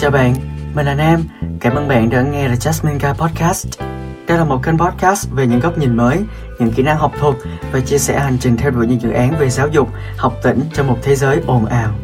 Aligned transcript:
Chào 0.00 0.10
bạn, 0.10 0.34
mình 0.74 0.86
là 0.86 0.94
Nam. 0.94 1.24
Cảm 1.60 1.74
ơn 1.74 1.88
bạn 1.88 2.10
đã 2.10 2.22
nghe 2.22 2.48
The 2.48 2.54
Jasmine 2.54 2.98
Guy 2.98 3.08
Podcast. 3.18 3.80
Đây 4.28 4.38
là 4.38 4.44
một 4.44 4.60
kênh 4.64 4.78
podcast 4.78 5.28
về 5.32 5.46
những 5.46 5.60
góc 5.60 5.78
nhìn 5.78 5.96
mới, 5.96 6.18
những 6.58 6.70
kỹ 6.76 6.82
năng 6.82 6.96
học 6.96 7.12
thuật 7.18 7.34
và 7.72 7.80
chia 7.80 7.98
sẻ 7.98 8.18
hành 8.18 8.36
trình 8.40 8.56
theo 8.56 8.70
đuổi 8.70 8.86
những 8.86 9.00
dự 9.00 9.10
án 9.10 9.34
về 9.40 9.50
giáo 9.50 9.68
dục, 9.68 9.88
học 10.16 10.34
tỉnh 10.42 10.60
trong 10.74 10.86
một 10.86 10.98
thế 11.02 11.14
giới 11.14 11.40
ồn 11.46 11.66
ào. 11.66 11.94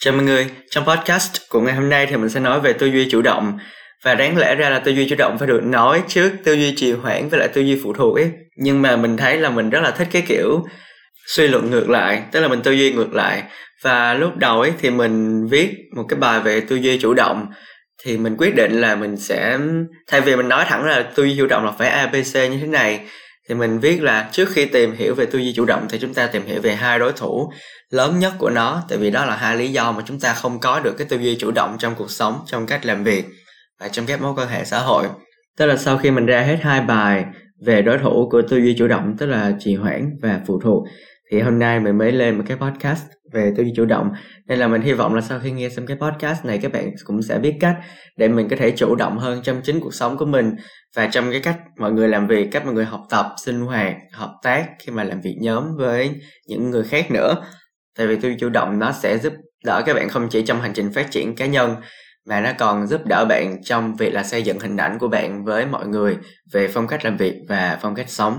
Chào 0.00 0.14
mọi 0.14 0.24
người, 0.24 0.46
trong 0.70 0.84
podcast 0.84 1.36
của 1.50 1.60
ngày 1.60 1.74
hôm 1.74 1.88
nay 1.88 2.06
thì 2.06 2.16
mình 2.16 2.30
sẽ 2.30 2.40
nói 2.40 2.60
về 2.60 2.72
tư 2.72 2.86
duy 2.86 3.08
chủ 3.10 3.22
động 3.22 3.58
và 4.04 4.14
đáng 4.14 4.38
lẽ 4.38 4.54
ra 4.54 4.70
là 4.70 4.78
tư 4.78 4.92
duy 4.92 5.08
chủ 5.08 5.16
động 5.16 5.38
phải 5.38 5.48
được 5.48 5.60
nói 5.62 6.02
trước 6.08 6.32
tư 6.44 6.52
duy 6.52 6.74
trì 6.76 6.92
hoãn 6.92 7.28
với 7.28 7.40
lại 7.40 7.48
tư 7.48 7.60
duy 7.60 7.80
phụ 7.84 7.92
thuộc 7.92 8.16
ấy 8.16 8.30
nhưng 8.56 8.82
mà 8.82 8.96
mình 8.96 9.16
thấy 9.16 9.36
là 9.36 9.50
mình 9.50 9.70
rất 9.70 9.80
là 9.80 9.90
thích 9.90 10.08
cái 10.10 10.22
kiểu 10.28 10.64
suy 11.36 11.48
luận 11.48 11.70
ngược 11.70 11.90
lại, 11.90 12.22
tức 12.32 12.40
là 12.40 12.48
mình 12.48 12.62
tư 12.62 12.72
duy 12.72 12.92
ngược 12.92 13.14
lại. 13.14 13.42
Và 13.82 14.14
lúc 14.14 14.36
đầu 14.36 14.60
ấy 14.60 14.72
thì 14.80 14.90
mình 14.90 15.46
viết 15.46 15.74
một 15.96 16.04
cái 16.08 16.18
bài 16.18 16.40
về 16.40 16.60
tư 16.60 16.76
duy 16.76 16.98
chủ 16.98 17.14
động, 17.14 17.46
thì 18.04 18.18
mình 18.18 18.36
quyết 18.38 18.54
định 18.54 18.80
là 18.80 18.96
mình 18.96 19.16
sẽ, 19.16 19.58
thay 20.06 20.20
vì 20.20 20.36
mình 20.36 20.48
nói 20.48 20.64
thẳng 20.68 20.84
là 20.84 21.02
tư 21.14 21.24
duy 21.24 21.36
chủ 21.38 21.46
động 21.46 21.64
là 21.64 21.72
phải 21.78 21.88
abc 21.88 22.34
như 22.34 22.58
thế 22.60 22.66
này, 22.66 23.00
thì 23.48 23.54
mình 23.54 23.78
viết 23.78 24.02
là 24.02 24.28
trước 24.32 24.48
khi 24.52 24.64
tìm 24.64 24.94
hiểu 24.96 25.14
về 25.14 25.26
tư 25.26 25.38
duy 25.38 25.52
chủ 25.56 25.64
động 25.64 25.86
thì 25.90 25.98
chúng 25.98 26.14
ta 26.14 26.26
tìm 26.26 26.42
hiểu 26.46 26.60
về 26.60 26.74
hai 26.74 26.98
đối 26.98 27.12
thủ 27.12 27.52
lớn 27.90 28.18
nhất 28.18 28.32
của 28.38 28.50
nó, 28.50 28.82
tại 28.88 28.98
vì 28.98 29.10
đó 29.10 29.24
là 29.24 29.36
hai 29.36 29.56
lý 29.56 29.68
do 29.68 29.92
mà 29.92 30.02
chúng 30.06 30.20
ta 30.20 30.32
không 30.32 30.60
có 30.60 30.80
được 30.80 30.94
cái 30.98 31.06
tư 31.10 31.18
duy 31.18 31.36
chủ 31.36 31.50
động 31.50 31.76
trong 31.78 31.94
cuộc 31.98 32.10
sống, 32.10 32.40
trong 32.46 32.66
cách 32.66 32.86
làm 32.86 33.04
việc 33.04 33.24
và 33.80 33.88
trong 33.88 34.06
các 34.06 34.22
mối 34.22 34.34
quan 34.36 34.48
hệ 34.48 34.64
xã 34.64 34.78
hội. 34.78 35.06
Tức 35.58 35.66
là 35.66 35.76
sau 35.76 35.98
khi 35.98 36.10
mình 36.10 36.26
ra 36.26 36.40
hết 36.40 36.58
hai 36.62 36.80
bài 36.80 37.24
về 37.66 37.82
đối 37.82 37.98
thủ 37.98 38.28
của 38.30 38.42
tư 38.42 38.56
duy 38.56 38.74
chủ 38.78 38.88
động, 38.88 39.14
tức 39.18 39.26
là 39.26 39.52
trì 39.60 39.74
hoãn 39.74 40.10
và 40.22 40.40
phụ 40.46 40.60
thuộc 40.64 40.84
thì 41.30 41.40
hôm 41.40 41.58
nay 41.58 41.80
mình 41.80 41.98
mới 41.98 42.12
lên 42.12 42.38
một 42.38 42.44
cái 42.46 42.56
podcast 42.56 43.04
về 43.32 43.52
tư 43.56 43.62
duy 43.62 43.72
chủ 43.76 43.84
động. 43.84 44.10
Nên 44.46 44.58
là 44.58 44.68
mình 44.68 44.82
hy 44.82 44.92
vọng 44.92 45.14
là 45.14 45.20
sau 45.20 45.40
khi 45.42 45.50
nghe 45.50 45.68
xong 45.68 45.86
cái 45.86 45.96
podcast 45.96 46.44
này, 46.44 46.58
các 46.62 46.72
bạn 46.72 46.90
cũng 47.04 47.22
sẽ 47.22 47.38
biết 47.38 47.54
cách 47.60 47.76
để 48.16 48.28
mình 48.28 48.48
có 48.48 48.56
thể 48.56 48.70
chủ 48.70 48.94
động 48.94 49.18
hơn 49.18 49.40
trong 49.42 49.60
chính 49.64 49.80
cuộc 49.80 49.94
sống 49.94 50.16
của 50.16 50.26
mình 50.26 50.54
và 50.96 51.06
trong 51.06 51.30
cái 51.30 51.40
cách 51.40 51.58
mọi 51.78 51.92
người 51.92 52.08
làm 52.08 52.26
việc, 52.26 52.48
cách 52.52 52.64
mọi 52.64 52.74
người 52.74 52.84
học 52.84 53.00
tập, 53.10 53.26
sinh 53.44 53.60
hoạt, 53.60 53.94
hợp 54.12 54.34
tác 54.42 54.66
khi 54.78 54.92
mà 54.92 55.04
làm 55.04 55.20
việc 55.20 55.36
nhóm 55.40 55.64
với 55.76 56.10
những 56.48 56.70
người 56.70 56.84
khác 56.84 57.10
nữa. 57.10 57.34
Tại 57.98 58.06
vì 58.06 58.16
tư 58.16 58.28
duy 58.28 58.36
chủ 58.40 58.48
động 58.48 58.78
nó 58.78 58.92
sẽ 58.92 59.18
giúp 59.18 59.32
đỡ 59.64 59.82
các 59.86 59.94
bạn 59.94 60.08
không 60.08 60.28
chỉ 60.28 60.42
trong 60.42 60.60
hành 60.60 60.72
trình 60.74 60.92
phát 60.92 61.10
triển 61.10 61.34
cá 61.34 61.46
nhân, 61.46 61.76
mà 62.28 62.40
nó 62.40 62.50
còn 62.58 62.86
giúp 62.86 63.00
đỡ 63.06 63.24
bạn 63.28 63.62
trong 63.64 63.96
việc 63.96 64.12
là 64.12 64.22
xây 64.22 64.42
dựng 64.42 64.58
hình 64.58 64.76
ảnh 64.76 64.98
của 64.98 65.08
bạn 65.08 65.44
với 65.44 65.66
mọi 65.66 65.86
người 65.86 66.16
về 66.52 66.68
phong 66.68 66.86
cách 66.86 67.04
làm 67.04 67.16
việc 67.16 67.34
và 67.48 67.78
phong 67.82 67.94
cách 67.94 68.10
sống 68.10 68.38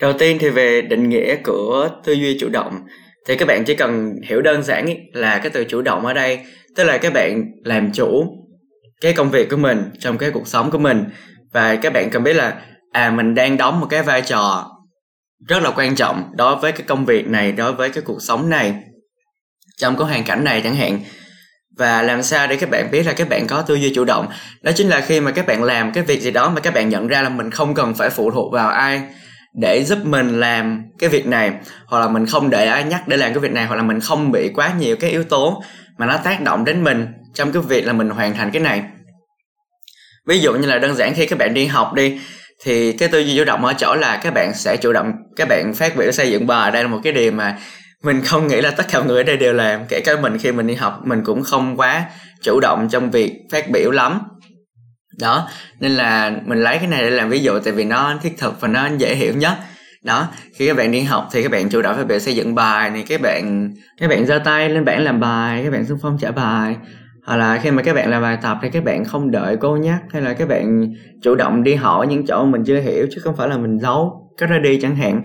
đầu 0.00 0.12
tiên 0.12 0.36
thì 0.40 0.48
về 0.48 0.82
định 0.82 1.08
nghĩa 1.08 1.36
của 1.36 1.88
tư 2.04 2.12
duy 2.12 2.38
chủ 2.40 2.48
động. 2.48 2.80
Thì 3.28 3.36
các 3.36 3.48
bạn 3.48 3.64
chỉ 3.64 3.74
cần 3.74 4.14
hiểu 4.22 4.42
đơn 4.42 4.62
giản 4.62 4.86
là 5.12 5.38
cái 5.38 5.50
từ 5.50 5.64
chủ 5.64 5.82
động 5.82 6.06
ở 6.06 6.14
đây, 6.14 6.40
tức 6.76 6.84
là 6.84 6.98
các 6.98 7.12
bạn 7.12 7.44
làm 7.64 7.92
chủ 7.92 8.24
cái 9.00 9.12
công 9.12 9.30
việc 9.30 9.50
của 9.50 9.56
mình 9.56 9.90
trong 9.98 10.18
cái 10.18 10.30
cuộc 10.30 10.48
sống 10.48 10.70
của 10.70 10.78
mình. 10.78 11.04
Và 11.52 11.76
các 11.76 11.92
bạn 11.92 12.10
cần 12.10 12.22
biết 12.22 12.34
là 12.34 12.54
à 12.92 13.10
mình 13.10 13.34
đang 13.34 13.56
đóng 13.56 13.80
một 13.80 13.86
cái 13.90 14.02
vai 14.02 14.22
trò 14.22 14.70
rất 15.48 15.62
là 15.62 15.70
quan 15.76 15.94
trọng 15.94 16.30
đối 16.36 16.56
với 16.56 16.72
cái 16.72 16.82
công 16.86 17.04
việc 17.04 17.28
này, 17.28 17.52
đối 17.52 17.72
với 17.72 17.90
cái 17.90 18.02
cuộc 18.06 18.22
sống 18.22 18.50
này, 18.50 18.74
trong 19.78 19.96
cái 19.96 20.08
hoàn 20.08 20.24
cảnh 20.24 20.44
này 20.44 20.60
chẳng 20.64 20.76
hạn. 20.76 21.00
Và 21.78 22.02
làm 22.02 22.22
sao 22.22 22.46
để 22.46 22.56
các 22.56 22.70
bạn 22.70 22.90
biết 22.90 23.06
là 23.06 23.12
các 23.12 23.28
bạn 23.28 23.46
có 23.46 23.62
tư 23.62 23.74
duy 23.74 23.94
chủ 23.94 24.04
động? 24.04 24.26
Đó 24.62 24.72
chính 24.74 24.88
là 24.88 25.00
khi 25.00 25.20
mà 25.20 25.30
các 25.30 25.46
bạn 25.46 25.62
làm 25.62 25.92
cái 25.92 26.04
việc 26.04 26.20
gì 26.20 26.30
đó 26.30 26.50
mà 26.50 26.60
các 26.60 26.74
bạn 26.74 26.88
nhận 26.88 27.08
ra 27.08 27.22
là 27.22 27.28
mình 27.28 27.50
không 27.50 27.74
cần 27.74 27.94
phải 27.94 28.10
phụ 28.10 28.30
thuộc 28.30 28.52
vào 28.52 28.68
ai 28.68 29.02
để 29.60 29.84
giúp 29.84 29.98
mình 30.04 30.40
làm 30.40 30.82
cái 30.98 31.10
việc 31.10 31.26
này, 31.26 31.52
hoặc 31.86 32.00
là 32.00 32.08
mình 32.08 32.26
không 32.26 32.50
để 32.50 32.66
ai 32.66 32.84
nhắc 32.84 33.08
để 33.08 33.16
làm 33.16 33.32
cái 33.32 33.38
việc 33.38 33.52
này, 33.52 33.66
hoặc 33.66 33.76
là 33.76 33.82
mình 33.82 34.00
không 34.00 34.32
bị 34.32 34.50
quá 34.54 34.72
nhiều 34.78 34.96
cái 34.96 35.10
yếu 35.10 35.24
tố 35.24 35.62
mà 35.98 36.06
nó 36.06 36.16
tác 36.16 36.42
động 36.42 36.64
đến 36.64 36.84
mình 36.84 37.06
trong 37.34 37.52
cái 37.52 37.62
việc 37.62 37.86
là 37.86 37.92
mình 37.92 38.10
hoàn 38.10 38.34
thành 38.34 38.50
cái 38.50 38.62
này. 38.62 38.82
Ví 40.26 40.38
dụ 40.38 40.52
như 40.52 40.66
là 40.66 40.78
đơn 40.78 40.94
giản 40.94 41.14
khi 41.14 41.26
các 41.26 41.38
bạn 41.38 41.54
đi 41.54 41.66
học 41.66 41.94
đi, 41.94 42.20
thì 42.64 42.92
cái 42.92 43.08
tư 43.08 43.18
duy 43.18 43.36
chủ 43.36 43.44
động 43.44 43.64
ở 43.64 43.74
chỗ 43.78 43.94
là 43.94 44.16
các 44.16 44.34
bạn 44.34 44.54
sẽ 44.54 44.76
chủ 44.76 44.92
động, 44.92 45.12
các 45.36 45.48
bạn 45.48 45.74
phát 45.74 45.96
biểu 45.96 46.12
xây 46.12 46.30
dựng 46.30 46.46
bài, 46.46 46.70
đây 46.70 46.82
là 46.82 46.88
một 46.88 47.00
cái 47.04 47.12
điều 47.12 47.32
mà 47.32 47.58
mình 48.02 48.20
không 48.24 48.46
nghĩ 48.46 48.60
là 48.60 48.70
tất 48.70 48.86
cả 48.92 48.98
mọi 48.98 49.08
người 49.08 49.16
ở 49.16 49.22
đây 49.22 49.36
đều 49.36 49.52
làm, 49.52 49.80
kể 49.88 50.00
cả 50.00 50.16
mình 50.20 50.38
khi 50.38 50.52
mình 50.52 50.66
đi 50.66 50.74
học, 50.74 51.00
mình 51.04 51.22
cũng 51.24 51.42
không 51.42 51.76
quá 51.76 52.04
chủ 52.42 52.60
động 52.60 52.88
trong 52.90 53.10
việc 53.10 53.32
phát 53.52 53.70
biểu 53.70 53.90
lắm 53.90 54.20
đó, 55.20 55.48
nên 55.80 55.92
là 55.92 56.32
mình 56.44 56.58
lấy 56.58 56.78
cái 56.78 56.86
này 56.86 57.02
để 57.02 57.10
làm 57.10 57.28
ví 57.28 57.42
dụ 57.42 57.58
tại 57.58 57.72
vì 57.72 57.84
nó 57.84 58.14
thiết 58.22 58.38
thực 58.38 58.60
và 58.60 58.68
nó 58.68 58.88
dễ 58.98 59.14
hiểu 59.14 59.34
nhất. 59.34 59.52
Đó, 60.02 60.28
khi 60.54 60.66
các 60.66 60.76
bạn 60.76 60.92
đi 60.92 61.00
học 61.00 61.28
thì 61.32 61.42
các 61.42 61.52
bạn 61.52 61.68
chủ 61.68 61.82
động 61.82 61.96
phải 61.96 62.04
việc 62.04 62.22
xây 62.22 62.36
dựng 62.36 62.54
bài 62.54 62.90
này, 62.90 63.04
các 63.08 63.20
bạn 63.20 63.70
các 64.00 64.10
bạn 64.10 64.26
giơ 64.26 64.38
tay 64.38 64.68
lên 64.68 64.84
bảng 64.84 65.04
làm 65.04 65.20
bài, 65.20 65.60
các 65.64 65.72
bạn 65.72 65.84
xung 65.84 65.98
phong 66.02 66.18
trả 66.20 66.30
bài. 66.30 66.76
Hoặc 67.26 67.36
là 67.36 67.58
khi 67.62 67.70
mà 67.70 67.82
các 67.82 67.94
bạn 67.94 68.10
làm 68.10 68.22
bài 68.22 68.38
tập 68.42 68.58
thì 68.62 68.70
các 68.70 68.84
bạn 68.84 69.04
không 69.04 69.30
đợi 69.30 69.56
cô 69.60 69.76
nhắc 69.76 70.00
hay 70.12 70.22
là 70.22 70.32
các 70.32 70.48
bạn 70.48 70.92
chủ 71.22 71.34
động 71.34 71.62
đi 71.62 71.74
hỏi 71.74 72.06
những 72.06 72.26
chỗ 72.26 72.44
mình 72.44 72.64
chưa 72.64 72.80
hiểu 72.80 73.06
chứ 73.10 73.20
không 73.24 73.36
phải 73.36 73.48
là 73.48 73.56
mình 73.56 73.78
giấu, 73.78 74.30
cái 74.38 74.48
ra 74.48 74.58
đi 74.58 74.78
chẳng 74.80 74.96
hạn. 74.96 75.22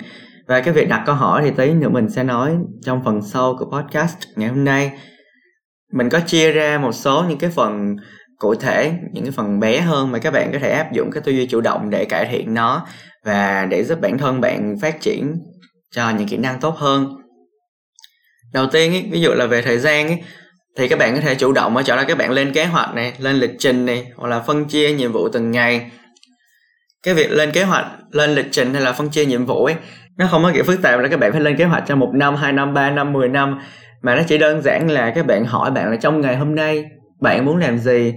Và 0.47 0.62
cái 0.62 0.73
việc 0.73 0.90
đặt 0.90 1.03
câu 1.06 1.16
hỏi 1.16 1.41
thì 1.46 1.52
tí 1.58 1.73
nữa 1.73 1.90
mình 1.90 2.09
sẽ 2.09 2.23
nói 2.23 2.56
trong 2.85 3.02
phần 3.06 3.22
sau 3.22 3.56
của 3.59 3.66
podcast 3.66 4.18
ngày 4.35 4.50
hôm 4.50 4.63
nay. 4.63 4.91
Mình 5.94 6.09
có 6.09 6.19
chia 6.19 6.52
ra 6.52 6.78
một 6.78 6.91
số 6.91 7.25
những 7.29 7.38
cái 7.38 7.50
phần 7.50 7.96
cụ 8.41 8.56
thể 8.56 8.94
những 9.12 9.24
cái 9.24 9.31
phần 9.31 9.59
bé 9.59 9.79
hơn 9.79 10.12
mà 10.12 10.19
các 10.19 10.31
bạn 10.34 10.50
có 10.53 10.59
thể 10.59 10.72
áp 10.72 10.94
dụng 10.94 11.12
cái 11.12 11.22
tư 11.25 11.31
duy 11.31 11.47
chủ 11.47 11.62
động 11.62 11.90
để 11.90 12.06
cải 12.06 12.25
thiện 12.25 12.53
nó 12.53 12.85
và 13.25 13.68
để 13.69 13.84
giúp 13.84 14.02
bản 14.02 14.18
thân 14.18 14.41
bạn 14.41 14.75
phát 14.81 15.02
triển 15.02 15.35
cho 15.91 16.09
những 16.09 16.28
kỹ 16.28 16.38
năng 16.38 16.59
tốt 16.59 16.75
hơn. 16.78 17.16
Đầu 18.53 18.68
tiên 18.68 18.91
ý, 18.91 19.03
ví 19.12 19.22
dụ 19.22 19.31
là 19.31 19.46
về 19.46 19.62
thời 19.62 19.78
gian 19.78 20.07
ý, 20.07 20.16
thì 20.78 20.88
các 20.88 21.00
bạn 21.00 21.16
có 21.16 21.22
thể 21.22 21.35
chủ 21.35 21.52
động 21.52 21.78
ở 21.78 21.84
chỗ 21.84 21.96
là 21.96 22.03
các 22.03 22.18
bạn 22.18 22.31
lên 22.31 22.53
kế 22.53 22.66
hoạch 22.66 22.96
này 22.96 23.13
lên 23.19 23.35
lịch 23.35 23.52
trình 23.59 23.85
này 23.85 24.12
hoặc 24.16 24.28
là 24.28 24.40
phân 24.40 24.66
chia 24.66 24.94
nhiệm 24.94 25.12
vụ 25.12 25.29
từng 25.29 25.52
ngày. 25.52 25.91
Cái 27.03 27.13
việc 27.13 27.31
lên 27.31 27.52
kế 27.52 27.63
hoạch 27.63 27.85
lên 28.12 28.29
lịch 28.29 28.47
trình 28.52 28.73
hay 28.73 28.84
là 28.84 28.94
phân 28.94 29.09
chia 29.09 29.25
nhiệm 29.25 29.46
vụ 29.46 29.66
ấy 29.66 29.75
nó 30.18 30.28
không 30.28 30.44
có 30.44 30.52
kiểu 30.53 30.63
phức 30.63 30.81
tạp 30.81 31.00
là 31.00 31.08
các 31.08 31.19
bạn 31.19 31.31
phải 31.31 31.41
lên 31.41 31.58
kế 31.58 31.63
hoạch 31.63 31.84
cho 31.88 31.96
một 31.96 32.12
năm 32.13 32.35
hai 32.35 32.53
năm 32.53 32.73
ba 32.73 32.90
năm 32.90 33.13
mười 33.13 33.29
năm 33.29 33.59
mà 34.02 34.16
nó 34.16 34.23
chỉ 34.28 34.38
đơn 34.38 34.62
giản 34.62 34.91
là 34.91 35.12
các 35.16 35.25
bạn 35.25 35.46
hỏi 35.46 35.72
bạn 35.72 35.91
là 35.91 35.96
trong 35.96 36.22
ngày 36.22 36.38
hôm 36.38 36.56
nay 36.56 36.85
bạn 37.22 37.46
muốn 37.46 37.58
làm 37.58 37.78
gì? 37.78 38.14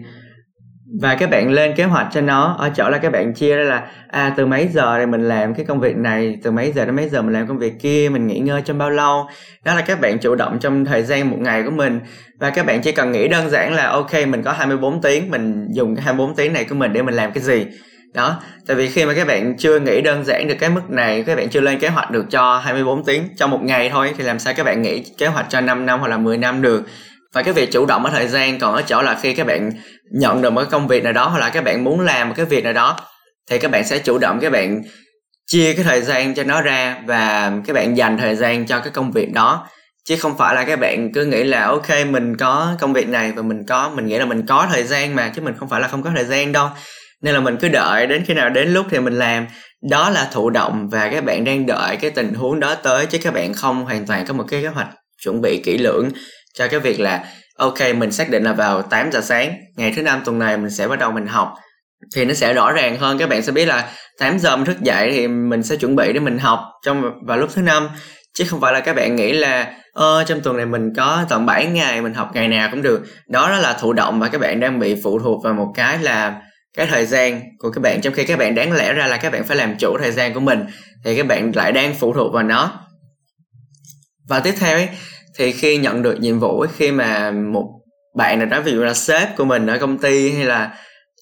Và 1.00 1.14
các 1.14 1.30
bạn 1.30 1.50
lên 1.50 1.74
kế 1.76 1.84
hoạch 1.84 2.06
cho 2.12 2.20
nó. 2.20 2.56
Ở 2.58 2.70
chỗ 2.76 2.88
là 2.88 2.98
các 2.98 3.12
bạn 3.12 3.34
chia 3.34 3.56
ra 3.56 3.62
là 3.64 3.86
à 4.08 4.34
từ 4.36 4.46
mấy 4.46 4.68
giờ 4.72 4.98
thì 4.98 5.06
mình 5.06 5.28
làm 5.28 5.54
cái 5.54 5.64
công 5.64 5.80
việc 5.80 5.96
này, 5.96 6.38
từ 6.42 6.50
mấy 6.50 6.72
giờ 6.72 6.84
đến 6.84 6.96
mấy 6.96 7.08
giờ 7.08 7.22
mình 7.22 7.32
làm 7.32 7.46
công 7.46 7.58
việc 7.58 7.80
kia, 7.80 8.08
mình 8.12 8.26
nghỉ 8.26 8.38
ngơi 8.38 8.62
trong 8.64 8.78
bao 8.78 8.90
lâu? 8.90 9.26
Đó 9.64 9.74
là 9.74 9.80
các 9.80 10.00
bạn 10.00 10.18
chủ 10.18 10.34
động 10.34 10.58
trong 10.60 10.84
thời 10.84 11.02
gian 11.02 11.30
một 11.30 11.36
ngày 11.40 11.62
của 11.62 11.70
mình. 11.70 12.00
Và 12.40 12.50
các 12.50 12.66
bạn 12.66 12.82
chỉ 12.82 12.92
cần 12.92 13.12
nghĩ 13.12 13.28
đơn 13.28 13.50
giản 13.50 13.74
là, 13.74 13.88
ok, 13.88 14.12
mình 14.28 14.42
có 14.42 14.52
24 14.52 15.02
tiếng, 15.02 15.30
mình 15.30 15.68
dùng 15.70 15.96
cái 15.96 16.04
24 16.04 16.34
tiếng 16.36 16.52
này 16.52 16.64
của 16.64 16.74
mình 16.74 16.92
để 16.92 17.02
mình 17.02 17.14
làm 17.14 17.32
cái 17.32 17.42
gì? 17.42 17.66
Đó, 18.14 18.40
tại 18.66 18.76
vì 18.76 18.88
khi 18.88 19.04
mà 19.04 19.14
các 19.14 19.26
bạn 19.26 19.56
chưa 19.58 19.80
nghĩ 19.80 20.00
đơn 20.00 20.24
giản 20.24 20.48
được 20.48 20.54
cái 20.60 20.70
mức 20.70 20.90
này, 20.90 21.22
các 21.22 21.36
bạn 21.36 21.48
chưa 21.48 21.60
lên 21.60 21.78
kế 21.78 21.88
hoạch 21.88 22.10
được 22.10 22.24
cho 22.30 22.58
24 22.58 23.04
tiếng 23.04 23.22
trong 23.36 23.50
một 23.50 23.62
ngày 23.62 23.90
thôi, 23.90 24.10
thì 24.18 24.24
làm 24.24 24.38
sao 24.38 24.54
các 24.56 24.66
bạn 24.66 24.82
nghĩ 24.82 25.04
kế 25.18 25.26
hoạch 25.26 25.46
cho 25.48 25.60
5 25.60 25.86
năm 25.86 26.00
hoặc 26.00 26.08
là 26.08 26.18
10 26.18 26.38
năm 26.38 26.62
được? 26.62 26.82
Và 27.34 27.42
cái 27.42 27.54
việc 27.54 27.72
chủ 27.72 27.86
động 27.86 28.04
ở 28.04 28.10
thời 28.10 28.28
gian 28.28 28.58
còn 28.58 28.74
ở 28.74 28.82
chỗ 28.82 29.02
là 29.02 29.18
khi 29.22 29.34
các 29.34 29.46
bạn 29.46 29.70
nhận 30.12 30.42
được 30.42 30.50
một 30.50 30.60
cái 30.60 30.70
công 30.70 30.88
việc 30.88 31.04
nào 31.04 31.12
đó 31.12 31.28
hoặc 31.28 31.38
là 31.38 31.48
các 31.48 31.64
bạn 31.64 31.84
muốn 31.84 32.00
làm 32.00 32.28
một 32.28 32.34
cái 32.36 32.46
việc 32.46 32.64
nào 32.64 32.72
đó, 32.72 33.00
thì 33.50 33.58
các 33.58 33.70
bạn 33.70 33.84
sẽ 33.84 33.98
chủ 33.98 34.18
động 34.18 34.38
các 34.40 34.52
bạn 34.52 34.82
chia 35.46 35.72
cái 35.74 35.84
thời 35.84 36.00
gian 36.00 36.34
cho 36.34 36.44
nó 36.44 36.62
ra 36.62 36.96
và 37.06 37.52
các 37.66 37.72
bạn 37.72 37.96
dành 37.96 38.18
thời 38.18 38.36
gian 38.36 38.66
cho 38.66 38.80
cái 38.80 38.90
công 38.90 39.12
việc 39.12 39.32
đó. 39.32 39.68
Chứ 40.04 40.16
không 40.16 40.38
phải 40.38 40.54
là 40.54 40.64
các 40.64 40.80
bạn 40.80 41.12
cứ 41.12 41.24
nghĩ 41.24 41.44
là, 41.44 41.66
ok, 41.66 41.88
mình 42.10 42.36
có 42.36 42.76
công 42.80 42.92
việc 42.92 43.08
này 43.08 43.32
và 43.32 43.42
mình 43.42 43.66
có, 43.68 43.90
mình 43.94 44.06
nghĩ 44.06 44.18
là 44.18 44.24
mình 44.24 44.46
có 44.46 44.68
thời 44.72 44.82
gian 44.82 45.14
mà, 45.14 45.32
chứ 45.36 45.42
mình 45.42 45.54
không 45.58 45.68
phải 45.68 45.80
là 45.80 45.88
không 45.88 46.02
có 46.02 46.10
thời 46.16 46.24
gian 46.24 46.52
đâu. 46.52 46.68
Nên 47.22 47.34
là 47.34 47.40
mình 47.40 47.56
cứ 47.60 47.68
đợi 47.68 48.06
đến 48.06 48.24
khi 48.26 48.34
nào 48.34 48.50
đến 48.50 48.68
lúc 48.68 48.86
thì 48.90 48.98
mình 48.98 49.18
làm. 49.18 49.46
Đó 49.90 50.10
là 50.10 50.28
thụ 50.32 50.50
động 50.50 50.88
và 50.88 51.08
các 51.08 51.24
bạn 51.24 51.44
đang 51.44 51.66
đợi 51.66 51.96
cái 51.96 52.10
tình 52.10 52.34
huống 52.34 52.60
đó 52.60 52.74
tới, 52.74 53.06
chứ 53.06 53.18
các 53.22 53.34
bạn 53.34 53.54
không 53.54 53.84
hoàn 53.84 54.06
toàn 54.06 54.26
có 54.26 54.34
một 54.34 54.44
cái 54.48 54.62
kế 54.62 54.68
hoạch 54.68 54.88
chuẩn 55.22 55.40
bị 55.40 55.62
kỹ 55.64 55.78
lưỡng 55.78 56.10
cho 56.54 56.68
cái 56.68 56.80
việc 56.80 57.00
là, 57.00 57.24
ok, 57.56 57.78
mình 57.96 58.12
xác 58.12 58.30
định 58.30 58.44
là 58.44 58.52
vào 58.52 58.82
8 58.82 59.12
giờ 59.12 59.20
sáng, 59.20 59.54
ngày 59.76 59.92
thứ 59.96 60.02
năm 60.02 60.22
tuần 60.24 60.38
này 60.38 60.56
mình 60.56 60.70
sẽ 60.70 60.88
bắt 60.88 60.98
đầu 60.98 61.12
mình 61.12 61.26
học, 61.26 61.54
thì 62.14 62.24
nó 62.24 62.34
sẽ 62.34 62.52
rõ 62.54 62.72
ràng 62.72 62.98
hơn. 62.98 63.18
Các 63.18 63.28
bạn 63.28 63.42
sẽ 63.42 63.52
biết 63.52 63.66
là 63.66 63.92
8 64.18 64.38
giờ 64.38 64.56
mình 64.56 64.64
thức 64.64 64.80
dậy 64.80 65.10
thì 65.12 65.28
mình 65.28 65.62
sẽ 65.62 65.76
chuẩn 65.76 65.96
bị 65.96 66.12
để 66.12 66.20
mình 66.20 66.38
học 66.38 66.60
trong, 66.84 67.02
vào 67.26 67.38
lúc 67.38 67.50
thứ 67.54 67.62
năm, 67.62 67.88
chứ 68.34 68.44
không 68.48 68.60
phải 68.60 68.72
là 68.72 68.80
các 68.80 68.96
bạn 68.96 69.16
nghĩ 69.16 69.32
là, 69.32 69.72
ơ, 69.92 70.24
trong 70.24 70.40
tuần 70.40 70.56
này 70.56 70.66
mình 70.66 70.94
có 70.96 71.24
tận 71.28 71.46
7 71.46 71.66
ngày 71.66 72.00
mình 72.00 72.14
học 72.14 72.30
ngày 72.34 72.48
nào 72.48 72.68
cũng 72.70 72.82
được. 72.82 73.02
Đó 73.28 73.48
đó 73.48 73.58
là 73.58 73.72
thụ 73.72 73.92
động 73.92 74.20
và 74.20 74.28
các 74.28 74.40
bạn 74.40 74.60
đang 74.60 74.78
bị 74.78 74.96
phụ 75.02 75.18
thuộc 75.18 75.44
vào 75.44 75.54
một 75.54 75.72
cái 75.74 75.98
là 75.98 76.40
cái 76.76 76.86
thời 76.86 77.06
gian 77.06 77.42
của 77.58 77.70
các 77.70 77.80
bạn. 77.80 78.00
Trong 78.00 78.14
khi 78.14 78.24
các 78.24 78.38
bạn 78.38 78.54
đáng 78.54 78.72
lẽ 78.72 78.92
ra 78.92 79.06
là 79.06 79.16
các 79.16 79.32
bạn 79.32 79.44
phải 79.44 79.56
làm 79.56 79.76
chủ 79.78 79.98
thời 79.98 80.12
gian 80.12 80.34
của 80.34 80.40
mình, 80.40 80.64
thì 81.04 81.16
các 81.16 81.26
bạn 81.26 81.52
lại 81.54 81.72
đang 81.72 81.94
phụ 81.94 82.12
thuộc 82.12 82.32
vào 82.32 82.42
nó. 82.42 82.80
Và 84.28 84.40
tiếp 84.40 84.54
theo 84.60 84.76
ấy 84.76 84.88
thì 85.38 85.52
khi 85.52 85.76
nhận 85.76 86.02
được 86.02 86.20
nhiệm 86.20 86.38
vụ 86.38 86.60
ấy, 86.60 86.68
khi 86.76 86.92
mà 86.92 87.30
một 87.30 87.70
bạn 88.16 88.38
nào 88.38 88.48
đó 88.48 88.60
ví 88.60 88.72
dụ 88.72 88.82
là 88.82 88.94
sếp 88.94 89.36
của 89.36 89.44
mình 89.44 89.66
ở 89.66 89.78
công 89.78 89.98
ty 89.98 90.32
hay 90.32 90.44
là 90.44 90.74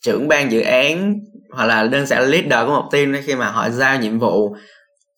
trưởng 0.03 0.29
ban 0.29 0.53
dự 0.53 0.61
án 0.61 1.15
hoặc 1.53 1.67
là 1.67 1.85
đơn 1.85 2.07
giản 2.07 2.23
là 2.23 2.29
leader 2.29 2.67
của 2.67 2.75
một 2.75 2.89
team 2.93 3.15
ấy, 3.15 3.23
khi 3.23 3.35
mà 3.35 3.47
họ 3.47 3.71
giao 3.71 3.99
nhiệm 3.99 4.19
vụ 4.19 4.55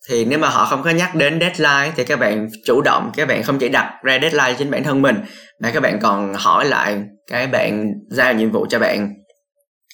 thì 0.09 0.25
nếu 0.25 0.39
mà 0.39 0.49
họ 0.49 0.65
không 0.65 0.83
có 0.83 0.89
nhắc 0.89 1.15
đến 1.15 1.39
deadline 1.39 1.91
thì 1.95 2.03
các 2.03 2.19
bạn 2.19 2.47
chủ 2.65 2.81
động 2.81 3.11
các 3.15 3.27
bạn 3.27 3.43
không 3.43 3.59
chỉ 3.59 3.69
đặt 3.69 3.93
ra 4.03 4.19
deadline 4.21 4.51
cho 4.51 4.55
chính 4.57 4.71
bản 4.71 4.83
thân 4.83 5.01
mình 5.01 5.15
mà 5.61 5.71
các 5.73 5.79
bạn 5.79 5.99
còn 6.01 6.33
hỏi 6.33 6.65
lại 6.65 6.97
cái 7.31 7.47
bạn 7.47 7.93
giao 8.09 8.33
nhiệm 8.33 8.51
vụ 8.51 8.65
cho 8.69 8.79
bạn 8.79 9.13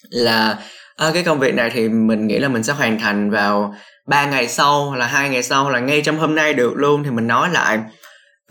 là 0.09 0.57
à, 0.97 1.11
cái 1.13 1.23
công 1.23 1.39
việc 1.39 1.55
này 1.55 1.69
thì 1.69 1.89
mình 1.89 2.27
nghĩ 2.27 2.39
là 2.39 2.47
mình 2.47 2.63
sẽ 2.63 2.73
hoàn 2.73 2.99
thành 2.99 3.29
vào 3.29 3.73
3 4.07 4.25
ngày 4.25 4.47
sau 4.47 4.85
hoặc 4.85 4.97
là 4.97 5.05
hai 5.05 5.29
ngày 5.29 5.43
sau 5.43 5.63
hoặc 5.63 5.71
là 5.71 5.79
ngay 5.79 6.01
trong 6.01 6.17
hôm 6.17 6.35
nay 6.35 6.53
được 6.53 6.73
luôn. 6.75 7.03
Thì 7.03 7.11
mình 7.11 7.27
nói 7.27 7.49
lại 7.49 7.79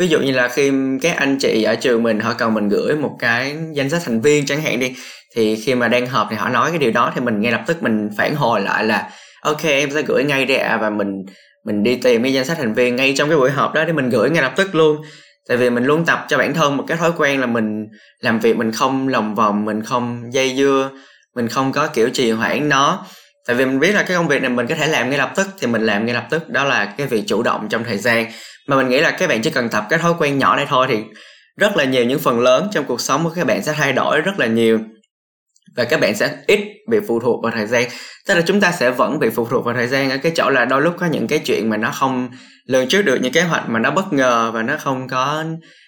ví 0.00 0.08
dụ 0.08 0.20
như 0.20 0.32
là 0.32 0.49
khi 0.49 0.73
các 1.02 1.17
anh 1.17 1.38
chị 1.38 1.62
ở 1.62 1.75
trường 1.75 2.02
mình 2.02 2.20
họ 2.20 2.35
cần 2.38 2.55
mình 2.55 2.69
gửi 2.69 2.97
một 2.97 3.17
cái 3.19 3.56
danh 3.75 3.91
sách 3.91 4.02
thành 4.05 4.20
viên 4.20 4.47
chẳng 4.47 4.62
hạn 4.62 4.81
đi 4.81 4.94
thì 5.37 5.56
khi 5.56 5.75
mà 5.75 5.88
đang 5.88 6.06
họp 6.06 6.26
thì 6.31 6.37
họ 6.37 6.49
nói 6.49 6.70
cái 6.70 6.79
điều 6.79 6.93
đó 6.93 7.12
thì 7.14 7.20
mình 7.20 7.41
ngay 7.41 7.52
lập 7.52 7.62
tức 7.67 7.82
mình 7.82 8.08
phản 8.17 8.35
hồi 8.35 8.61
lại 8.61 8.85
là 8.85 9.11
ok 9.43 9.64
em 9.64 9.91
sẽ 9.91 10.02
gửi 10.02 10.25
ngay 10.25 10.44
đây 10.44 10.56
ạ 10.56 10.69
à, 10.69 10.76
và 10.76 10.91
mình 10.91 11.25
mình 11.67 11.82
đi 11.82 11.97
tìm 11.97 12.23
cái 12.23 12.32
danh 12.32 12.44
sách 12.44 12.58
thành 12.58 12.75
viên 12.75 12.97
ngay 12.97 13.14
trong 13.17 13.29
cái 13.29 13.38
buổi 13.38 13.50
họp 13.50 13.75
đó 13.75 13.85
để 13.85 13.93
mình 13.93 14.11
gửi 14.11 14.31
ngay 14.31 14.43
lập 14.43 14.52
tức 14.56 14.75
luôn. 14.75 14.97
Tại 15.49 15.56
vì 15.56 15.70
mình 15.70 15.85
luôn 15.85 16.05
tập 16.05 16.26
cho 16.29 16.38
bản 16.38 16.55
thân 16.55 16.76
một 16.76 16.85
cái 16.88 16.97
thói 16.97 17.12
quen 17.17 17.41
là 17.41 17.47
mình 17.47 17.87
làm 18.20 18.41
việc 18.41 18.56
mình 18.56 18.73
không 18.73 19.08
lòng 19.08 19.35
vòng 19.35 19.64
mình 19.64 19.82
không 19.82 20.23
dây 20.32 20.55
dưa 20.56 20.91
mình 21.37 21.49
không 21.49 21.73
có 21.73 21.87
kiểu 21.87 22.08
trì 22.08 22.31
hoãn 22.31 22.69
nó. 22.69 23.06
Tại 23.47 23.56
vì 23.56 23.64
mình 23.64 23.81
biết 23.81 23.94
là 23.94 24.02
cái 24.02 24.17
công 24.17 24.29
việc 24.29 24.43
này 24.43 24.50
mình 24.50 24.67
có 24.67 24.75
thể 24.75 24.87
làm 24.87 25.11
ngay 25.11 25.19
lập 25.19 25.32
tức 25.37 25.47
thì 25.61 25.67
mình 25.67 25.82
làm 25.82 26.06
ngay 26.06 26.14
lập 26.14 26.26
tức. 26.31 26.49
Đó 26.49 26.64
là 26.64 26.85
cái 26.85 27.06
việc 27.06 27.25
chủ 27.26 27.43
động 27.43 27.67
trong 27.70 27.85
thời 27.85 27.99
gian 27.99 28.26
mà 28.70 28.76
mình 28.76 28.88
nghĩ 28.88 29.00
là 29.00 29.11
các 29.11 29.28
bạn 29.28 29.43
chỉ 29.43 29.50
cần 29.50 29.69
tập 29.69 29.87
cái 29.90 29.99
thói 29.99 30.12
quen 30.19 30.38
nhỏ 30.38 30.56
này 30.56 30.67
thôi 30.69 30.87
thì 30.88 30.99
rất 31.56 31.76
là 31.76 31.84
nhiều 31.84 32.05
những 32.05 32.19
phần 32.19 32.40
lớn 32.40 32.69
trong 32.72 32.84
cuộc 32.84 33.00
sống 33.00 33.25
của 33.25 33.31
các 33.31 33.46
bạn 33.46 33.62
sẽ 33.62 33.72
thay 33.72 33.93
đổi 33.93 34.20
rất 34.20 34.38
là 34.38 34.46
nhiều. 34.46 34.81
Và 35.76 35.84
các 35.84 36.00
bạn 36.00 36.14
sẽ 36.14 36.37
ít 36.46 36.61
bị 36.88 36.99
phụ 37.08 37.20
thuộc 37.20 37.43
vào 37.43 37.52
thời 37.52 37.67
gian. 37.67 37.84
Tức 38.26 38.34
là 38.34 38.43
chúng 38.46 38.61
ta 38.61 38.72
sẽ 38.72 38.90
vẫn 38.90 39.19
bị 39.19 39.31
phụ 39.31 39.46
thuộc 39.46 39.64
vào 39.64 39.75
thời 39.75 39.87
gian 39.87 40.11
ở 40.11 40.17
cái 40.17 40.32
chỗ 40.37 40.50
là 40.50 40.64
đôi 40.64 40.82
lúc 40.82 40.94
có 40.99 41.06
những 41.06 41.26
cái 41.26 41.38
chuyện 41.38 41.70
mà 41.70 41.76
nó 41.76 41.90
không 41.90 42.28
lường 42.67 42.88
trước 42.88 43.02
được 43.02 43.19
những 43.22 43.32
kế 43.32 43.43
hoạch 43.43 43.69
mà 43.69 43.78
nó 43.78 43.90
bất 43.90 44.12
ngờ 44.12 44.50
và 44.55 44.62
nó 44.62 44.76
không 44.76 45.08
có 45.08 45.44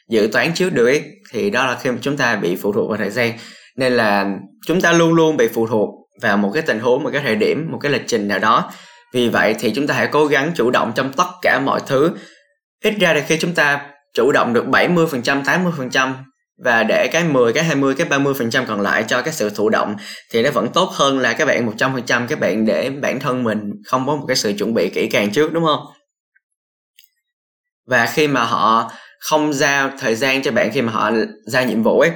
dự 0.09 0.29
toán 0.33 0.55
trước 0.55 0.73
được 0.73 0.87
ấy, 0.87 1.03
thì 1.33 1.51
đó 1.51 1.67
là 1.67 1.77
khi 1.81 1.91
mà 1.91 1.97
chúng 2.01 2.17
ta 2.17 2.37
bị 2.37 2.57
phụ 2.57 2.73
thuộc 2.73 2.89
vào 2.89 2.99
thời 2.99 3.11
gian. 3.11 3.33
Nên 3.77 3.93
là 3.93 4.27
chúng 4.67 4.81
ta 4.81 4.93
luôn 4.93 5.15
luôn 5.15 5.37
bị 5.37 5.49
phụ 5.49 5.67
thuộc 5.67 5.89
vào 6.23 6.37
một 6.37 6.51
cái 6.55 6.63
tình 6.63 6.81
huống 6.81 7.03
một 7.03 7.11
cái 7.13 7.23
thời 7.25 7.37
điểm 7.37 7.69
một 7.73 7.79
cái 7.79 7.93
lịch 7.93 8.05
trình 8.07 8.29
nào 8.29 8.39
đó. 8.39 8.73
Vì 9.13 9.29
vậy 9.29 9.55
thì 9.59 9.73
chúng 9.75 9.87
ta 9.87 9.95
hãy 9.95 10.09
cố 10.13 10.27
gắng 10.27 10.53
chủ 10.55 10.71
động 10.71 10.93
trong 10.95 11.13
tất 11.13 11.29
cả 11.43 11.61
mọi 11.65 11.81
thứ 11.87 12.11
ít 12.83 12.95
ra 13.01 13.13
là 13.13 13.25
khi 13.27 13.39
chúng 13.41 13.55
ta 13.55 13.91
chủ 14.15 14.33
động 14.33 14.53
được 14.53 14.65
70%, 14.67 15.43
80% 15.43 16.15
và 16.65 16.83
để 16.83 17.09
cái 17.13 17.25
10, 17.25 17.53
cái 17.53 17.65
20, 17.65 17.95
cái 17.95 18.09
30% 18.09 18.67
còn 18.67 18.81
lại 18.81 19.05
cho 19.09 19.23
cái 19.23 19.35
sự 19.35 19.51
thụ 19.51 19.69
động 19.69 19.97
thì 20.31 20.43
nó 20.43 20.51
vẫn 20.51 20.69
tốt 20.75 20.91
hơn 20.93 21.19
là 21.19 21.33
các 21.33 21.45
bạn 21.45 21.67
100% 21.77 22.27
các 22.29 22.41
bạn 22.41 22.67
để 22.67 22.91
bản 22.91 23.21
thân 23.21 23.45
mình 23.45 23.73
không 23.87 24.07
có 24.07 24.17
một 24.17 24.25
cái 24.29 24.37
sự 24.37 24.53
chuẩn 24.59 24.75
bị 24.75 24.91
kỹ 24.95 25.09
càng 25.13 25.31
trước 25.31 25.53
đúng 25.53 25.65
không? 25.65 25.81
Và 27.87 28.07
khi 28.07 28.29
mà 28.29 28.45
họ 28.45 28.93
không 29.21 29.53
giao 29.53 29.91
thời 29.99 30.15
gian 30.15 30.43
cho 30.43 30.53
bạn 30.53 30.71
khi 30.73 30.83
mà 30.83 30.93
họ 30.93 31.11
giao 31.47 31.65
nhiệm 31.65 31.83
vụ 31.83 32.01
ấy 32.01 32.11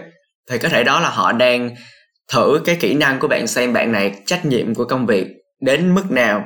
thì 0.51 0.59
có 0.59 0.69
thể 0.69 0.85
đó 0.85 1.01
là 1.01 1.09
họ 1.09 1.33
đang 1.33 1.71
thử 2.33 2.61
cái 2.65 2.77
kỹ 2.81 2.95
năng 2.95 3.19
của 3.19 3.29
bạn 3.29 3.47
xem 3.47 3.73
bạn 3.73 3.93
này 3.93 4.23
trách 4.27 4.45
nhiệm 4.45 4.75
của 4.75 4.85
công 4.85 5.07
việc 5.07 5.27
đến 5.61 5.95
mức 5.95 6.11
nào 6.11 6.45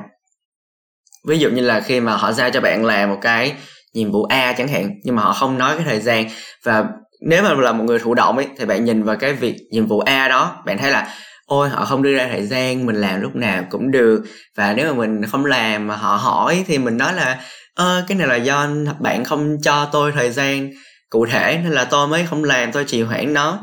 ví 1.27 1.39
dụ 1.39 1.49
như 1.49 1.61
là 1.61 1.79
khi 1.79 1.99
mà 1.99 2.15
họ 2.15 2.31
giao 2.31 2.49
cho 2.49 2.61
bạn 2.61 2.85
làm 2.85 3.09
một 3.09 3.17
cái 3.21 3.55
nhiệm 3.93 4.11
vụ 4.11 4.23
A 4.23 4.53
chẳng 4.53 4.67
hạn, 4.67 4.89
nhưng 5.03 5.15
mà 5.15 5.21
họ 5.21 5.33
không 5.33 5.57
nói 5.57 5.75
cái 5.75 5.85
thời 5.85 5.99
gian. 5.99 6.29
Và 6.63 6.85
nếu 7.21 7.43
mà 7.43 7.53
là 7.53 7.71
một 7.71 7.83
người 7.83 7.99
thụ 7.99 8.13
động 8.13 8.37
ấy, 8.37 8.47
thì 8.57 8.65
bạn 8.65 8.85
nhìn 8.85 9.03
vào 9.03 9.15
cái 9.15 9.33
việc 9.33 9.55
nhiệm 9.71 9.87
vụ 9.87 9.99
A 9.99 10.27
đó, 10.27 10.63
bạn 10.65 10.77
thấy 10.77 10.91
là, 10.91 11.15
ôi, 11.45 11.69
họ 11.69 11.85
không 11.85 12.03
đưa 12.03 12.13
ra 12.15 12.27
thời 12.31 12.45
gian, 12.45 12.85
mình 12.85 12.95
làm 12.95 13.21
lúc 13.21 13.35
nào 13.35 13.63
cũng 13.69 13.91
được. 13.91 14.23
Và 14.55 14.73
nếu 14.73 14.93
mà 14.93 14.99
mình 14.99 15.25
không 15.31 15.45
làm 15.45 15.87
mà 15.87 15.95
họ 15.95 16.15
hỏi 16.15 16.63
thì 16.67 16.77
mình 16.77 16.97
nói 16.97 17.13
là, 17.13 17.39
ơ, 17.75 18.03
cái 18.07 18.17
này 18.17 18.27
là 18.27 18.35
do 18.35 18.67
bạn 18.99 19.23
không 19.23 19.57
cho 19.63 19.89
tôi 19.91 20.11
thời 20.11 20.31
gian 20.31 20.71
cụ 21.09 21.25
thể, 21.25 21.59
nên 21.63 21.71
là 21.71 21.85
tôi 21.85 22.07
mới 22.07 22.25
không 22.29 22.43
làm, 22.43 22.71
tôi 22.71 22.83
trì 22.83 23.01
hoãn 23.01 23.33
nó. 23.33 23.59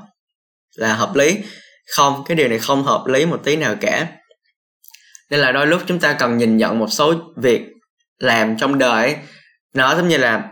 Là 0.77 0.95
hợp 0.95 1.17
lý. 1.17 1.39
Không, 1.97 2.25
cái 2.29 2.37
điều 2.37 2.49
này 2.49 2.59
không 2.59 2.83
hợp 2.85 3.07
lý 3.07 3.27
một 3.27 3.41
tí 3.45 3.57
nào 3.57 3.75
cả. 3.81 4.07
Nên 5.31 5.41
là 5.41 5.53
đôi 5.53 5.67
lúc 5.67 5.83
chúng 5.87 6.01
ta 6.01 6.13
cần 6.13 6.39
nhìn 6.39 6.57
nhận 6.57 6.79
một 6.79 6.87
số 6.91 7.15
việc 7.37 7.63
làm 8.19 8.57
trong 8.57 8.79
đời 8.79 9.17
nó 9.75 9.95
giống 9.95 10.09
như 10.09 10.17
là 10.17 10.45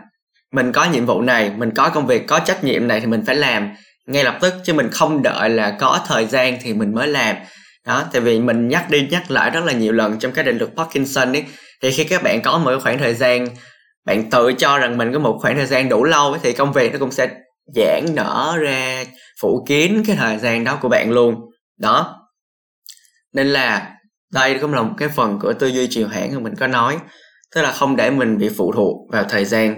mình 0.51 0.71
có 0.71 0.85
nhiệm 0.85 1.05
vụ 1.05 1.21
này 1.21 1.51
mình 1.57 1.71
có 1.75 1.89
công 1.89 2.07
việc 2.07 2.27
có 2.27 2.39
trách 2.39 2.63
nhiệm 2.63 2.87
này 2.87 2.99
thì 2.99 3.05
mình 3.05 3.23
phải 3.25 3.35
làm 3.35 3.75
ngay 4.05 4.23
lập 4.23 4.37
tức 4.41 4.53
chứ 4.63 4.73
mình 4.73 4.89
không 4.91 5.23
đợi 5.23 5.49
là 5.49 5.77
có 5.79 6.01
thời 6.07 6.25
gian 6.25 6.57
thì 6.61 6.73
mình 6.73 6.95
mới 6.95 7.07
làm. 7.07 7.35
Đó 7.85 8.03
tại 8.13 8.21
vì 8.21 8.39
mình 8.39 8.67
nhắc 8.67 8.89
đi 8.89 9.07
nhắc 9.11 9.31
lại 9.31 9.49
rất 9.49 9.63
là 9.65 9.73
nhiều 9.73 9.93
lần 9.93 10.19
trong 10.19 10.31
cái 10.31 10.43
định 10.45 10.57
luật 10.57 10.71
Parkinson 10.75 11.33
ấy 11.33 11.45
thì 11.81 11.91
khi 11.91 12.03
các 12.03 12.23
bạn 12.23 12.41
có 12.41 12.57
một 12.57 12.79
khoảng 12.83 12.97
thời 12.97 13.13
gian 13.13 13.47
bạn 14.05 14.29
tự 14.29 14.53
cho 14.53 14.77
rằng 14.77 14.97
mình 14.97 15.13
có 15.13 15.19
một 15.19 15.39
khoảng 15.41 15.55
thời 15.55 15.65
gian 15.65 15.89
đủ 15.89 16.03
lâu 16.03 16.31
ấy, 16.31 16.39
thì 16.43 16.53
công 16.53 16.73
việc 16.73 16.93
nó 16.93 16.99
cũng 16.99 17.11
sẽ 17.11 17.29
giãn 17.75 18.05
nở 18.15 18.57
ra 18.61 19.03
phủ 19.41 19.65
kín 19.67 20.03
cái 20.07 20.15
thời 20.15 20.37
gian 20.37 20.63
đó 20.63 20.77
của 20.81 20.89
bạn 20.89 21.11
luôn. 21.11 21.35
Đó. 21.79 22.15
Nên 23.33 23.47
là 23.47 23.91
đây 24.33 24.59
cũng 24.59 24.73
là 24.73 24.81
một 24.81 24.93
cái 24.97 25.09
phần 25.09 25.39
của 25.39 25.53
tư 25.53 25.67
duy 25.67 25.87
chiều 25.89 26.07
hãng 26.07 26.33
mà 26.33 26.39
mình 26.39 26.55
có 26.55 26.67
nói 26.67 26.97
tức 27.55 27.61
là 27.61 27.71
không 27.71 27.95
để 27.95 28.11
mình 28.11 28.37
bị 28.37 28.49
phụ 28.57 28.71
thuộc 28.71 29.11
vào 29.11 29.23
thời 29.29 29.45
gian. 29.45 29.75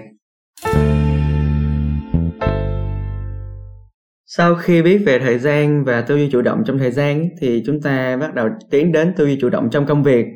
Sau 4.26 4.54
khi 4.54 4.82
biết 4.82 5.02
về 5.06 5.18
thời 5.18 5.38
gian 5.38 5.84
và 5.84 6.00
tư 6.00 6.16
duy 6.16 6.28
chủ 6.32 6.42
động 6.42 6.62
trong 6.66 6.78
thời 6.78 6.90
gian 6.90 7.28
thì 7.40 7.62
chúng 7.66 7.82
ta 7.82 8.16
bắt 8.16 8.34
đầu 8.34 8.48
tiến 8.70 8.92
đến 8.92 9.14
tư 9.16 9.26
duy 9.26 9.38
chủ 9.40 9.48
động 9.48 9.68
trong 9.72 9.86
công 9.86 10.02
việc. 10.02 10.26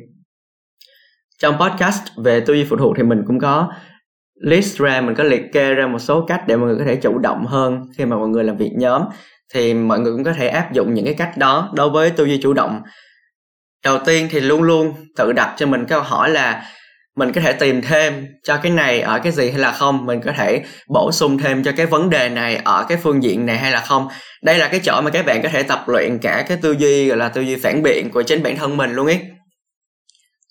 Trong 1.41 1.57
podcast 1.59 2.03
về 2.17 2.39
tư 2.39 2.53
duy 2.53 2.65
phụ 2.69 2.77
thuộc 2.77 2.93
thì 2.97 3.03
mình 3.03 3.21
cũng 3.27 3.39
có 3.39 3.71
list 4.41 4.77
ra, 4.77 5.01
mình 5.01 5.15
có 5.15 5.23
liệt 5.23 5.41
kê 5.53 5.73
ra 5.73 5.87
một 5.87 5.99
số 5.99 6.25
cách 6.27 6.41
để 6.47 6.57
mọi 6.57 6.67
người 6.67 6.77
có 6.77 6.85
thể 6.85 6.95
chủ 6.95 7.17
động 7.17 7.45
hơn 7.45 7.81
khi 7.97 8.05
mà 8.05 8.17
mọi 8.17 8.27
người 8.27 8.43
làm 8.43 8.57
việc 8.57 8.71
nhóm. 8.77 9.01
Thì 9.53 9.73
mọi 9.73 9.99
người 9.99 10.13
cũng 10.13 10.23
có 10.23 10.33
thể 10.33 10.47
áp 10.47 10.73
dụng 10.73 10.93
những 10.93 11.05
cái 11.05 11.13
cách 11.13 11.37
đó 11.37 11.71
đối 11.75 11.89
với 11.89 12.09
tư 12.09 12.25
duy 12.25 12.39
chủ 12.41 12.53
động. 12.53 12.81
Đầu 13.85 13.99
tiên 14.05 14.27
thì 14.31 14.39
luôn 14.39 14.61
luôn 14.61 14.93
tự 15.17 15.31
đặt 15.31 15.55
cho 15.57 15.67
mình 15.67 15.85
câu 15.85 16.01
hỏi 16.01 16.29
là 16.29 16.63
mình 17.15 17.31
có 17.31 17.41
thể 17.41 17.53
tìm 17.53 17.81
thêm 17.81 18.27
cho 18.43 18.57
cái 18.57 18.71
này 18.71 19.01
ở 19.01 19.19
cái 19.19 19.31
gì 19.31 19.49
hay 19.49 19.59
là 19.59 19.71
không? 19.71 20.05
Mình 20.05 20.21
có 20.21 20.31
thể 20.37 20.63
bổ 20.87 21.11
sung 21.11 21.37
thêm 21.37 21.63
cho 21.63 21.71
cái 21.77 21.85
vấn 21.85 22.09
đề 22.09 22.29
này 22.29 22.61
ở 22.63 22.85
cái 22.89 22.97
phương 23.03 23.23
diện 23.23 23.45
này 23.45 23.57
hay 23.57 23.71
là 23.71 23.79
không? 23.79 24.07
Đây 24.43 24.57
là 24.57 24.67
cái 24.67 24.79
chỗ 24.83 25.01
mà 25.01 25.09
các 25.09 25.25
bạn 25.25 25.41
có 25.41 25.49
thể 25.49 25.63
tập 25.63 25.83
luyện 25.87 26.19
cả 26.21 26.45
cái 26.47 26.57
tư 26.61 26.75
duy, 26.79 27.07
gọi 27.07 27.17
là 27.17 27.29
tư 27.29 27.41
duy 27.41 27.55
phản 27.55 27.83
biện 27.83 28.09
của 28.13 28.23
chính 28.23 28.43
bản 28.43 28.57
thân 28.57 28.77
mình 28.77 28.93
luôn 28.93 29.07
ấy. 29.07 29.19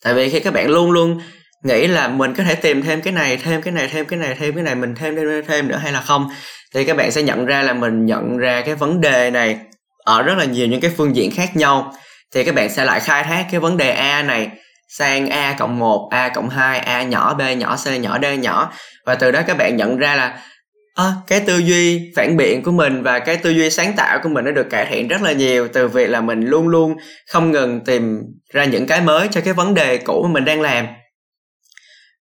Tại 0.04 0.14
vì 0.14 0.30
khi 0.30 0.40
các 0.40 0.54
bạn 0.54 0.70
luôn 0.70 0.90
luôn 0.90 1.20
nghĩ 1.64 1.86
là 1.86 2.08
mình 2.08 2.34
có 2.34 2.44
thể 2.44 2.54
tìm 2.54 2.82
thêm 2.82 3.00
cái 3.00 3.12
này, 3.12 3.36
thêm 3.36 3.62
cái 3.62 3.72
này, 3.72 3.88
thêm 3.92 4.06
cái 4.06 4.18
này, 4.18 4.36
thêm 4.38 4.54
cái 4.54 4.62
này, 4.62 4.74
mình 4.74 4.94
thêm 4.94 5.16
thêm 5.16 5.44
thêm 5.48 5.68
nữa 5.68 5.76
hay 5.82 5.92
là 5.92 6.00
không, 6.00 6.30
thì 6.74 6.84
các 6.84 6.96
bạn 6.96 7.10
sẽ 7.10 7.22
nhận 7.22 7.46
ra 7.46 7.62
là 7.62 7.72
mình 7.72 8.06
nhận 8.06 8.38
ra 8.38 8.60
cái 8.60 8.74
vấn 8.74 9.00
đề 9.00 9.30
này 9.30 9.58
ở 10.04 10.22
rất 10.22 10.38
là 10.38 10.44
nhiều 10.44 10.66
những 10.66 10.80
cái 10.80 10.90
phương 10.96 11.16
diện 11.16 11.30
khác 11.30 11.56
nhau. 11.56 11.92
Thì 12.34 12.44
các 12.44 12.54
bạn 12.54 12.70
sẽ 12.70 12.84
lại 12.84 13.00
khai 13.00 13.22
thác 13.22 13.46
cái 13.50 13.60
vấn 13.60 13.76
đề 13.76 13.90
a 13.90 14.22
này 14.22 14.48
sang 14.88 15.28
a 15.28 15.56
cộng 15.58 15.78
1, 15.78 16.08
a 16.10 16.28
cộng 16.28 16.48
2, 16.48 16.78
a 16.78 17.02
nhỏ, 17.02 17.34
b 17.34 17.40
nhỏ, 17.58 17.76
c 17.84 18.00
nhỏ, 18.00 18.18
d 18.22 18.24
nhỏ. 18.38 18.72
Và 19.06 19.14
từ 19.14 19.30
đó 19.30 19.40
các 19.46 19.56
bạn 19.56 19.76
nhận 19.76 19.96
ra 19.96 20.14
là 20.14 20.38
à, 20.94 21.12
cái 21.26 21.40
tư 21.40 21.58
duy 21.58 22.12
phản 22.16 22.36
biện 22.36 22.62
của 22.62 22.72
mình 22.72 23.02
và 23.02 23.18
cái 23.18 23.36
tư 23.36 23.50
duy 23.50 23.70
sáng 23.70 23.92
tạo 23.96 24.18
của 24.22 24.28
mình 24.28 24.44
nó 24.44 24.50
được 24.50 24.70
cải 24.70 24.86
thiện 24.86 25.08
rất 25.08 25.22
là 25.22 25.32
nhiều 25.32 25.68
từ 25.72 25.88
việc 25.88 26.06
là 26.06 26.20
mình 26.20 26.40
luôn 26.40 26.68
luôn 26.68 26.96
không 27.28 27.52
ngừng 27.52 27.80
tìm 27.84 28.20
ra 28.52 28.64
những 28.64 28.86
cái 28.86 29.00
mới 29.00 29.28
cho 29.30 29.40
cái 29.40 29.54
vấn 29.54 29.74
đề 29.74 29.96
cũ 29.96 30.22
mà 30.22 30.32
mình 30.32 30.44
đang 30.44 30.60
làm. 30.60 30.86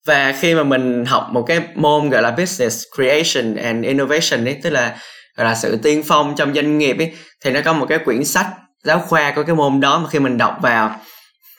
Và 0.05 0.35
khi 0.39 0.55
mà 0.55 0.63
mình 0.63 1.05
học 1.05 1.27
một 1.31 1.43
cái 1.47 1.61
môn 1.75 2.09
gọi 2.09 2.21
là 2.21 2.31
business 2.31 2.83
creation 2.95 3.55
and 3.55 3.85
innovation 3.85 4.45
ấy 4.45 4.59
tức 4.63 4.69
là 4.69 4.95
gọi 5.37 5.45
là 5.45 5.55
sự 5.55 5.77
tiên 5.83 6.03
phong 6.05 6.35
trong 6.37 6.53
doanh 6.53 6.77
nghiệp 6.77 6.97
ấy 6.97 7.11
thì 7.43 7.51
nó 7.51 7.59
có 7.65 7.73
một 7.73 7.85
cái 7.89 7.99
quyển 7.99 8.25
sách 8.25 8.47
giáo 8.83 8.99
khoa 8.99 9.31
của 9.35 9.43
cái 9.43 9.55
môn 9.55 9.79
đó 9.79 9.99
mà 9.99 10.09
khi 10.09 10.19
mình 10.19 10.37
đọc 10.37 10.57
vào 10.61 10.99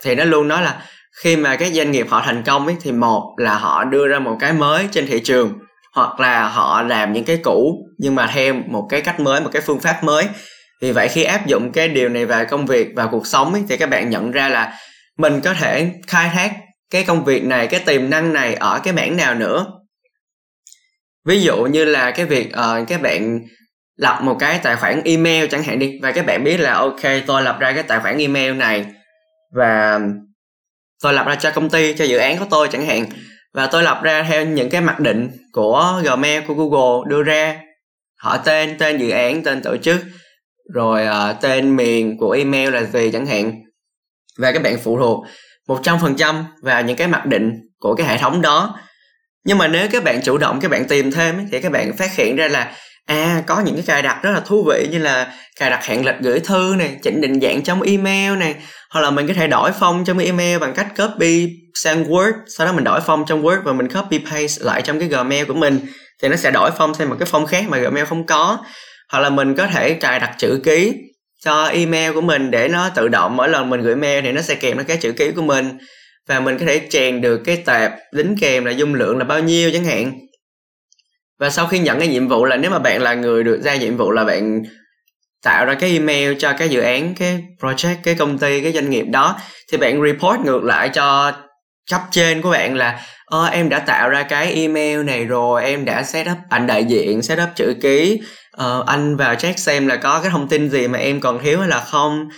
thì 0.05 0.15
nó 0.15 0.25
luôn 0.25 0.49
nói 0.49 0.63
là 0.63 0.83
khi 1.23 1.37
mà 1.37 1.57
các 1.57 1.73
doanh 1.73 1.91
nghiệp 1.91 2.07
họ 2.11 2.23
thành 2.25 2.43
công 2.43 2.67
ấy 2.67 2.77
thì 2.81 2.93
một 2.93 3.35
là 3.37 3.55
họ 3.59 3.85
đưa 3.85 4.09
ra 4.09 4.19
một 4.19 4.37
cái 4.41 4.53
mới 4.53 4.89
trên 4.93 5.07
thị 5.07 5.21
trường 5.25 5.53
hoặc 5.95 6.21
là 6.21 6.49
họ 6.49 6.83
làm 6.83 7.13
những 7.13 7.25
cái 7.25 7.37
cũ 7.37 7.87
nhưng 7.99 8.15
mà 8.15 8.31
theo 8.35 8.55
một 8.55 8.87
cái 8.91 9.01
cách 9.01 9.21
mới 9.21 9.41
một 9.41 9.51
cái 9.53 9.63
phương 9.63 9.81
pháp 9.81 10.05
mới. 10.05 10.29
Vì 10.83 10.93
vậy 10.93 11.09
khi 11.09 11.25
áp 11.25 11.47
dụng 11.47 11.73
cái 11.73 11.89
điều 11.89 12.09
này 12.09 12.27
vào 12.27 12.45
công 12.45 12.67
việc 12.67 12.89
và 12.97 13.07
cuộc 13.07 13.27
sống 13.27 13.53
ấy, 13.53 13.63
thì 13.69 13.77
các 13.77 13.91
bạn 13.91 14.11
nhận 14.11 14.31
ra 14.31 14.49
là 14.49 14.79
mình 15.19 15.41
có 15.41 15.55
thể 15.55 15.91
khai 16.07 16.31
thác 16.35 16.53
cái 16.91 17.05
công 17.05 17.25
việc 17.25 17.45
này 17.45 17.67
cái 17.67 17.81
tiềm 17.81 18.11
năng 18.11 18.33
này 18.33 18.55
ở 18.55 18.81
cái 18.85 18.93
mảng 18.93 19.17
nào 19.17 19.35
nữa. 19.35 19.67
Ví 21.25 21.43
dụ 21.43 21.57
như 21.57 21.85
là 21.85 22.11
cái 22.11 22.27
việc 22.27 22.49
uh, 22.49 22.89
các 22.89 23.03
bạn 23.03 23.41
lập 23.97 24.19
một 24.23 24.37
cái 24.41 24.61
tài 24.63 24.77
khoản 24.77 25.03
email 25.05 25.47
chẳng 25.51 25.63
hạn 25.63 25.79
đi 25.79 25.99
và 26.03 26.13
các 26.13 26.27
bạn 26.27 26.45
biết 26.45 26.57
là 26.57 26.75
ok 26.75 27.03
tôi 27.27 27.43
lập 27.43 27.57
ra 27.61 27.73
cái 27.73 27.83
tài 27.83 28.01
khoản 28.01 28.19
email 28.19 28.53
này 28.53 28.87
và 29.55 30.01
tôi 31.03 31.13
lập 31.13 31.27
ra 31.27 31.35
cho 31.35 31.51
công 31.51 31.71
ty 31.71 31.95
cho 31.95 32.05
dự 32.05 32.17
án 32.19 32.39
của 32.39 32.47
tôi 32.51 32.69
chẳng 32.73 32.87
hạn. 32.87 33.07
Và 33.55 33.67
tôi 33.67 33.83
lập 33.83 34.01
ra 34.03 34.23
theo 34.29 34.47
những 34.47 34.71
cái 34.71 34.81
mặc 34.81 35.01
định 35.01 35.31
của 35.53 36.03
Gmail 36.05 36.43
của 36.47 36.55
Google 36.55 37.11
đưa 37.11 37.23
ra. 37.23 37.61
Họ 38.19 38.37
tên 38.37 38.79
tên 38.79 38.99
dự 38.99 39.11
án 39.11 39.43
tên 39.43 39.63
tổ 39.63 39.77
chức 39.77 40.01
rồi 40.75 41.07
uh, 41.07 41.41
tên 41.41 41.77
miền 41.77 42.17
của 42.19 42.31
email 42.31 42.75
là 42.75 42.85
gì 42.85 43.11
chẳng 43.13 43.27
hạn. 43.27 43.53
Và 44.39 44.53
các 44.53 44.63
bạn 44.63 44.79
phụ 44.79 44.99
thuộc 44.99 45.25
100% 45.69 46.45
vào 46.63 46.83
những 46.83 46.97
cái 46.97 47.09
mặc 47.09 47.27
định 47.27 47.53
của 47.79 47.95
cái 47.95 48.07
hệ 48.07 48.19
thống 48.19 48.43
đó. 48.43 48.79
Nhưng 49.45 49.59
mà 49.59 49.69
nếu 49.69 49.89
các 49.93 50.05
bạn 50.05 50.21
chủ 50.23 50.39
động 50.39 50.61
các 50.61 50.71
bạn 50.71 50.89
tìm 50.89 51.11
thêm 51.11 51.49
thì 51.53 51.61
các 51.61 51.73
bạn 51.73 51.97
phát 51.97 52.17
hiện 52.17 52.37
ra 52.37 52.49
là 52.49 52.75
à 53.07 53.43
có 53.47 53.61
những 53.61 53.75
cái 53.75 53.85
cài 53.87 54.03
đặt 54.03 54.23
rất 54.23 54.31
là 54.31 54.41
thú 54.41 54.65
vị 54.71 54.89
như 54.91 54.99
là 54.99 55.33
cài 55.61 55.71
đặt 55.71 55.85
hẹn 55.85 56.07
lịch 56.07 56.15
gửi 56.21 56.41
thư 56.41 56.75
này 56.79 56.97
chỉnh 57.03 57.21
định 57.21 57.41
dạng 57.41 57.63
trong 57.63 57.83
email 57.83 58.37
này 58.37 58.55
hoặc 58.91 59.01
là 59.01 59.11
mình 59.11 59.29
có 59.29 59.35
thể 59.35 59.47
đổi 59.47 59.71
phong 59.81 60.05
trong 60.05 60.19
email 60.19 60.59
bằng 60.59 60.75
cách 60.75 60.87
copy 60.97 61.49
sang 61.75 62.05
word, 62.05 62.33
sau 62.47 62.67
đó 62.67 62.73
mình 62.73 62.85
đổi 62.85 63.01
phong 63.01 63.25
trong 63.27 63.43
word 63.43 63.63
và 63.63 63.73
mình 63.73 63.89
copy 63.89 64.19
paste 64.19 64.65
lại 64.65 64.83
trong 64.83 64.99
cái 64.99 65.09
gmail 65.09 65.45
của 65.45 65.55
mình, 65.55 65.79
thì 66.23 66.29
nó 66.29 66.37
sẽ 66.37 66.51
đổi 66.51 66.71
phong 66.79 66.95
sang 66.95 67.09
một 67.09 67.17
cái 67.19 67.29
phong 67.31 67.47
khác 67.47 67.65
mà 67.69 67.79
gmail 67.79 68.07
không 68.07 68.27
có. 68.27 68.59
Hoặc 69.13 69.21
là 69.21 69.31
mình 69.31 69.55
có 69.55 69.67
thể 69.67 69.95
cài 69.95 70.21
đặt 70.21 70.35
chữ 70.39 70.61
ký 70.65 70.93
cho 71.45 71.65
email 71.65 72.13
của 72.13 72.21
mình 72.21 72.51
để 72.51 72.69
nó 72.69 72.89
tự 72.89 73.09
động 73.09 73.37
mỗi 73.37 73.49
lần 73.49 73.71
mình 73.71 73.83
gửi 73.83 73.97
mail 73.97 74.25
thì 74.25 74.33
nó 74.33 74.43
sẽ 74.43 74.55
kèm 74.55 74.77
nó 74.77 74.83
cái 74.89 74.97
chữ 74.97 75.13
ký 75.13 75.31
của 75.31 75.43
mình. 75.43 75.79
Và 76.29 76.41
mình 76.41 76.59
có 76.59 76.67
thể 76.67 76.81
chèn 76.91 77.21
được 77.21 77.41
cái 77.45 77.57
tệp 77.57 77.91
đính 78.13 78.37
kèm 78.41 78.65
là 78.65 78.71
dung 78.71 78.95
lượng 78.95 79.19
là 79.19 79.25
bao 79.25 79.41
nhiêu 79.41 79.71
chẳng 79.73 79.85
hạn 79.85 80.13
và 81.45 81.51
sau 81.51 81.67
khi 81.67 81.79
nhận 81.79 81.99
cái 81.99 82.09
nhiệm 82.09 82.29
vụ 82.29 82.45
là 82.45 82.57
nếu 82.57 82.71
mà 82.71 82.79
bạn 82.79 83.03
là 83.03 83.15
người 83.15 83.45
được 83.45 83.61
ra 83.63 83.77
nhiệm 83.77 83.97
vụ 83.97 84.11
là 84.11 84.25
bạn 84.25 84.63
tạo 85.43 85.65
ra 85.65 85.75
cái 85.75 85.91
email 85.91 86.35
cho 86.39 86.53
cái 86.59 86.69
dự 86.69 86.81
án 86.81 87.15
cái 87.15 87.45
project 87.61 87.97
cái 88.03 88.15
công 88.15 88.39
ty 88.39 88.61
cái 88.61 88.73
doanh 88.73 88.91
nghiệp 88.91 89.05
đó 89.11 89.37
thì 89.73 89.79
bạn 89.79 90.03
report 90.03 90.41
ngược 90.45 90.65
lại 90.65 90.89
cho 90.89 91.33
cấp 91.91 92.01
trên 92.11 92.43
của 92.43 92.51
bạn 92.51 92.77
là 92.77 93.01
ờ, 93.27 93.47
em 93.47 93.69
đã 93.69 93.79
tạo 93.79 94.09
ra 94.09 94.23
cái 94.23 94.53
email 94.53 95.03
này 95.03 95.25
rồi 95.25 95.65
em 95.65 95.85
đã 95.85 96.03
set 96.03 96.27
up 96.31 96.37
ảnh 96.51 96.67
đại 96.67 96.85
diện 96.85 97.23
set 97.23 97.39
up 97.43 97.49
chữ 97.57 97.75
ký. 97.83 98.21
Ờ, 98.51 98.85
anh 98.87 99.17
vào 99.17 99.35
check 99.35 99.59
xem 99.59 99.87
là 99.87 99.97
có 99.97 100.21
cái 100.23 100.31
thông 100.31 100.49
tin 100.49 100.71
gì 100.71 100.89
mà 100.89 100.99
em 100.99 101.21
còn 101.21 101.43
thiếu 101.43 101.59
hay 101.59 101.69
là 101.69 101.81
không. 101.81 102.29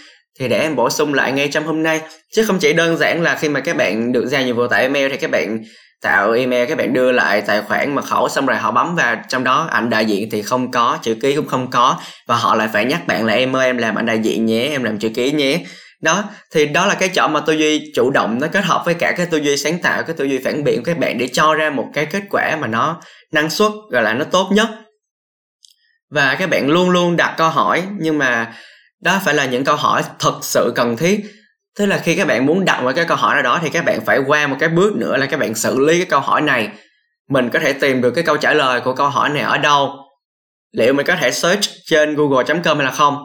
Thì 0.40 0.48
để 0.48 0.60
em 0.60 0.76
bổ 0.76 0.90
sung 0.90 1.14
lại 1.14 1.32
ngay 1.32 1.48
trong 1.48 1.66
hôm 1.66 1.82
nay. 1.82 2.00
Chứ 2.34 2.44
không 2.44 2.58
chỉ 2.58 2.72
đơn 2.72 2.96
giản 2.96 3.22
là 3.22 3.34
khi 3.34 3.48
mà 3.48 3.60
các 3.60 3.76
bạn 3.76 4.12
được 4.12 4.26
giao 4.26 4.42
nhiệm 4.42 4.56
vụ 4.56 4.66
tại 4.66 4.82
email 4.82 5.10
thì 5.10 5.16
các 5.16 5.30
bạn 5.30 5.58
tạo 6.02 6.32
email 6.32 6.68
các 6.68 6.78
bạn 6.78 6.92
đưa 6.92 7.12
lại 7.12 7.40
tài 7.40 7.62
khoản 7.62 7.94
mật 7.94 8.04
khẩu 8.04 8.28
xong 8.28 8.46
rồi 8.46 8.56
họ 8.56 8.70
bấm 8.70 8.96
vào 8.96 9.16
trong 9.28 9.44
đó. 9.44 9.68
Ảnh 9.70 9.90
đại 9.90 10.04
diện 10.04 10.28
thì 10.30 10.42
không 10.42 10.70
có, 10.70 10.98
chữ 11.02 11.14
ký 11.14 11.36
cũng 11.36 11.48
không 11.48 11.70
có. 11.70 11.98
Và 12.26 12.36
họ 12.36 12.54
lại 12.54 12.68
phải 12.72 12.84
nhắc 12.84 13.06
bạn 13.06 13.26
là, 13.26 13.32
em 13.32 13.56
ơi, 13.56 13.66
em 13.66 13.78
làm 13.78 13.94
ảnh 13.94 14.06
đại 14.06 14.18
diện 14.18 14.46
nhé, 14.46 14.68
em 14.70 14.82
làm 14.82 14.98
chữ 14.98 15.08
ký 15.14 15.32
nhé. 15.32 15.60
Đó, 16.02 16.24
thì 16.54 16.66
đó 16.66 16.86
là 16.86 16.94
cái 16.94 17.08
chỗ 17.08 17.28
mà 17.28 17.40
tư 17.40 17.52
duy 17.52 17.92
chủ 17.94 18.10
động 18.10 18.38
nó 18.40 18.46
kết 18.52 18.64
hợp 18.64 18.82
với 18.84 18.94
cả 18.94 19.12
cái 19.16 19.26
tư 19.26 19.38
duy 19.38 19.56
sáng 19.56 19.78
tạo, 19.78 20.02
cái 20.02 20.16
tư 20.16 20.24
duy 20.24 20.38
phản 20.38 20.64
biện 20.64 20.76
của 20.76 20.84
các 20.84 20.98
bạn 20.98 21.18
để 21.18 21.28
cho 21.32 21.54
ra 21.54 21.70
một 21.70 21.86
cái 21.94 22.06
kết 22.06 22.22
quả 22.30 22.56
mà 22.60 22.66
nó 22.66 23.00
năng 23.32 23.50
suất, 23.50 23.72
gọi 23.90 24.02
là 24.02 24.14
nó 24.14 24.24
tốt 24.24 24.48
nhất. 24.52 24.68
Và 26.10 26.34
các 26.34 26.50
bạn 26.50 26.68
luôn 26.68 26.90
luôn 26.90 27.16
đặt 27.16 27.34
câu 27.36 27.48
hỏi, 27.48 27.82
nhưng 27.98 28.18
mà 28.18 28.52
đó 29.02 29.20
phải 29.24 29.34
là 29.34 29.44
những 29.44 29.64
câu 29.64 29.76
hỏi 29.76 30.02
thật 30.18 30.38
sự 30.42 30.72
cần 30.76 30.96
thiết 30.96 31.20
tức 31.76 31.86
là 31.86 31.98
khi 31.98 32.16
các 32.16 32.26
bạn 32.26 32.46
muốn 32.46 32.64
đặt 32.64 32.82
một 32.82 32.92
cái 32.96 33.04
câu 33.04 33.16
hỏi 33.16 33.34
nào 33.34 33.42
đó 33.42 33.60
thì 33.62 33.70
các 33.70 33.84
bạn 33.84 34.04
phải 34.04 34.18
qua 34.18 34.46
một 34.46 34.56
cái 34.58 34.68
bước 34.68 34.96
nữa 34.96 35.16
là 35.16 35.26
các 35.26 35.40
bạn 35.40 35.54
xử 35.54 35.78
lý 35.78 35.98
cái 35.98 36.06
câu 36.06 36.20
hỏi 36.20 36.42
này. 36.42 36.68
Mình 37.30 37.50
có 37.50 37.58
thể 37.58 37.72
tìm 37.72 38.00
được 38.00 38.10
cái 38.10 38.24
câu 38.24 38.36
trả 38.36 38.54
lời 38.54 38.80
của 38.80 38.94
câu 38.94 39.08
hỏi 39.08 39.28
này 39.28 39.42
ở 39.42 39.58
đâu? 39.58 39.96
Liệu 40.72 40.94
mình 40.94 41.06
có 41.06 41.16
thể 41.16 41.30
search 41.30 41.62
trên 41.86 42.14
google.com 42.14 42.76
hay 42.76 42.84
là 42.84 42.90
không? 42.90 43.18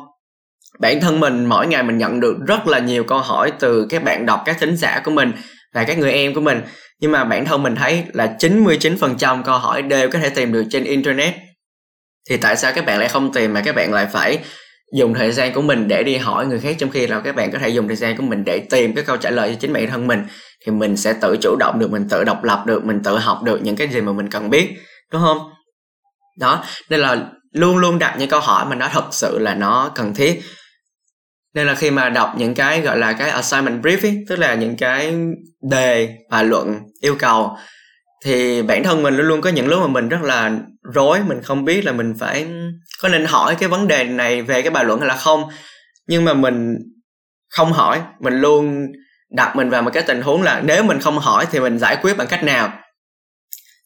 Bản 0.79 1.01
thân 1.01 1.19
mình, 1.19 1.45
mỗi 1.45 1.67
ngày 1.67 1.83
mình 1.83 1.97
nhận 1.97 2.19
được 2.19 2.37
rất 2.47 2.67
là 2.67 2.79
nhiều 2.79 3.03
câu 3.03 3.19
hỏi 3.19 3.51
từ 3.59 3.87
các 3.89 4.03
bạn 4.03 4.25
đọc, 4.25 4.41
các 4.45 4.57
thính 4.59 4.77
giả 4.77 5.01
của 5.05 5.11
mình 5.11 5.31
và 5.73 5.83
các 5.83 5.97
người 5.97 6.11
em 6.11 6.33
của 6.33 6.41
mình. 6.41 6.61
Nhưng 6.99 7.11
mà 7.11 7.23
bản 7.23 7.45
thân 7.45 7.63
mình 7.63 7.75
thấy 7.75 8.03
là 8.13 8.35
99% 8.39 9.43
câu 9.43 9.57
hỏi 9.57 9.81
đều 9.81 10.09
có 10.09 10.19
thể 10.19 10.29
tìm 10.29 10.53
được 10.53 10.63
trên 10.69 10.83
internet. 10.83 11.33
Thì 12.29 12.37
tại 12.37 12.57
sao 12.57 12.71
các 12.75 12.85
bạn 12.85 12.99
lại 12.99 13.09
không 13.09 13.33
tìm 13.33 13.53
mà 13.53 13.61
các 13.65 13.75
bạn 13.75 13.93
lại 13.93 14.07
phải 14.11 14.39
dùng 14.93 15.13
thời 15.13 15.31
gian 15.31 15.53
của 15.53 15.61
mình 15.61 15.87
để 15.87 16.03
đi 16.03 16.17
hỏi 16.17 16.45
người 16.45 16.59
khác 16.59 16.75
trong 16.79 16.89
khi 16.89 17.07
là 17.07 17.19
các 17.19 17.35
bạn 17.35 17.51
có 17.51 17.59
thể 17.59 17.69
dùng 17.69 17.87
thời 17.87 17.95
gian 17.95 18.17
của 18.17 18.23
mình 18.23 18.43
để 18.45 18.59
tìm 18.69 18.95
cái 18.95 19.03
câu 19.03 19.17
trả 19.17 19.29
lời 19.29 19.49
cho 19.49 19.59
chính 19.59 19.73
bản 19.73 19.89
thân 19.89 20.07
mình 20.07 20.25
thì 20.65 20.71
mình 20.71 20.97
sẽ 20.97 21.13
tự 21.13 21.37
chủ 21.41 21.55
động 21.59 21.79
được 21.79 21.91
mình 21.91 22.07
tự 22.09 22.23
độc 22.23 22.43
lập 22.43 22.63
được 22.65 22.85
mình 22.85 22.99
tự 23.03 23.17
học 23.17 23.43
được 23.43 23.59
những 23.63 23.75
cái 23.75 23.87
gì 23.87 24.01
mà 24.01 24.11
mình 24.11 24.29
cần 24.29 24.49
biết 24.49 24.69
đúng 25.11 25.21
không? 25.21 25.37
Đó 26.39 26.63
nên 26.89 26.99
là 26.99 27.17
luôn 27.51 27.77
luôn 27.77 27.99
đặt 27.99 28.15
những 28.19 28.29
câu 28.29 28.39
hỏi 28.39 28.65
mà 28.69 28.75
nó 28.75 28.89
thật 28.91 29.05
sự 29.11 29.39
là 29.39 29.55
nó 29.55 29.91
cần 29.95 30.13
thiết. 30.13 30.41
Nên 31.53 31.67
là 31.67 31.75
khi 31.75 31.91
mà 31.91 32.09
đọc 32.09 32.33
những 32.37 32.55
cái 32.55 32.81
gọi 32.81 32.97
là 32.97 33.13
cái 33.13 33.29
assignment 33.29 33.83
brief 33.83 34.01
ấy, 34.01 34.23
tức 34.29 34.35
là 34.35 34.55
những 34.55 34.77
cái 34.77 35.15
đề 35.71 36.15
bài 36.29 36.43
luận 36.43 36.79
yêu 37.01 37.15
cầu 37.19 37.57
thì 38.25 38.61
bản 38.61 38.83
thân 38.83 39.03
mình 39.03 39.15
luôn 39.15 39.27
luôn 39.27 39.41
có 39.41 39.49
những 39.49 39.67
lúc 39.67 39.79
mà 39.81 39.87
mình 39.87 40.09
rất 40.09 40.21
là 40.21 40.51
rối, 40.83 41.19
mình 41.23 41.41
không 41.43 41.65
biết 41.65 41.85
là 41.85 41.91
mình 41.91 42.13
phải 42.19 42.47
có 43.01 43.09
nên 43.09 43.25
hỏi 43.25 43.55
cái 43.59 43.69
vấn 43.69 43.87
đề 43.87 44.03
này 44.03 44.41
về 44.41 44.61
cái 44.61 44.71
bài 44.71 44.85
luận 44.85 44.99
hay 44.99 45.09
là 45.09 45.15
không. 45.15 45.43
Nhưng 46.07 46.25
mà 46.25 46.33
mình 46.33 46.75
không 47.49 47.73
hỏi, 47.73 48.01
mình 48.19 48.33
luôn 48.33 48.87
đặt 49.37 49.55
mình 49.55 49.69
vào 49.69 49.81
một 49.81 49.91
cái 49.93 50.03
tình 50.03 50.21
huống 50.21 50.41
là 50.41 50.61
nếu 50.65 50.83
mình 50.83 50.99
không 50.99 51.19
hỏi 51.19 51.45
thì 51.51 51.59
mình 51.59 51.79
giải 51.79 51.97
quyết 52.01 52.17
bằng 52.17 52.27
cách 52.27 52.43
nào? 52.43 52.73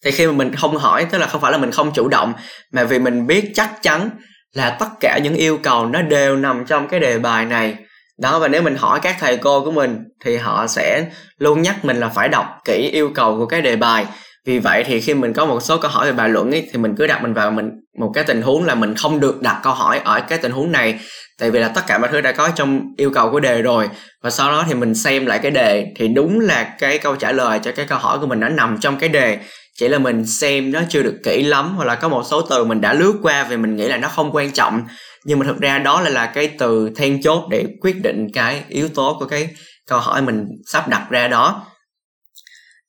Thì 0.03 0.11
khi 0.11 0.27
mà 0.27 0.33
mình 0.33 0.55
không 0.55 0.77
hỏi, 0.77 1.05
tức 1.11 1.17
là 1.17 1.27
không 1.27 1.41
phải 1.41 1.51
là 1.51 1.57
mình 1.57 1.71
không 1.71 1.91
chủ 1.93 2.07
động, 2.07 2.33
mà 2.71 2.83
vì 2.83 2.99
mình 2.99 3.27
biết 3.27 3.51
chắc 3.53 3.81
chắn 3.81 4.09
là 4.53 4.69
tất 4.69 4.89
cả 4.99 5.19
những 5.23 5.35
yêu 5.35 5.59
cầu 5.63 5.85
nó 5.85 6.01
đều 6.01 6.35
nằm 6.35 6.65
trong 6.65 6.87
cái 6.87 6.99
đề 6.99 7.19
bài 7.19 7.45
này. 7.45 7.75
Đó, 8.17 8.39
và 8.39 8.47
nếu 8.47 8.61
mình 8.61 8.75
hỏi 8.75 8.99
các 9.03 9.15
thầy 9.19 9.37
cô 9.37 9.65
của 9.65 9.71
mình 9.71 10.03
thì 10.25 10.37
họ 10.37 10.67
sẽ 10.67 11.05
luôn 11.37 11.61
nhắc 11.61 11.85
mình 11.85 11.97
là 11.97 12.09
phải 12.09 12.29
đọc 12.29 12.45
kỹ 12.65 12.89
yêu 12.93 13.11
cầu 13.15 13.37
của 13.37 13.45
cái 13.45 13.61
đề 13.61 13.75
bài 13.75 14.05
vì 14.45 14.59
vậy 14.59 14.83
thì 14.87 15.01
khi 15.01 15.13
mình 15.13 15.33
có 15.33 15.45
một 15.45 15.59
số 15.59 15.77
câu 15.77 15.91
hỏi 15.91 16.05
về 16.05 16.11
bài 16.11 16.29
luận 16.29 16.51
ấy, 16.51 16.69
thì 16.71 16.79
mình 16.79 16.95
cứ 16.97 17.07
đặt 17.07 17.23
mình 17.23 17.33
vào 17.33 17.51
mình 17.51 17.69
một 17.99 18.11
cái 18.13 18.23
tình 18.23 18.41
huống 18.41 18.63
là 18.63 18.75
mình 18.75 18.95
không 18.95 19.19
được 19.19 19.41
đặt 19.41 19.59
câu 19.63 19.73
hỏi 19.73 19.99
ở 20.03 20.21
cái 20.27 20.37
tình 20.37 20.51
huống 20.51 20.71
này. 20.71 20.99
Tại 21.39 21.51
vì 21.51 21.59
là 21.59 21.67
tất 21.67 21.81
cả 21.87 21.97
mọi 21.97 22.09
thứ 22.11 22.21
đã 22.21 22.31
có 22.31 22.49
trong 22.49 22.81
yêu 22.97 23.11
cầu 23.13 23.31
của 23.31 23.39
đề 23.39 23.61
rồi 23.61 23.89
và 24.23 24.29
sau 24.29 24.51
đó 24.51 24.65
thì 24.67 24.73
mình 24.73 24.95
xem 24.95 25.25
lại 25.25 25.39
cái 25.39 25.51
đề 25.51 25.87
thì 25.95 26.07
đúng 26.07 26.39
là 26.39 26.75
cái 26.79 26.97
câu 26.97 27.15
trả 27.15 27.31
lời 27.31 27.59
cho 27.63 27.71
cái 27.71 27.85
câu 27.85 27.97
hỏi 27.97 28.19
của 28.19 28.27
mình 28.27 28.39
nó 28.39 28.49
nằm 28.49 28.77
trong 28.81 28.97
cái 28.99 29.09
đề. 29.09 29.39
Chỉ 29.79 29.87
là 29.87 29.97
mình 29.97 30.25
xem 30.25 30.71
nó 30.71 30.81
chưa 30.89 31.03
được 31.03 31.15
kỹ 31.23 31.43
lắm 31.43 31.73
hoặc 31.75 31.85
là 31.85 31.95
có 31.95 32.07
một 32.07 32.23
số 32.25 32.41
từ 32.41 32.65
mình 32.65 32.81
đã 32.81 32.93
lướt 32.93 33.13
qua 33.21 33.43
vì 33.43 33.57
mình 33.57 33.75
nghĩ 33.75 33.87
là 33.87 33.97
nó 33.97 34.07
không 34.07 34.35
quan 34.35 34.51
trọng. 34.51 34.81
Nhưng 35.25 35.39
mà 35.39 35.45
thực 35.45 35.59
ra 35.59 35.79
đó 35.79 36.01
lại 36.01 36.11
là 36.11 36.25
cái 36.25 36.47
từ 36.59 36.89
then 36.95 37.21
chốt 37.21 37.43
để 37.49 37.65
quyết 37.81 38.01
định 38.03 38.27
cái 38.33 38.63
yếu 38.69 38.89
tố 38.89 39.17
của 39.19 39.25
cái 39.25 39.49
câu 39.87 39.99
hỏi 39.99 40.21
mình 40.21 40.45
sắp 40.67 40.87
đặt 40.87 41.07
ra 41.09 41.27
đó. 41.27 41.65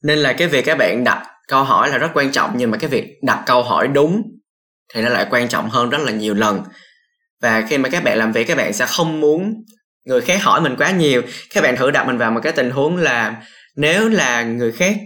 Nên 0.04 0.18
là 0.18 0.32
cái 0.32 0.48
việc 0.48 0.64
các 0.64 0.78
bạn 0.78 1.04
đặt 1.04 1.22
câu 1.48 1.64
hỏi 1.64 1.90
là 1.90 1.98
rất 1.98 2.10
quan 2.14 2.32
trọng 2.32 2.50
nhưng 2.56 2.70
mà 2.70 2.78
cái 2.78 2.90
việc 2.90 3.04
đặt 3.22 3.42
câu 3.46 3.62
hỏi 3.62 3.88
đúng 3.88 4.22
thì 4.94 5.02
nó 5.02 5.08
lại 5.08 5.26
quan 5.30 5.48
trọng 5.48 5.70
hơn 5.70 5.90
rất 5.90 6.00
là 6.00 6.12
nhiều 6.12 6.34
lần. 6.34 6.62
Và 7.42 7.64
khi 7.68 7.78
mà 7.78 7.88
các 7.88 8.04
bạn 8.04 8.18
làm 8.18 8.32
việc, 8.32 8.44
các 8.44 8.56
bạn 8.56 8.72
sẽ 8.72 8.86
không 8.86 9.20
muốn 9.20 9.54
người 10.04 10.20
khác 10.20 10.42
hỏi 10.42 10.60
mình 10.60 10.76
quá 10.78 10.90
nhiều. 10.90 11.22
Các 11.54 11.60
bạn 11.60 11.76
thử 11.76 11.90
đặt 11.90 12.06
mình 12.06 12.18
vào 12.18 12.30
một 12.30 12.40
cái 12.42 12.52
tình 12.52 12.70
huống 12.70 12.96
là 12.96 13.34
nếu 13.76 14.08
là 14.08 14.42
người 14.42 14.72
khác 14.72 14.96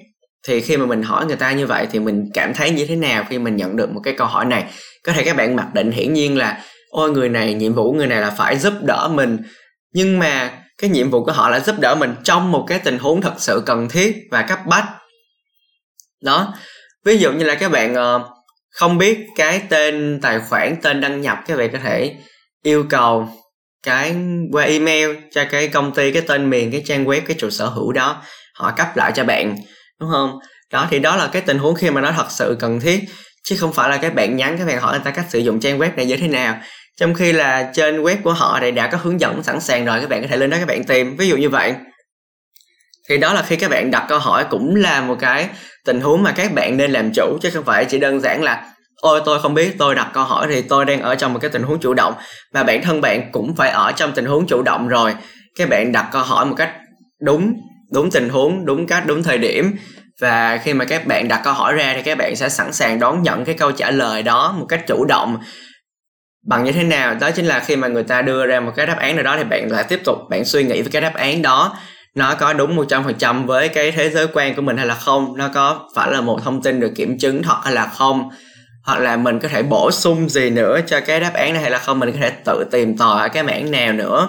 thì 0.46 0.60
khi 0.60 0.76
mà 0.76 0.86
mình 0.86 1.02
hỏi 1.02 1.26
người 1.26 1.36
ta 1.36 1.52
như 1.52 1.66
vậy 1.66 1.86
thì 1.90 1.98
mình 1.98 2.24
cảm 2.34 2.54
thấy 2.54 2.70
như 2.70 2.86
thế 2.86 2.96
nào 2.96 3.24
khi 3.28 3.38
mình 3.38 3.56
nhận 3.56 3.76
được 3.76 3.90
một 3.90 4.00
cái 4.04 4.14
câu 4.14 4.26
hỏi 4.26 4.44
này? 4.44 4.64
Có 5.04 5.12
thể 5.12 5.24
các 5.24 5.36
bạn 5.36 5.56
mặc 5.56 5.66
định 5.74 5.90
hiển 5.90 6.12
nhiên 6.12 6.38
là, 6.38 6.62
ôi, 6.90 7.10
người 7.10 7.28
này, 7.28 7.54
nhiệm 7.54 7.74
vụ 7.74 7.92
người 7.92 8.06
này 8.06 8.20
là 8.20 8.30
phải 8.30 8.58
giúp 8.58 8.72
đỡ 8.82 9.10
mình. 9.14 9.38
Nhưng 9.94 10.18
mà 10.18 10.50
cái 10.78 10.90
nhiệm 10.90 11.10
vụ 11.10 11.24
của 11.24 11.32
họ 11.32 11.50
là 11.50 11.60
giúp 11.60 11.76
đỡ 11.80 11.94
mình 11.94 12.14
trong 12.24 12.52
một 12.52 12.64
cái 12.68 12.78
tình 12.78 12.98
huống 12.98 13.20
thật 13.20 13.34
sự 13.38 13.62
cần 13.66 13.88
thiết 13.88 14.16
và 14.30 14.42
cấp 14.42 14.58
bách 14.66 14.84
đó. 16.24 16.54
Ví 17.04 17.18
dụ 17.18 17.32
như 17.32 17.44
là 17.44 17.54
các 17.54 17.70
bạn 17.70 17.92
uh, 17.92 18.22
không 18.70 18.98
biết 18.98 19.18
cái 19.36 19.62
tên 19.68 20.18
tài 20.22 20.40
khoản 20.40 20.76
tên 20.82 21.00
đăng 21.00 21.20
nhập 21.20 21.38
các 21.46 21.56
bạn 21.56 21.72
có 21.72 21.78
thể 21.78 22.14
yêu 22.62 22.84
cầu 22.90 23.28
cái 23.82 24.14
qua 24.52 24.64
email 24.64 25.16
cho 25.30 25.44
cái 25.50 25.68
công 25.68 25.94
ty 25.94 26.12
cái 26.12 26.22
tên 26.22 26.50
miền 26.50 26.72
cái 26.72 26.82
trang 26.86 27.04
web 27.04 27.20
cái 27.26 27.36
trụ 27.38 27.50
sở 27.50 27.66
hữu 27.66 27.92
đó 27.92 28.22
họ 28.54 28.72
cấp 28.76 28.96
lại 28.96 29.12
cho 29.14 29.24
bạn 29.24 29.56
đúng 30.00 30.10
không? 30.10 30.38
Đó 30.72 30.88
thì 30.90 30.98
đó 30.98 31.16
là 31.16 31.28
cái 31.32 31.42
tình 31.42 31.58
huống 31.58 31.74
khi 31.74 31.90
mà 31.90 32.00
nó 32.00 32.12
thật 32.16 32.26
sự 32.30 32.56
cần 32.60 32.80
thiết 32.80 33.00
chứ 33.44 33.56
không 33.56 33.72
phải 33.72 33.90
là 33.90 33.96
các 33.96 34.14
bạn 34.14 34.36
nhắn 34.36 34.58
các 34.58 34.66
bạn 34.66 34.80
hỏi 34.80 34.92
người 34.92 35.04
ta 35.04 35.10
cách 35.10 35.26
sử 35.28 35.38
dụng 35.38 35.60
trang 35.60 35.78
web 35.78 35.94
này 35.96 36.06
như 36.06 36.16
thế 36.16 36.28
nào. 36.28 36.60
Trong 36.96 37.14
khi 37.14 37.32
là 37.32 37.70
trên 37.74 38.02
web 38.02 38.16
của 38.22 38.32
họ 38.32 38.58
thì 38.60 38.70
đã 38.70 38.86
có 38.86 38.98
hướng 39.02 39.20
dẫn 39.20 39.42
sẵn 39.42 39.60
sàng 39.60 39.84
rồi 39.84 40.00
các 40.00 40.08
bạn 40.08 40.22
có 40.22 40.28
thể 40.28 40.36
lên 40.36 40.50
đó 40.50 40.56
các 40.58 40.68
bạn 40.68 40.84
tìm. 40.84 41.16
Ví 41.16 41.28
dụ 41.28 41.36
như 41.36 41.48
vậy 41.48 41.74
thì 43.10 43.18
đó 43.18 43.32
là 43.32 43.42
khi 43.42 43.56
các 43.56 43.70
bạn 43.70 43.90
đặt 43.90 44.04
câu 44.08 44.18
hỏi 44.18 44.44
cũng 44.50 44.76
là 44.76 45.00
một 45.00 45.16
cái 45.20 45.48
tình 45.84 46.00
huống 46.00 46.22
mà 46.22 46.32
các 46.32 46.54
bạn 46.54 46.76
nên 46.76 46.90
làm 46.90 47.10
chủ, 47.14 47.38
chứ 47.42 47.50
không 47.50 47.64
phải 47.64 47.84
chỉ 47.84 47.98
đơn 47.98 48.20
giản 48.20 48.42
là, 48.42 48.64
ôi, 48.96 49.22
tôi 49.24 49.40
không 49.40 49.54
biết, 49.54 49.78
tôi 49.78 49.94
đặt 49.94 50.10
câu 50.14 50.24
hỏi 50.24 50.46
thì 50.50 50.62
tôi 50.62 50.84
đang 50.84 51.02
ở 51.02 51.14
trong 51.14 51.32
một 51.32 51.38
cái 51.42 51.50
tình 51.50 51.62
huống 51.62 51.80
chủ 51.80 51.94
động. 51.94 52.14
Và 52.52 52.62
bản 52.62 52.82
thân 52.82 53.00
bạn 53.00 53.32
cũng 53.32 53.56
phải 53.56 53.70
ở 53.70 53.92
trong 53.92 54.12
tình 54.12 54.24
huống 54.24 54.46
chủ 54.46 54.62
động 54.62 54.88
rồi. 54.88 55.14
Các 55.58 55.68
bạn 55.68 55.92
đặt 55.92 56.08
câu 56.12 56.22
hỏi 56.22 56.46
một 56.46 56.54
cách 56.56 56.70
đúng 57.20 57.52
đúng 57.92 58.10
tình 58.10 58.28
huống, 58.28 58.64
đúng 58.66 58.86
cách, 58.86 59.02
đúng 59.06 59.22
thời 59.22 59.38
điểm. 59.38 59.76
Và 60.20 60.56
khi 60.56 60.74
mà 60.74 60.84
các 60.84 61.06
bạn 61.06 61.28
đặt 61.28 61.40
câu 61.44 61.52
hỏi 61.52 61.72
ra 61.72 61.92
thì 61.96 62.02
các 62.02 62.18
bạn 62.18 62.36
sẽ 62.36 62.48
sẵn 62.48 62.72
sàng 62.72 63.00
đón 63.00 63.22
nhận 63.22 63.44
cái 63.44 63.54
câu 63.54 63.72
trả 63.72 63.90
lời 63.90 64.22
đó 64.22 64.54
một 64.58 64.66
cách 64.68 64.86
chủ 64.86 65.04
động. 65.04 65.38
Bằng 66.46 66.64
như 66.64 66.72
thế 66.72 66.82
nào? 66.82 67.14
Đó 67.20 67.30
chính 67.30 67.46
là 67.46 67.60
khi 67.60 67.76
mà 67.76 67.88
người 67.88 68.02
ta 68.02 68.22
đưa 68.22 68.46
ra 68.46 68.60
một 68.60 68.72
cái 68.76 68.86
đáp 68.86 68.96
án 68.98 69.16
nào 69.16 69.24
đó 69.24 69.36
thì 69.36 69.44
bạn 69.44 69.70
lại 69.70 69.84
tiếp 69.88 70.00
tục 70.04 70.18
bạn 70.30 70.44
suy 70.44 70.64
nghĩ 70.64 70.82
về 70.82 70.88
cái 70.92 71.02
đáp 71.02 71.14
án 71.14 71.42
đó 71.42 71.76
nó 72.14 72.34
có 72.34 72.52
đúng 72.52 72.76
một 72.76 72.84
trăm 72.88 73.04
phần 73.04 73.14
trăm 73.18 73.46
với 73.46 73.68
cái 73.68 73.92
thế 73.92 74.10
giới 74.10 74.26
quan 74.32 74.54
của 74.54 74.62
mình 74.62 74.76
hay 74.76 74.86
là 74.86 74.94
không? 74.94 75.36
Nó 75.36 75.48
có 75.54 75.88
phải 75.94 76.12
là 76.12 76.20
một 76.20 76.40
thông 76.44 76.62
tin 76.62 76.80
được 76.80 76.92
kiểm 76.96 77.18
chứng 77.18 77.42
thật 77.42 77.56
hay 77.64 77.74
là 77.74 77.86
không? 77.86 78.30
Hoặc 78.84 78.98
là 78.98 79.16
mình 79.16 79.38
có 79.38 79.48
thể 79.48 79.62
bổ 79.62 79.90
sung 79.90 80.28
gì 80.28 80.50
nữa 80.50 80.80
cho 80.86 81.00
cái 81.00 81.20
đáp 81.20 81.34
án 81.34 81.52
này 81.52 81.62
hay 81.62 81.70
là 81.70 81.78
không? 81.78 81.98
Mình 81.98 82.12
có 82.12 82.18
thể 82.20 82.30
tự 82.44 82.64
tìm 82.70 82.96
tòi 82.96 83.22
ở 83.22 83.28
cái 83.28 83.42
mảng 83.42 83.70
nào 83.70 83.92
nữa. 83.92 84.28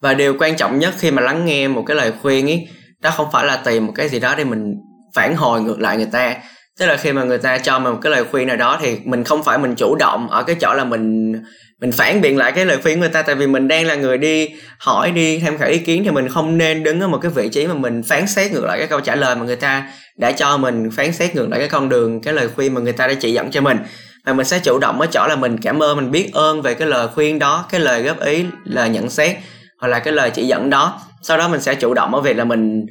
Và 0.00 0.14
điều 0.14 0.36
quan 0.38 0.56
trọng 0.56 0.78
nhất 0.78 0.94
khi 0.98 1.10
mà 1.10 1.22
lắng 1.22 1.44
nghe 1.44 1.68
một 1.68 1.84
cái 1.86 1.96
lời 1.96 2.12
khuyên 2.22 2.46
ấy 2.46 2.68
đó 3.00 3.10
không 3.10 3.28
phải 3.32 3.46
là 3.46 3.56
tìm 3.56 3.86
một 3.86 3.92
cái 3.96 4.08
gì 4.08 4.18
đó 4.20 4.34
để 4.36 4.44
mình 4.44 4.74
phản 5.14 5.36
hồi 5.36 5.62
ngược 5.62 5.80
lại 5.80 5.96
người 5.96 6.08
ta. 6.12 6.36
Tức 6.78 6.86
là 6.86 6.96
khi 6.96 7.12
mà 7.12 7.24
người 7.24 7.38
ta 7.38 7.58
cho 7.58 7.78
mình 7.78 7.92
một 7.92 7.98
cái 8.02 8.12
lời 8.12 8.24
khuyên 8.30 8.48
nào 8.48 8.56
đó 8.56 8.78
thì 8.82 8.98
mình 9.04 9.24
không 9.24 9.42
phải 9.42 9.58
mình 9.58 9.74
chủ 9.74 9.96
động 9.98 10.30
ở 10.30 10.42
cái 10.42 10.56
chỗ 10.60 10.74
là 10.74 10.84
mình 10.84 11.32
mình 11.80 11.92
phản 11.92 12.20
biện 12.20 12.36
lại 12.36 12.52
cái 12.52 12.66
lời 12.66 12.78
khuyên 12.82 13.00
người 13.00 13.08
ta, 13.08 13.22
tại 13.22 13.34
vì 13.34 13.46
mình 13.46 13.68
đang 13.68 13.86
là 13.86 13.94
người 13.94 14.18
đi 14.18 14.48
hỏi, 14.78 15.10
đi 15.10 15.38
tham 15.38 15.58
khảo 15.58 15.68
ý 15.68 15.78
kiến, 15.78 16.04
thì 16.04 16.10
mình 16.10 16.28
không 16.28 16.58
nên 16.58 16.82
đứng 16.82 17.00
ở 17.00 17.08
một 17.08 17.18
cái 17.18 17.30
vị 17.30 17.48
trí 17.48 17.66
mà 17.66 17.74
mình 17.74 18.02
phán 18.02 18.26
xét 18.26 18.52
ngược 18.52 18.64
lại 18.64 18.78
cái 18.78 18.86
câu 18.86 19.00
trả 19.00 19.14
lời 19.14 19.36
mà 19.36 19.44
người 19.44 19.56
ta 19.56 19.90
đã 20.16 20.32
cho 20.32 20.56
mình, 20.56 20.90
phán 20.90 21.12
xét 21.12 21.34
ngược 21.34 21.48
lại 21.48 21.60
cái 21.60 21.68
con 21.68 21.88
đường, 21.88 22.20
cái 22.20 22.34
lời 22.34 22.48
khuyên 22.48 22.74
mà 22.74 22.80
người 22.80 22.92
ta 22.92 23.06
đã 23.06 23.14
chỉ 23.14 23.32
dẫn 23.32 23.50
cho 23.50 23.60
mình. 23.60 23.78
Mà 24.26 24.32
mình 24.32 24.46
sẽ 24.46 24.58
chủ 24.58 24.78
động 24.78 25.00
ở 25.00 25.06
chỗ 25.06 25.26
là 25.28 25.36
mình 25.36 25.58
cảm 25.58 25.82
ơn, 25.82 25.96
mình 25.96 26.10
biết 26.10 26.30
ơn 26.32 26.62
về 26.62 26.74
cái 26.74 26.88
lời 26.88 27.08
khuyên 27.14 27.38
đó, 27.38 27.66
cái 27.70 27.80
lời 27.80 28.02
góp 28.02 28.20
ý, 28.20 28.44
lời 28.64 28.88
nhận 28.88 29.10
xét, 29.10 29.36
hoặc 29.80 29.88
là 29.88 29.98
cái 29.98 30.14
lời 30.14 30.30
chỉ 30.30 30.46
dẫn 30.46 30.70
đó. 30.70 31.00
Sau 31.22 31.38
đó 31.38 31.48
mình 31.48 31.60
sẽ 31.60 31.74
chủ 31.74 31.94
động 31.94 32.14
ở 32.14 32.20
việc 32.20 32.36
là 32.36 32.44
mình 32.44 32.86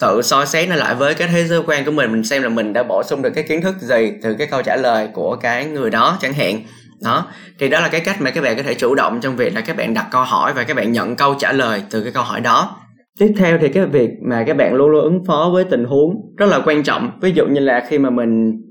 tự 0.00 0.22
soi 0.22 0.46
xét 0.46 0.68
nó 0.68 0.76
lại 0.76 0.94
với 0.94 1.14
cái 1.14 1.28
thế 1.28 1.44
giới 1.44 1.60
quan 1.66 1.84
của 1.84 1.90
mình 1.90 2.12
mình 2.12 2.24
xem 2.24 2.42
là 2.42 2.48
mình 2.48 2.72
đã 2.72 2.82
bổ 2.82 3.02
sung 3.02 3.22
được 3.22 3.30
cái 3.34 3.44
kiến 3.48 3.62
thức 3.62 3.74
gì 3.80 4.12
từ 4.22 4.34
cái 4.34 4.46
câu 4.46 4.62
trả 4.62 4.76
lời 4.76 5.08
của 5.14 5.36
cái 5.36 5.64
người 5.64 5.90
đó 5.90 6.18
chẳng 6.22 6.32
hạn 6.32 6.62
đó. 7.04 7.26
Thì 7.58 7.68
đó 7.68 7.80
là 7.80 7.88
cái 7.88 8.00
cách 8.00 8.20
mà 8.20 8.30
các 8.30 8.44
bạn 8.44 8.56
có 8.56 8.62
thể 8.62 8.74
chủ 8.74 8.94
động 8.94 9.20
trong 9.22 9.36
việc 9.36 9.54
là 9.54 9.60
các 9.60 9.76
bạn 9.76 9.94
đặt 9.94 10.06
câu 10.10 10.22
hỏi 10.22 10.52
và 10.56 10.64
các 10.64 10.76
bạn 10.76 10.92
nhận 10.92 11.16
câu 11.16 11.34
trả 11.38 11.52
lời 11.52 11.82
từ 11.90 12.02
cái 12.02 12.12
câu 12.12 12.22
hỏi 12.22 12.40
đó. 12.40 12.76
Tiếp 13.18 13.34
theo 13.36 13.58
thì 13.58 13.68
cái 13.68 13.86
việc 13.86 14.10
mà 14.28 14.44
các 14.46 14.56
bạn 14.56 14.74
luôn 14.74 14.90
luôn 14.90 15.02
ứng 15.02 15.24
phó 15.24 15.50
với 15.52 15.64
tình 15.64 15.84
huống 15.84 16.14
rất 16.36 16.46
là 16.46 16.60
quan 16.64 16.82
trọng. 16.82 17.10
Ví 17.20 17.32
dụ 17.32 17.46
như 17.46 17.60
là 17.60 17.86
khi 17.88 17.98
mà 17.98 18.10
mình 18.10 18.62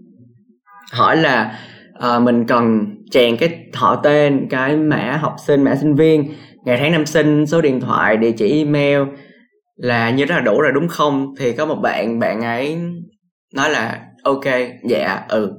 hỏi 0.91 1.17
là 1.17 1.59
uh, 1.97 2.21
mình 2.21 2.45
cần 2.47 2.85
chèn 3.11 3.37
cái 3.37 3.65
họ 3.73 3.95
tên 3.95 4.47
cái 4.49 4.77
mã 4.77 5.17
học 5.21 5.35
sinh 5.45 5.63
mã 5.63 5.75
sinh 5.75 5.95
viên 5.95 6.33
ngày 6.65 6.77
tháng 6.77 6.91
năm 6.91 7.05
sinh 7.05 7.45
số 7.45 7.61
điện 7.61 7.81
thoại 7.81 8.17
địa 8.17 8.31
chỉ 8.31 8.57
email 8.57 9.01
là 9.75 10.09
như 10.09 10.25
đó 10.25 10.35
là 10.35 10.41
đủ 10.41 10.61
rồi 10.61 10.71
đúng 10.71 10.87
không? 10.87 11.33
Thì 11.39 11.53
có 11.53 11.65
một 11.65 11.75
bạn 11.75 12.19
bạn 12.19 12.41
ấy 12.41 12.77
nói 13.55 13.69
là 13.69 13.99
ok 14.23 14.45
dạ 14.89 15.21
ừ 15.29 15.51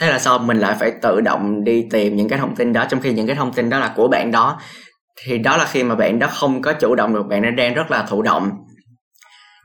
thế 0.00 0.10
là 0.10 0.18
sao 0.18 0.38
mình 0.38 0.58
lại 0.58 0.76
phải 0.80 0.92
tự 1.02 1.20
động 1.20 1.64
đi 1.64 1.84
tìm 1.90 2.16
những 2.16 2.28
cái 2.28 2.38
thông 2.38 2.56
tin 2.56 2.72
đó, 2.72 2.84
trong 2.88 3.00
khi 3.00 3.12
những 3.12 3.26
cái 3.26 3.36
thông 3.36 3.52
tin 3.52 3.70
đó 3.70 3.78
là 3.78 3.92
của 3.96 4.08
bạn 4.08 4.32
đó. 4.32 4.60
Thì 5.24 5.38
đó 5.38 5.56
là 5.56 5.64
khi 5.64 5.82
mà 5.82 5.94
bạn 5.94 6.18
đó 6.18 6.26
không 6.26 6.62
có 6.62 6.72
chủ 6.72 6.94
động 6.94 7.14
được, 7.14 7.26
bạn 7.26 7.42
nó 7.42 7.50
đang 7.50 7.74
rất 7.74 7.90
là 7.90 8.02
thụ 8.02 8.22
động. 8.22 8.50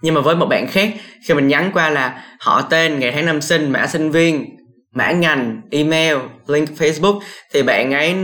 Nhưng 0.01 0.13
mà 0.13 0.21
với 0.21 0.35
một 0.35 0.45
bạn 0.45 0.67
khác, 0.67 0.89
khi 1.27 1.33
mình 1.33 1.47
nhắn 1.47 1.71
qua 1.73 1.89
là 1.89 2.23
họ 2.39 2.61
tên 2.61 2.99
ngày 2.99 3.11
tháng 3.11 3.25
năm 3.25 3.41
sinh, 3.41 3.71
mã 3.71 3.87
sinh 3.87 4.11
viên, 4.11 4.45
mã 4.93 5.11
ngành, 5.11 5.61
email, 5.71 6.17
link 6.47 6.69
facebook, 6.69 7.19
thì 7.53 7.63
bạn 7.63 7.93
ấy 7.93 8.15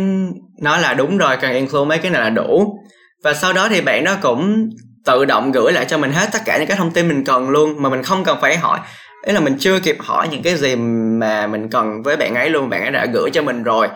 nói 0.61 0.81
là 0.81 0.93
đúng 0.93 1.17
rồi, 1.17 1.37
cần 1.37 1.53
include 1.53 1.89
mấy 1.89 1.97
cái 1.97 2.11
này 2.11 2.21
là 2.21 2.29
đủ. 2.29 2.79
Và 3.23 3.33
sau 3.33 3.53
đó 3.53 3.67
thì 3.69 3.81
bạn 3.81 4.03
đó 4.03 4.15
cũng 4.21 4.69
tự 5.05 5.25
động 5.25 5.51
gửi 5.51 5.71
lại 5.71 5.85
cho 5.85 5.97
mình 5.97 6.11
hết 6.11 6.29
tất 6.33 6.39
cả 6.45 6.57
những 6.57 6.67
cái 6.67 6.77
thông 6.77 6.91
tin 6.91 7.07
mình 7.07 7.25
cần 7.25 7.49
luôn, 7.49 7.81
mà 7.81 7.89
mình 7.89 8.03
không 8.03 8.23
cần 8.23 8.37
phải 8.41 8.57
hỏi 8.57 8.79
ý 9.25 9.33
là 9.33 9.39
mình 9.39 9.57
chưa 9.59 9.79
kịp 9.79 9.97
hỏi 9.99 10.27
những 10.31 10.43
cái 10.43 10.55
gì 10.55 10.75
mà 11.19 11.47
mình 11.47 11.69
cần 11.69 12.03
với 12.03 12.17
bạn 12.17 12.35
ấy 12.35 12.49
luôn, 12.49 12.69
bạn 12.69 12.81
ấy 12.81 12.91
đã 12.91 13.05
gửi 13.13 13.29
cho 13.33 13.41
mình 13.41 13.63
rồi. 13.63 13.87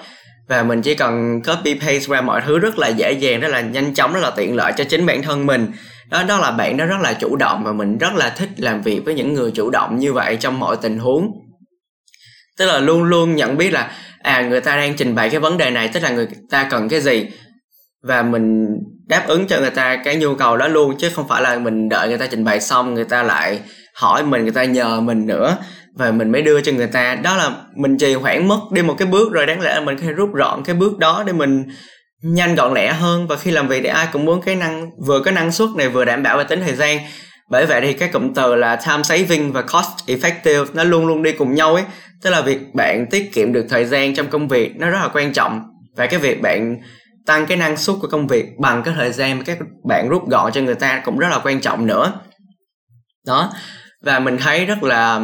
Và 0.47 0.63
mình 0.63 0.81
chỉ 0.81 0.95
cần 0.95 1.41
copy 1.41 1.73
paste 1.73 2.05
qua 2.07 2.21
mọi 2.21 2.41
thứ 2.45 2.59
rất 2.59 2.77
là 2.77 2.87
dễ 2.87 3.11
dàng, 3.11 3.39
rất 3.39 3.47
là 3.47 3.61
nhanh 3.61 3.93
chóng, 3.93 4.13
rất 4.13 4.19
là 4.23 4.29
tiện 4.29 4.55
lợi 4.55 4.73
cho 4.77 4.83
chính 4.83 5.05
bản 5.05 5.21
thân 5.21 5.45
mình. 5.45 5.71
Đó 6.09 6.23
đó 6.23 6.37
là 6.39 6.51
bạn 6.51 6.77
đó 6.77 6.85
rất 6.85 6.97
là 7.01 7.13
chủ 7.13 7.35
động 7.35 7.63
và 7.63 7.71
mình 7.71 7.97
rất 7.97 8.13
là 8.15 8.29
thích 8.29 8.49
làm 8.57 8.81
việc 8.81 9.01
với 9.05 9.15
những 9.15 9.33
người 9.33 9.51
chủ 9.51 9.69
động 9.69 9.97
như 9.97 10.13
vậy 10.13 10.37
trong 10.39 10.59
mọi 10.59 10.77
tình 10.81 10.99
huống. 10.99 11.31
Tức 12.57 12.65
là 12.65 12.79
luôn 12.79 13.03
luôn 13.03 13.35
nhận 13.35 13.57
biết 13.57 13.73
là 13.73 13.91
à 14.23 14.41
người 14.41 14.61
ta 14.61 14.77
đang 14.77 14.95
trình 14.95 15.15
bày 15.15 15.29
cái 15.29 15.39
vấn 15.39 15.57
đề 15.57 15.71
này, 15.71 15.87
tức 15.87 16.03
là 16.03 16.09
người 16.09 16.27
ta 16.49 16.67
cần 16.71 16.89
cái 16.89 17.01
gì. 17.01 17.27
Và 18.03 18.21
mình 18.21 18.65
đáp 19.07 19.23
ứng 19.27 19.47
cho 19.47 19.59
người 19.59 19.69
ta 19.69 19.95
cái 19.95 20.15
nhu 20.15 20.35
cầu 20.35 20.57
đó 20.57 20.67
luôn, 20.67 20.95
chứ 20.99 21.09
không 21.15 21.27
phải 21.27 21.41
là 21.41 21.59
mình 21.59 21.89
đợi 21.89 22.07
người 22.07 22.17
ta 22.17 22.27
trình 22.27 22.43
bày 22.43 22.61
xong, 22.61 22.93
người 22.93 23.03
ta 23.03 23.23
lại 23.23 23.59
hỏi 23.99 24.23
mình, 24.23 24.41
người 24.41 24.51
ta 24.51 24.63
nhờ 24.63 25.01
mình 25.01 25.25
nữa 25.25 25.57
và 25.95 26.11
mình 26.11 26.31
mới 26.31 26.41
đưa 26.41 26.61
cho 26.61 26.71
người 26.71 26.87
ta. 26.87 27.15
Đó 27.15 27.35
là 27.35 27.51
mình 27.75 27.97
trì 27.97 28.13
hoãn 28.13 28.47
mất 28.47 28.59
đi 28.71 28.81
một 28.81 28.95
cái 28.97 29.07
bước 29.07 29.31
rồi 29.31 29.45
đáng 29.45 29.61
lẽ 29.61 29.75
là 29.75 29.81
mình 29.81 29.97
có 29.97 30.03
thể 30.03 30.11
rút 30.11 30.29
gọn 30.33 30.63
cái 30.63 30.75
bước 30.75 30.97
đó 30.97 31.23
để 31.27 31.33
mình 31.33 31.65
nhanh 32.23 32.55
gọn 32.55 32.73
lẹ 32.73 32.93
hơn. 32.93 33.27
Và 33.27 33.35
khi 33.35 33.51
làm 33.51 33.67
việc 33.67 33.79
thì 33.83 33.89
ai 33.89 34.07
cũng 34.11 34.25
muốn 34.25 34.41
cái 34.41 34.55
năng, 34.55 34.89
vừa 35.05 35.19
có 35.19 35.31
năng 35.31 35.51
suất 35.51 35.69
này 35.77 35.89
vừa 35.89 36.05
đảm 36.05 36.23
bảo 36.23 36.37
về 36.37 36.43
tính 36.43 36.61
thời 36.65 36.75
gian. 36.75 36.99
Bởi 37.49 37.65
vậy 37.65 37.81
thì 37.81 37.93
cái 37.93 38.09
cụm 38.09 38.33
từ 38.33 38.55
là 38.55 38.75
time 38.75 39.03
saving 39.03 39.51
và 39.51 39.61
cost 39.61 40.07
effective 40.07 40.65
nó 40.73 40.83
luôn 40.83 41.07
luôn 41.07 41.23
đi 41.23 41.31
cùng 41.31 41.55
nhau 41.55 41.75
ấy. 41.75 41.83
Tức 42.21 42.29
là 42.29 42.41
việc 42.41 42.59
bạn 42.73 43.05
tiết 43.11 43.33
kiệm 43.33 43.53
được 43.53 43.65
thời 43.69 43.85
gian 43.85 44.15
trong 44.15 44.27
công 44.27 44.47
việc 44.47 44.75
nó 44.77 44.89
rất 44.89 44.99
là 44.99 45.07
quan 45.13 45.33
trọng. 45.33 45.61
Và 45.97 46.07
cái 46.07 46.19
việc 46.19 46.41
bạn 46.41 46.77
tăng 47.25 47.45
cái 47.45 47.57
năng 47.57 47.77
suất 47.77 47.95
của 48.01 48.07
công 48.07 48.27
việc 48.27 48.45
bằng 48.59 48.83
cái 48.83 48.93
thời 48.97 49.11
gian 49.11 49.37
mà 49.37 49.43
các 49.45 49.57
bạn 49.87 50.09
rút 50.09 50.29
gọn 50.29 50.51
cho 50.51 50.61
người 50.61 50.75
ta 50.75 51.01
cũng 51.05 51.17
rất 51.17 51.27
là 51.31 51.39
quan 51.43 51.61
trọng 51.61 51.87
nữa. 51.87 52.13
Đó 53.27 53.51
và 54.01 54.19
mình 54.19 54.37
thấy 54.37 54.65
rất 54.65 54.83
là 54.83 55.21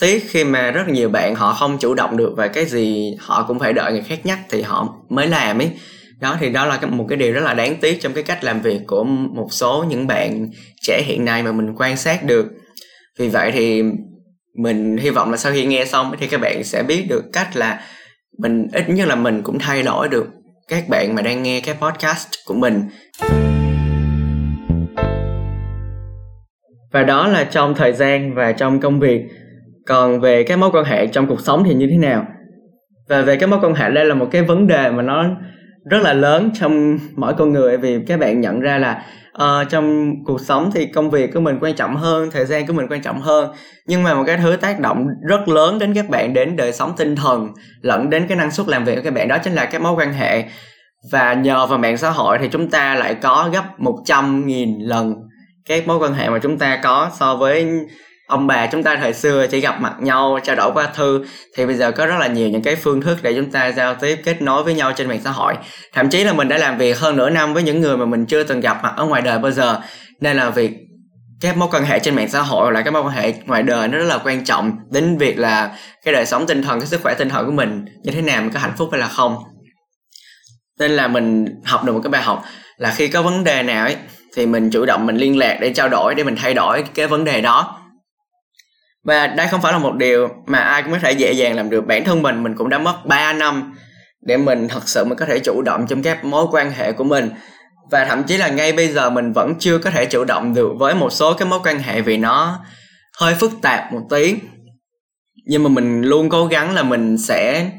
tiếc 0.00 0.30
khi 0.30 0.44
mà 0.44 0.70
rất 0.70 0.88
nhiều 0.88 1.08
bạn 1.08 1.34
họ 1.34 1.52
không 1.52 1.78
chủ 1.78 1.94
động 1.94 2.16
được 2.16 2.34
về 2.36 2.48
cái 2.48 2.64
gì, 2.64 3.16
họ 3.18 3.44
cũng 3.48 3.58
phải 3.58 3.72
đợi 3.72 3.92
người 3.92 4.02
khác 4.02 4.26
nhắc 4.26 4.38
thì 4.50 4.62
họ 4.62 4.94
mới 5.08 5.26
làm 5.26 5.58
ấy. 5.58 5.70
Đó, 6.20 6.36
thì 6.40 6.50
đó 6.50 6.66
là 6.66 6.80
một 6.86 7.06
cái 7.08 7.18
điều 7.18 7.32
rất 7.32 7.40
là 7.40 7.54
đáng 7.54 7.76
tiếc 7.80 8.00
trong 8.00 8.12
cái 8.12 8.22
cách 8.22 8.44
làm 8.44 8.60
việc 8.60 8.80
của 8.86 9.04
một 9.04 9.48
số 9.50 9.84
những 9.88 10.06
bạn 10.06 10.50
trẻ 10.82 11.02
hiện 11.06 11.24
nay 11.24 11.42
mà 11.42 11.52
mình 11.52 11.74
quan 11.76 11.96
sát 11.96 12.24
được. 12.24 12.46
Vì 13.18 13.28
vậy 13.28 13.50
thì 13.52 13.82
mình 14.62 14.96
hy 14.96 15.10
vọng 15.10 15.30
là 15.30 15.36
sau 15.36 15.52
khi 15.52 15.66
nghe 15.66 15.84
xong 15.84 16.14
thì 16.20 16.26
các 16.26 16.40
bạn 16.40 16.64
sẽ 16.64 16.82
biết 16.82 17.06
được 17.08 17.24
cách 17.32 17.56
là 17.56 17.80
mình, 18.38 18.66
ít 18.72 18.88
nhất 18.88 19.08
là 19.08 19.14
mình 19.14 19.42
cũng 19.42 19.58
thay 19.58 19.82
đổi 19.82 20.08
được 20.08 20.26
các 20.68 20.88
bạn 20.88 21.14
mà 21.14 21.22
đang 21.22 21.42
nghe 21.42 21.60
cái 21.60 21.74
podcast 21.80 22.28
của 22.46 22.54
mình. 22.54 22.82
Và 26.92 27.02
đó 27.02 27.28
là 27.28 27.44
trong 27.44 27.74
thời 27.74 27.92
gian 27.92 28.34
và 28.34 28.52
trong 28.52 28.80
công 28.80 29.00
việc. 29.00 29.22
Còn 29.86 30.20
về 30.20 30.42
các 30.42 30.58
mối 30.58 30.70
quan 30.72 30.84
hệ 30.84 31.06
trong 31.06 31.26
cuộc 31.26 31.40
sống 31.40 31.64
thì 31.64 31.74
như 31.74 31.86
thế 31.90 31.96
nào? 31.96 32.26
Và 33.08 33.22
về 33.22 33.36
các 33.36 33.48
mối 33.48 33.58
quan 33.62 33.74
hệ 33.74 33.90
đây 33.90 34.04
là 34.04 34.14
một 34.14 34.28
cái 34.30 34.42
vấn 34.42 34.66
đề 34.66 34.90
mà 34.90 35.02
nó 35.02 35.24
rất 35.90 36.02
là 36.02 36.12
lớn 36.12 36.50
trong 36.60 36.98
mỗi 37.16 37.34
con 37.34 37.52
người 37.52 37.76
vì 37.76 37.98
các 38.06 38.20
bạn 38.20 38.40
nhận 38.40 38.60
ra 38.60 38.78
là 38.78 39.02
uh, 39.42 39.68
trong 39.68 40.14
cuộc 40.24 40.40
sống 40.40 40.70
thì 40.74 40.86
công 40.86 41.10
việc 41.10 41.34
của 41.34 41.40
mình 41.40 41.58
quan 41.60 41.74
trọng 41.74 41.96
hơn 41.96 42.30
thời 42.30 42.44
gian 42.44 42.66
của 42.66 42.72
mình 42.72 42.86
quan 42.90 43.02
trọng 43.02 43.20
hơn. 43.20 43.50
Nhưng 43.86 44.02
mà 44.02 44.14
một 44.14 44.22
cái 44.26 44.38
thứ 44.38 44.56
tác 44.56 44.80
động 44.80 45.06
rất 45.28 45.48
lớn 45.48 45.78
đến 45.78 45.94
các 45.94 46.08
bạn 46.08 46.34
đến 46.34 46.56
đời 46.56 46.72
sống 46.72 46.92
tinh 46.96 47.16
thần 47.16 47.48
lẫn 47.82 48.10
đến 48.10 48.26
cái 48.28 48.36
năng 48.36 48.50
suất 48.50 48.68
làm 48.68 48.84
việc 48.84 48.96
của 48.96 49.02
các 49.04 49.14
bạn 49.14 49.28
đó 49.28 49.38
chính 49.38 49.52
là 49.52 49.64
các 49.64 49.82
mối 49.82 49.92
quan 49.96 50.12
hệ. 50.12 50.44
Và 51.12 51.34
nhờ 51.34 51.66
vào 51.66 51.78
mạng 51.78 51.96
xã 51.96 52.10
hội 52.10 52.38
thì 52.38 52.48
chúng 52.48 52.70
ta 52.70 52.94
lại 52.94 53.14
có 53.14 53.48
gấp 53.52 53.64
một 53.78 53.96
trăm 54.06 54.46
nghìn 54.46 54.78
lần 54.80 55.14
các 55.66 55.88
mối 55.88 55.98
quan 55.98 56.14
hệ 56.14 56.28
mà 56.28 56.38
chúng 56.38 56.58
ta 56.58 56.80
có 56.82 57.10
so 57.18 57.36
với 57.36 57.66
ông 58.26 58.46
bà 58.46 58.66
chúng 58.66 58.82
ta 58.82 58.96
thời 58.96 59.12
xưa, 59.12 59.46
chỉ 59.46 59.60
gặp 59.60 59.80
mặt 59.80 59.94
nhau, 60.00 60.38
trao 60.44 60.56
đổi 60.56 60.72
qua 60.72 60.88
thư, 60.94 61.24
thì 61.56 61.66
bây 61.66 61.74
giờ 61.74 61.92
có 61.92 62.06
rất 62.06 62.16
là 62.18 62.26
nhiều 62.26 62.48
những 62.48 62.62
cái 62.62 62.76
phương 62.76 63.00
thức 63.00 63.18
để 63.22 63.34
chúng 63.34 63.50
ta 63.50 63.72
giao 63.72 63.94
tiếp, 63.94 64.20
kết 64.24 64.42
nối 64.42 64.64
với 64.64 64.74
nhau 64.74 64.92
trên 64.92 65.08
mạng 65.08 65.20
xã 65.24 65.30
hội. 65.30 65.54
Thậm 65.92 66.08
chí 66.08 66.24
là 66.24 66.32
mình 66.32 66.48
đã 66.48 66.58
làm 66.58 66.78
việc 66.78 66.98
hơn 66.98 67.16
nửa 67.16 67.30
năm 67.30 67.54
với 67.54 67.62
những 67.62 67.80
người 67.80 67.96
mà 67.96 68.04
mình 68.04 68.26
chưa 68.26 68.42
từng 68.42 68.60
gặp 68.60 68.80
mặt 68.82 68.92
ở 68.96 69.04
ngoài 69.04 69.22
đời 69.22 69.38
bao 69.38 69.52
giờ. 69.52 69.80
Nên 70.20 70.36
là 70.36 70.50
việc 70.50 70.70
các 71.40 71.56
mối 71.56 71.68
quan 71.72 71.84
hệ 71.84 71.98
trên 71.98 72.14
mạng 72.14 72.28
xã 72.28 72.40
hội 72.40 72.72
là 72.72 72.82
các 72.82 72.90
mối 72.90 73.02
quan 73.02 73.14
hệ 73.14 73.34
ngoài 73.46 73.62
đời 73.62 73.88
nó 73.88 73.98
rất 73.98 74.04
là 74.04 74.18
quan 74.18 74.44
trọng 74.44 74.72
đến 74.90 75.18
việc 75.18 75.38
là 75.38 75.76
cái 76.04 76.14
đời 76.14 76.26
sống 76.26 76.46
tinh 76.46 76.62
thần, 76.62 76.80
cái 76.80 76.86
sức 76.86 77.00
khỏe 77.02 77.14
tinh 77.14 77.28
thần 77.28 77.46
của 77.46 77.52
mình 77.52 77.84
như 78.04 78.12
thế 78.12 78.22
nào, 78.22 78.42
mình 78.42 78.52
có 78.52 78.60
hạnh 78.60 78.74
phúc 78.76 78.88
hay 78.92 79.00
là 79.00 79.08
không. 79.08 79.36
Nên 80.78 80.90
là 80.90 81.08
mình 81.08 81.46
học 81.64 81.84
được 81.84 81.92
một 81.92 82.00
cái 82.02 82.10
bài 82.10 82.22
học 82.22 82.42
là 82.76 82.94
khi 82.96 83.08
có 83.08 83.22
vấn 83.22 83.44
đề 83.44 83.62
nào 83.62 83.84
ấy 83.84 83.96
thì 84.36 84.46
mình 84.46 84.70
chủ 84.70 84.86
động 84.86 85.06
mình 85.06 85.16
liên 85.16 85.38
lạc 85.38 85.58
để 85.60 85.72
trao 85.72 85.88
đổi, 85.88 86.14
để 86.14 86.24
mình 86.24 86.36
thay 86.36 86.54
đổi 86.54 86.84
cái 86.94 87.06
vấn 87.06 87.24
đề 87.24 87.40
đó. 87.40 87.76
Và 89.04 89.26
đây 89.26 89.48
không 89.48 89.62
phải 89.62 89.72
là 89.72 89.78
một 89.78 89.96
điều 89.96 90.28
mà 90.46 90.58
ai 90.58 90.82
cũng 90.82 90.92
có 90.92 90.98
thể 90.98 91.12
dễ 91.12 91.32
dàng 91.32 91.56
làm 91.56 91.70
được. 91.70 91.86
Bản 91.86 92.04
thân 92.04 92.22
mình 92.22 92.42
mình 92.42 92.54
cũng 92.56 92.68
đã 92.68 92.78
mất 92.78 93.06
3 93.06 93.32
năm 93.32 93.74
để 94.20 94.36
mình 94.36 94.68
thật 94.68 94.88
sự 94.88 95.04
mình 95.04 95.18
có 95.18 95.26
thể 95.26 95.38
chủ 95.38 95.62
động 95.62 95.86
trong 95.88 96.02
các 96.02 96.24
mối 96.24 96.46
quan 96.50 96.72
hệ 96.72 96.92
của 96.92 97.04
mình. 97.04 97.30
Và 97.90 98.04
thậm 98.04 98.22
chí 98.22 98.36
là 98.36 98.48
ngay 98.48 98.72
bây 98.72 98.88
giờ 98.88 99.10
mình 99.10 99.32
vẫn 99.32 99.54
chưa 99.58 99.78
có 99.78 99.90
thể 99.90 100.06
chủ 100.06 100.24
động 100.24 100.54
được 100.54 100.72
với 100.78 100.94
một 100.94 101.12
số 101.12 101.34
cái 101.34 101.48
mối 101.48 101.60
quan 101.64 101.78
hệ 101.78 102.00
vì 102.00 102.16
nó 102.16 102.58
hơi 103.18 103.34
phức 103.34 103.52
tạp 103.62 103.92
một 103.92 104.02
tí. 104.10 104.36
Nhưng 105.46 105.62
mà 105.62 105.68
mình 105.68 106.02
luôn 106.02 106.28
cố 106.28 106.46
gắng 106.46 106.74
là 106.74 106.82
mình 106.82 107.18
sẽ 107.18 107.70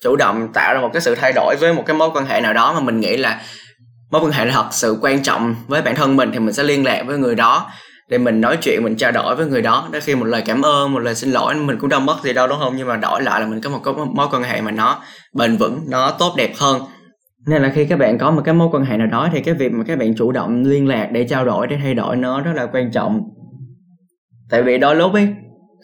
chủ 0.00 0.16
động 0.16 0.48
tạo 0.52 0.74
ra 0.74 0.80
một 0.80 0.90
cái 0.92 1.02
sự 1.02 1.14
thay 1.14 1.32
đổi 1.32 1.56
với 1.60 1.72
một 1.72 1.82
cái 1.86 1.96
mối 1.96 2.10
quan 2.14 2.26
hệ 2.26 2.40
nào 2.40 2.54
đó 2.54 2.72
mà 2.72 2.80
mình 2.80 3.00
nghĩ 3.00 3.16
là 3.16 3.40
mối 4.10 4.20
quan 4.24 4.32
hệ 4.32 4.44
là 4.44 4.52
thật 4.52 4.68
sự 4.70 4.98
quan 5.00 5.22
trọng 5.22 5.54
với 5.66 5.82
bản 5.82 5.94
thân 5.94 6.16
mình 6.16 6.30
thì 6.32 6.38
mình 6.38 6.52
sẽ 6.52 6.62
liên 6.62 6.84
lạc 6.84 7.02
với 7.06 7.18
người 7.18 7.34
đó 7.34 7.70
để 8.08 8.18
mình 8.18 8.40
nói 8.40 8.58
chuyện, 8.60 8.84
mình 8.84 8.96
trao 8.96 9.12
đổi 9.12 9.36
với 9.36 9.46
người 9.46 9.62
đó. 9.62 9.88
Đôi 9.92 10.00
khi 10.00 10.14
một 10.14 10.24
lời 10.24 10.42
cảm 10.46 10.62
ơn, 10.62 10.92
một 10.92 10.98
lời 10.98 11.14
xin 11.14 11.30
lỗi, 11.30 11.54
mình 11.54 11.78
cũng 11.80 11.90
đâu 11.90 12.00
mất 12.00 12.16
gì 12.22 12.32
đâu, 12.32 12.46
đúng 12.46 12.58
không? 12.58 12.74
Nhưng 12.76 12.88
mà 12.88 12.96
đổi 12.96 13.22
lại 13.22 13.40
là 13.40 13.46
mình 13.46 13.60
có 13.60 13.70
một 13.70 13.80
cái 13.84 13.94
mối 14.14 14.26
quan 14.32 14.42
hệ 14.42 14.60
mà 14.60 14.70
nó 14.70 14.98
bền 15.34 15.56
vững, 15.56 15.80
nó 15.88 16.10
tốt 16.10 16.34
đẹp 16.36 16.52
hơn. 16.58 16.82
Nên 17.46 17.62
là 17.62 17.72
khi 17.74 17.84
các 17.84 17.98
bạn 17.98 18.18
có 18.18 18.30
một 18.30 18.42
cái 18.44 18.54
mối 18.54 18.68
quan 18.72 18.84
hệ 18.84 18.96
nào 18.96 19.06
đó 19.06 19.28
thì 19.32 19.40
cái 19.40 19.54
việc 19.54 19.72
mà 19.72 19.84
các 19.84 19.98
bạn 19.98 20.14
chủ 20.16 20.32
động 20.32 20.62
liên 20.62 20.86
lạc 20.86 21.08
để 21.12 21.26
trao 21.28 21.44
đổi, 21.44 21.66
để 21.66 21.76
thay 21.82 21.94
đổi 21.94 22.16
nó 22.16 22.40
rất 22.40 22.52
là 22.54 22.66
quan 22.66 22.92
trọng. 22.92 23.20
Tại 24.50 24.62
vì 24.62 24.78
đôi 24.78 24.96
lúc 24.96 25.12
ấy, 25.12 25.28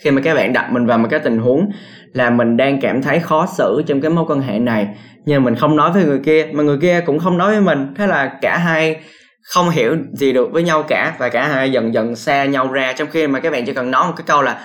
khi 0.00 0.10
mà 0.10 0.20
các 0.24 0.34
bạn 0.34 0.52
đặt 0.52 0.72
mình 0.72 0.87
vào 0.87 0.98
một 0.98 1.08
cái 1.10 1.20
tình 1.20 1.38
huống 1.38 1.70
là 2.14 2.31
mình 2.31 2.57
đang 2.57 2.81
cảm 2.81 3.03
thấy 3.03 3.20
khó 3.20 3.46
xử 3.57 3.83
trong 3.87 4.00
cái 4.00 4.11
mối 4.11 4.24
quan 4.29 4.40
hệ 4.40 4.59
này. 4.59 4.87
Nhưng 5.27 5.44
mình 5.44 5.55
không 5.55 5.77
nói 5.77 5.92
với 5.92 6.05
người 6.05 6.20
kia, 6.24 6.46
mà 6.53 6.62
người 6.62 6.79
kia 6.83 7.03
cũng 7.07 7.18
không 7.18 7.38
nói 7.38 7.50
với 7.50 7.61
mình. 7.61 7.94
Thế 7.96 8.07
là 8.07 8.38
cả 8.42 8.59
hai 8.59 8.96
không 9.42 9.70
hiểu 9.70 9.96
gì 10.12 10.33
được 10.33 10.53
với 10.53 10.62
nhau 10.62 10.83
cả. 10.83 11.14
Và 11.18 11.29
cả 11.29 11.48
hai 11.48 11.72
dần 11.72 11.94
dần 11.94 12.16
xa 12.16 12.44
nhau 12.44 12.72
ra. 12.72 12.92
Trong 12.92 13.09
khi 13.11 13.27
mà 13.27 13.40
các 13.40 13.53
bạn 13.53 13.64
chỉ 13.64 13.72
cần 13.72 13.90
nói 13.90 14.07
một 14.07 14.14
cái 14.16 14.24
câu 14.27 14.42
là 14.42 14.61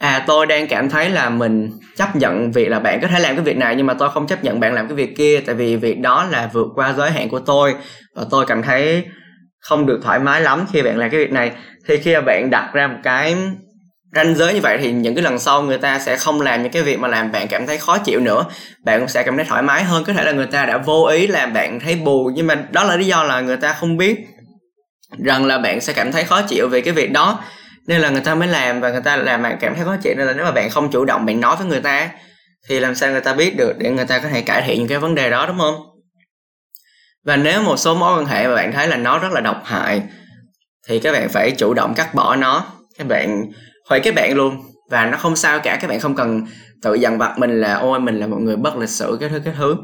à 0.00 0.24
tôi 0.26 0.46
đang 0.46 0.66
cảm 0.66 0.88
thấy 0.88 1.10
là 1.10 1.30
mình 1.30 1.70
chấp 1.96 2.16
nhận 2.16 2.52
việc 2.52 2.68
là 2.68 2.78
bạn 2.78 3.00
có 3.00 3.08
thể 3.08 3.18
làm 3.18 3.36
cái 3.36 3.44
việc 3.44 3.56
này, 3.56 3.76
nhưng 3.76 3.86
mà 3.86 3.94
tôi 3.94 4.10
không 4.10 4.26
chấp 4.26 4.44
nhận 4.44 4.60
bạn 4.60 4.74
làm 4.74 4.88
cái 4.88 4.94
việc 4.96 5.16
kia, 5.16 5.40
tại 5.46 5.54
vì 5.54 5.76
việc 5.76 6.00
đó 6.00 6.26
là 6.30 6.50
vượt 6.52 6.66
qua 6.74 6.92
giới 6.92 7.10
hạn 7.10 7.28
của 7.28 7.40
tôi, 7.40 7.74
và 8.16 8.24
tôi 8.30 8.46
cảm 8.46 8.62
thấy 8.62 9.04
không 9.60 9.86
được 9.86 10.00
thoải 10.02 10.18
mái 10.18 10.40
lắm 10.40 10.64
khi 10.72 10.82
bạn 10.82 10.98
làm 10.98 11.10
cái 11.10 11.20
việc 11.20 11.32
này. 11.32 11.52
Thì 11.88 11.96
khi 11.96 12.14
bạn 12.26 12.50
đặt 12.50 12.70
ra 12.72 12.86
một 12.86 12.98
cái 13.02 13.36
ranh 14.12 14.34
giới 14.34 14.54
như 14.54 14.60
vậy 14.60 14.78
thì 14.80 14.92
những 14.92 15.14
cái 15.14 15.24
lần 15.24 15.38
sau 15.38 15.62
người 15.62 15.78
ta 15.78 15.98
sẽ 15.98 16.16
không 16.16 16.40
làm 16.40 16.62
những 16.62 16.72
cái 16.72 16.82
việc 16.82 16.98
mà 16.98 17.08
làm 17.08 17.32
bạn 17.32 17.48
cảm 17.48 17.66
thấy 17.66 17.78
khó 17.78 17.98
chịu 17.98 18.20
nữa. 18.20 18.44
Bạn 18.84 19.00
cũng 19.00 19.08
sẽ 19.08 19.22
cảm 19.22 19.36
thấy 19.36 19.44
thoải 19.44 19.62
mái 19.62 19.84
hơn. 19.84 20.04
Có 20.04 20.12
thể 20.12 20.24
là 20.24 20.32
người 20.32 20.46
ta 20.46 20.66
đã 20.66 20.78
vô 20.78 21.04
ý 21.04 21.26
làm 21.26 21.52
bạn 21.52 21.80
thấy 21.80 21.94
buồn, 21.94 22.32
nhưng 22.34 22.46
mà 22.46 22.54
đó 22.54 22.84
là 22.84 22.96
lý 22.96 23.06
do 23.06 23.22
là 23.22 23.40
người 23.40 23.56
ta 23.56 23.72
không 23.72 23.96
biết 23.96 24.18
rằng 25.24 25.46
là 25.46 25.58
bạn 25.58 25.80
sẽ 25.80 25.92
cảm 25.92 26.12
thấy 26.12 26.24
khó 26.24 26.42
chịu 26.42 26.68
về 26.68 26.80
cái 26.80 26.94
việc 26.94 27.12
đó. 27.12 27.44
Nên 27.86 28.00
là 28.00 28.10
người 28.10 28.20
ta 28.20 28.34
mới 28.34 28.48
làm 28.48 28.80
và 28.80 28.90
người 28.90 29.02
ta 29.02 29.16
làm 29.16 29.42
bạn 29.42 29.56
cảm 29.60 29.74
thấy 29.74 29.84
khó 29.84 29.96
chịu. 30.02 30.14
Nên 30.16 30.26
là 30.26 30.32
nếu 30.32 30.44
mà 30.44 30.50
bạn 30.50 30.70
không 30.70 30.90
chủ 30.90 31.04
động 31.04 31.26
bạn 31.26 31.40
nói 31.40 31.56
với 31.56 31.66
người 31.66 31.80
ta, 31.80 32.10
thì 32.68 32.80
làm 32.80 32.94
sao 32.94 33.10
người 33.10 33.20
ta 33.20 33.32
biết 33.32 33.56
được 33.56 33.72
để 33.78 33.90
người 33.90 34.04
ta 34.04 34.18
có 34.18 34.28
thể 34.28 34.42
cải 34.42 34.62
thiện 34.62 34.78
những 34.78 34.88
cái 34.88 34.98
vấn 34.98 35.14
đề 35.14 35.30
đó, 35.30 35.46
đúng 35.46 35.58
không? 35.58 35.74
Và 37.24 37.36
nếu 37.36 37.62
một 37.62 37.76
số 37.76 37.94
mối 37.94 38.18
quan 38.18 38.26
hệ 38.26 38.48
mà 38.48 38.54
bạn 38.54 38.72
thấy 38.72 38.88
là 38.88 38.96
nó 38.96 39.18
rất 39.18 39.32
là 39.32 39.40
độc 39.40 39.62
hại, 39.64 40.02
thì 40.88 40.98
các 40.98 41.12
bạn 41.12 41.28
phải 41.28 41.50
chủ 41.50 41.74
động 41.74 41.94
cắt 41.94 42.14
bỏ 42.14 42.36
nó. 42.36 42.66
Các 42.98 43.06
bạn 43.06 43.44
hỏi 43.90 44.00
các 44.00 44.14
bạn 44.14 44.36
luôn. 44.36 44.56
Và 44.90 45.06
nó 45.06 45.16
không 45.16 45.36
sao 45.36 45.60
cả 45.60 45.78
các 45.80 45.88
bạn 45.88 46.00
không 46.00 46.16
cần 46.16 46.46
tự 46.82 46.94
dằn 46.94 47.18
vặt 47.18 47.38
mình 47.38 47.60
là, 47.60 47.74
ôi, 47.74 48.00
mình 48.00 48.20
là 48.20 48.26
một 48.26 48.38
người 48.40 48.56
bất 48.56 48.76
lịch 48.76 48.88
sự, 48.88 49.16
cái 49.20 49.28
thứ 49.28 49.40
cái 49.44 49.54
thứ. 49.58 49.76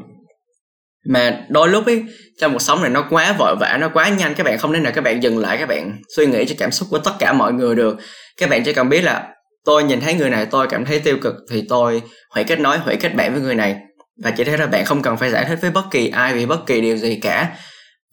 Mà 1.09 1.39
đôi 1.49 1.69
lúc 1.69 1.85
ấy 1.85 2.03
trong 2.41 2.53
cuộc 2.53 2.61
sống 2.61 2.81
này 2.81 2.89
nó 2.89 3.07
quá 3.09 3.35
vội 3.39 3.55
vã, 3.59 3.77
nó 3.81 3.89
quá 3.89 4.09
nhanh 4.09 4.33
các 4.35 4.43
bạn 4.43 4.57
không 4.57 4.71
nên 4.71 4.83
là 4.83 4.91
các 4.91 5.03
bạn 5.03 5.23
dừng 5.23 5.37
lại 5.37 5.57
các 5.57 5.69
bạn 5.69 5.91
suy 6.15 6.25
nghĩ 6.25 6.45
cho 6.45 6.55
cảm 6.59 6.71
xúc 6.71 6.87
của 6.91 6.99
tất 6.99 7.11
cả 7.19 7.33
mọi 7.33 7.53
người 7.53 7.75
được. 7.75 7.97
Các 8.39 8.49
bạn 8.49 8.63
chỉ 8.63 8.73
cần 8.73 8.89
biết 8.89 9.01
là, 9.01 9.27
tôi 9.65 9.83
nhìn 9.83 10.01
thấy 10.01 10.13
người 10.13 10.29
này, 10.29 10.45
tôi 10.45 10.67
cảm 10.67 10.85
thấy 10.85 10.99
tiêu 10.99 11.17
cực, 11.21 11.35
thì 11.51 11.63
tôi 11.69 12.01
hủy 12.35 12.43
kết 12.43 12.59
nối 12.59 12.77
hủy 12.77 12.95
kết 12.95 13.15
bạn 13.15 13.33
với 13.33 13.41
người 13.41 13.55
này. 13.55 13.77
Và 14.23 14.31
chỉ 14.31 14.43
thế 14.43 14.57
là 14.57 14.65
bạn 14.65 14.85
không 14.85 15.01
cần 15.01 15.17
phải 15.17 15.31
giải 15.31 15.45
thích 15.45 15.59
với 15.61 15.71
bất 15.71 15.85
kỳ 15.91 16.09
ai 16.09 16.33
vì 16.33 16.45
bất 16.45 16.65
kỳ 16.65 16.81
điều 16.81 16.97
gì 16.97 17.19
cả. 17.21 17.47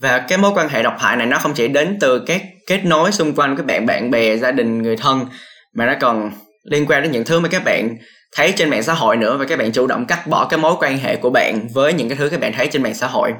Và 0.01 0.19
cái 0.19 0.39
mối 0.39 0.53
quan 0.55 0.69
hệ 0.69 0.83
độc 0.83 0.95
hại 0.99 1.17
này 1.17 1.27
nó 1.27 1.39
không 1.39 1.55
chỉ 1.55 1.69
đến 1.69 1.97
từ 2.01 2.19
các 2.27 2.43
kết 2.67 2.85
nối 2.85 3.13
xung 3.13 3.35
quanh 3.35 3.57
các 3.57 3.67
bạn 3.67 3.87
bạn 3.87 4.11
bè, 4.11 4.37
gia 4.37 4.53
đình, 4.53 4.83
người 4.83 4.97
thân 4.97 5.27
mà 5.75 5.87
nó 5.87 5.95
còn 6.01 6.33
liên 6.65 6.87
quan 6.87 7.03
đến 7.03 7.13
những 7.13 7.25
thứ 7.25 7.41
mà 7.41 7.49
các 7.49 7.63
bạn 7.65 7.97
thấy 8.37 8.53
trên 8.57 8.71
mạng 8.71 8.83
xã 8.83 8.95
hội 8.95 9.17
nữa 9.17 9.37
và 9.37 9.45
các 9.45 9.59
bạn 9.59 9.73
chủ 9.73 9.87
động 9.87 10.07
cắt 10.07 10.27
bỏ 10.27 10.47
cái 10.51 10.59
mối 10.59 10.75
quan 10.81 10.99
hệ 10.99 11.17
của 11.17 11.31
bạn 11.31 11.69
với 11.75 11.93
những 11.93 12.09
cái 12.09 12.19
thứ 12.19 12.29
các 12.29 12.41
bạn 12.41 12.53
thấy 12.53 12.69
trên 12.73 12.83
mạng 12.83 12.95
xã 12.95 13.07
hội. 13.07 13.33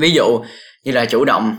Ví 0.00 0.10
dụ 0.10 0.40
như 0.84 0.92
là 0.92 1.04
chủ 1.04 1.24
động 1.24 1.56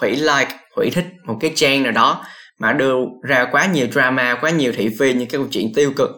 hủy 0.00 0.10
like 0.10 0.48
hủy 0.76 0.90
thích 0.90 1.06
một 1.24 1.36
cái 1.40 1.52
trang 1.54 1.82
nào 1.82 1.92
đó 1.92 2.24
mà 2.60 2.72
đưa 2.72 2.94
ra 3.22 3.44
quá 3.52 3.66
nhiều 3.66 3.86
drama 3.92 4.38
quá 4.40 4.50
nhiều 4.50 4.72
thị 4.76 4.90
phi 4.98 5.12
những 5.12 5.28
cái 5.28 5.38
câu 5.40 5.46
chuyện 5.50 5.72
tiêu 5.74 5.92
cực. 5.96 6.10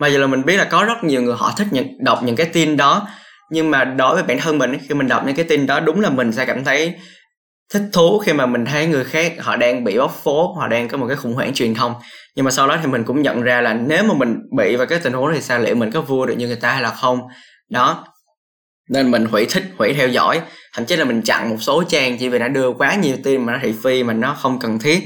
Mà 0.00 0.06
giờ 0.08 0.18
là 0.18 0.26
mình 0.26 0.44
biết 0.44 0.56
là 0.56 0.64
có 0.64 0.84
rất 0.84 1.04
nhiều 1.04 1.22
người 1.22 1.34
họ 1.38 1.52
thích 1.56 1.66
những, 1.70 2.04
đọc 2.04 2.22
những 2.22 2.36
cái 2.36 2.46
tin 2.46 2.76
đó 2.76 3.08
nhưng 3.50 3.70
mà 3.70 3.84
đối 3.84 4.14
với 4.14 4.22
bản 4.22 4.38
thân 4.38 4.58
mình 4.58 4.78
khi 4.88 4.94
mình 4.94 5.08
đọc 5.08 5.22
những 5.26 5.36
cái 5.36 5.44
tin 5.44 5.66
đó 5.66 5.80
đúng 5.80 6.00
là 6.00 6.10
mình 6.10 6.32
sẽ 6.32 6.44
cảm 6.44 6.64
thấy 6.64 6.94
thích 7.72 7.82
thú 7.92 8.18
khi 8.18 8.32
mà 8.32 8.46
mình 8.46 8.64
thấy 8.64 8.86
người 8.86 9.04
khác 9.04 9.32
họ 9.38 9.56
đang 9.56 9.84
bị 9.84 9.98
bóc 9.98 10.20
phốt, 10.24 10.56
họ 10.56 10.68
đang 10.68 10.88
có 10.88 10.98
một 10.98 11.06
cái 11.06 11.16
khủng 11.16 11.34
hoảng 11.34 11.54
truyền 11.54 11.74
thông. 11.74 11.94
Nhưng 12.36 12.44
mà 12.44 12.50
sau 12.50 12.68
đó 12.68 12.78
thì 12.82 12.86
mình 12.86 13.04
cũng 13.04 13.22
nhận 13.22 13.42
ra 13.42 13.60
là 13.60 13.74
nếu 13.74 14.04
mà 14.04 14.14
mình 14.14 14.36
bị 14.56 14.76
vào 14.76 14.86
cái 14.86 14.98
tình 14.98 15.12
huống 15.12 15.34
thì 15.34 15.40
sao? 15.40 15.58
Liệu 15.58 15.74
mình 15.74 15.90
có 15.90 16.00
vua 16.00 16.26
được 16.26 16.34
như 16.34 16.46
người 16.46 16.56
ta 16.56 16.72
hay 16.72 16.82
là 16.82 16.90
không? 16.90 17.20
Đó. 17.70 18.04
Nên 18.90 19.10
mình 19.10 19.24
hủy 19.24 19.46
thích, 19.50 19.64
hủy 19.78 19.94
theo 19.94 20.08
dõi. 20.08 20.40
Thậm 20.74 20.84
chí 20.84 20.96
là 20.96 21.04
mình 21.04 21.22
chặn 21.22 21.50
một 21.50 21.56
số 21.60 21.82
trang 21.88 22.18
chỉ 22.18 22.28
vì 22.28 22.38
đã 22.38 22.48
đưa 22.48 22.72
quá 22.72 22.94
nhiều 22.94 23.16
tin 23.24 23.46
mà 23.46 23.52
nó 23.52 23.58
thị 23.62 23.74
phi, 23.84 24.02
mà 24.02 24.12
nó 24.12 24.34
không 24.34 24.58
cần 24.58 24.78
thiết. 24.78 25.00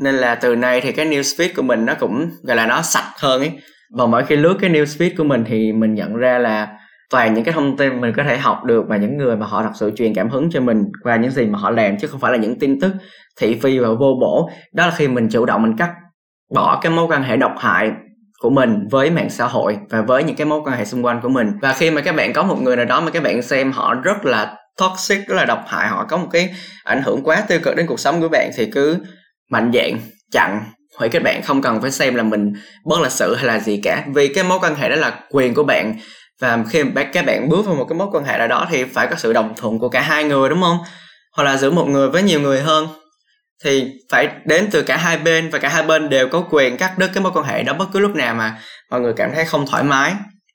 Nên 0.00 0.14
là 0.14 0.34
từ 0.34 0.56
nay 0.56 0.80
thì 0.80 0.92
cái 0.92 1.06
newsfeed 1.06 1.48
của 1.56 1.62
mình 1.62 1.84
nó 1.86 1.94
cũng, 1.94 2.30
gọi 2.42 2.56
là 2.56 2.66
nó 2.66 2.82
sạch 2.82 3.12
hơn 3.16 3.40
ấy. 3.40 3.50
Và 3.96 4.06
mỗi 4.06 4.24
khi 4.24 4.36
lướt 4.36 4.56
cái 4.60 4.70
newsfeed 4.70 5.10
của 5.16 5.24
mình 5.24 5.44
thì 5.48 5.72
mình 5.72 5.94
nhận 5.94 6.16
ra 6.16 6.38
là 6.38 6.68
toàn 7.12 7.34
những 7.34 7.44
cái 7.44 7.54
thông 7.54 7.76
tin 7.76 8.00
mình 8.00 8.12
có 8.16 8.24
thể 8.24 8.36
học 8.36 8.64
được 8.64 8.84
và 8.88 8.96
những 8.96 9.16
người 9.16 9.36
mà 9.36 9.46
họ 9.46 9.62
thật 9.62 9.72
sự 9.74 9.92
truyền 9.96 10.14
cảm 10.14 10.30
hứng 10.30 10.50
cho 10.50 10.60
mình 10.60 10.84
qua 11.02 11.16
những 11.16 11.30
gì 11.30 11.46
mà 11.46 11.58
họ 11.58 11.70
làm, 11.70 11.98
chứ 11.98 12.06
không 12.08 12.20
phải 12.20 12.32
là 12.32 12.38
những 12.38 12.58
tin 12.58 12.80
tức 12.80 12.92
thị 13.40 13.58
phi 13.62 13.78
và 13.78 13.88
vô 13.88 14.18
bổ. 14.20 14.50
Đó 14.74 14.86
là 14.86 14.92
khi 14.96 15.08
mình 15.08 15.28
chủ 15.28 15.44
động 15.44 15.62
mình 15.62 15.76
cắt 15.76 15.90
bỏ 16.54 16.78
cái 16.82 16.92
mối 16.92 17.06
quan 17.06 17.22
hệ 17.22 17.36
độc 17.36 17.52
hại 17.58 17.90
của 18.40 18.50
mình 18.50 18.88
với 18.90 19.10
mạng 19.10 19.30
xã 19.30 19.46
hội 19.46 19.78
và 19.90 20.02
với 20.02 20.24
những 20.24 20.36
cái 20.36 20.46
mối 20.46 20.60
quan 20.64 20.78
hệ 20.78 20.84
xung 20.84 21.04
quanh 21.04 21.20
của 21.22 21.28
mình. 21.28 21.50
Và 21.60 21.72
khi 21.72 21.90
mà 21.90 22.00
các 22.00 22.16
bạn 22.16 22.32
có 22.32 22.42
một 22.42 22.62
người 22.62 22.76
nào 22.76 22.84
đó 22.84 23.00
mà 23.00 23.10
các 23.10 23.22
bạn 23.22 23.42
xem 23.42 23.72
họ 23.72 23.94
rất 23.94 24.24
là 24.24 24.56
toxic, 24.78 25.28
rất 25.28 25.34
là 25.34 25.44
độc 25.44 25.64
hại, 25.66 25.88
họ 25.88 26.06
có 26.08 26.16
một 26.16 26.28
cái 26.32 26.50
ảnh 26.84 27.02
hưởng 27.02 27.22
quá 27.24 27.42
tiêu 27.48 27.58
cực 27.62 27.76
đến 27.76 27.86
cuộc 27.86 28.00
sống 28.00 28.20
của 28.20 28.28
bạn 28.28 28.50
thì 28.56 28.70
cứ 28.70 28.98
mạnh 29.50 29.70
dạn, 29.74 29.98
chặn, 30.32 30.60
hủy 30.98 31.08
các 31.08 31.22
bạn. 31.22 31.42
Không 31.42 31.62
cần 31.62 31.80
phải 31.80 31.90
xem 31.90 32.14
là 32.14 32.22
mình 32.22 32.52
bất 32.84 33.00
là 33.00 33.08
sự 33.08 33.34
hay 33.34 33.46
là 33.46 33.58
gì 33.58 33.80
cả. 33.82 34.04
Vì 34.14 34.28
cái 34.28 34.44
mối 34.44 34.58
quan 34.62 34.74
hệ 34.74 34.88
đó 34.88 34.96
là 34.96 35.20
quyền 35.30 35.54
của 35.54 35.64
bạn 35.64 35.94
và 36.42 36.58
khi 36.70 36.82
các 37.12 37.26
bạn 37.26 37.48
bước 37.48 37.66
vào 37.66 37.74
một 37.74 37.84
cái 37.88 37.98
mối 37.98 38.08
quan 38.12 38.24
hệ 38.24 38.38
nào 38.38 38.48
đó 38.48 38.66
thì 38.70 38.84
phải 38.84 39.06
có 39.06 39.16
sự 39.16 39.32
đồng 39.32 39.54
thuận 39.56 39.78
của 39.78 39.88
cả 39.88 40.00
hai 40.00 40.24
người, 40.24 40.48
đúng 40.48 40.62
không? 40.62 40.78
Hoặc 41.36 41.44
là 41.44 41.56
giữa 41.56 41.70
một 41.70 41.88
người 41.88 42.08
với 42.08 42.22
nhiều 42.22 42.40
người 42.40 42.60
hơn. 42.60 42.88
Thì 43.64 43.92
phải 44.10 44.28
đến 44.44 44.68
từ 44.72 44.82
cả 44.82 44.96
hai 44.96 45.18
bên 45.18 45.50
và 45.50 45.58
cả 45.58 45.68
hai 45.68 45.82
bên 45.82 46.08
đều 46.08 46.28
có 46.28 46.44
quyền 46.50 46.76
cắt 46.76 46.98
đứt 46.98 47.10
cái 47.14 47.22
mối 47.22 47.32
quan 47.34 47.44
hệ 47.44 47.62
đó 47.62 47.72
bất 47.72 47.84
cứ 47.92 48.00
lúc 48.00 48.14
nào 48.14 48.34
mà 48.34 48.58
mọi 48.90 49.00
người 49.00 49.12
cảm 49.16 49.30
thấy 49.34 49.44
không 49.44 49.66
thoải 49.66 49.82
mái. 49.82 50.14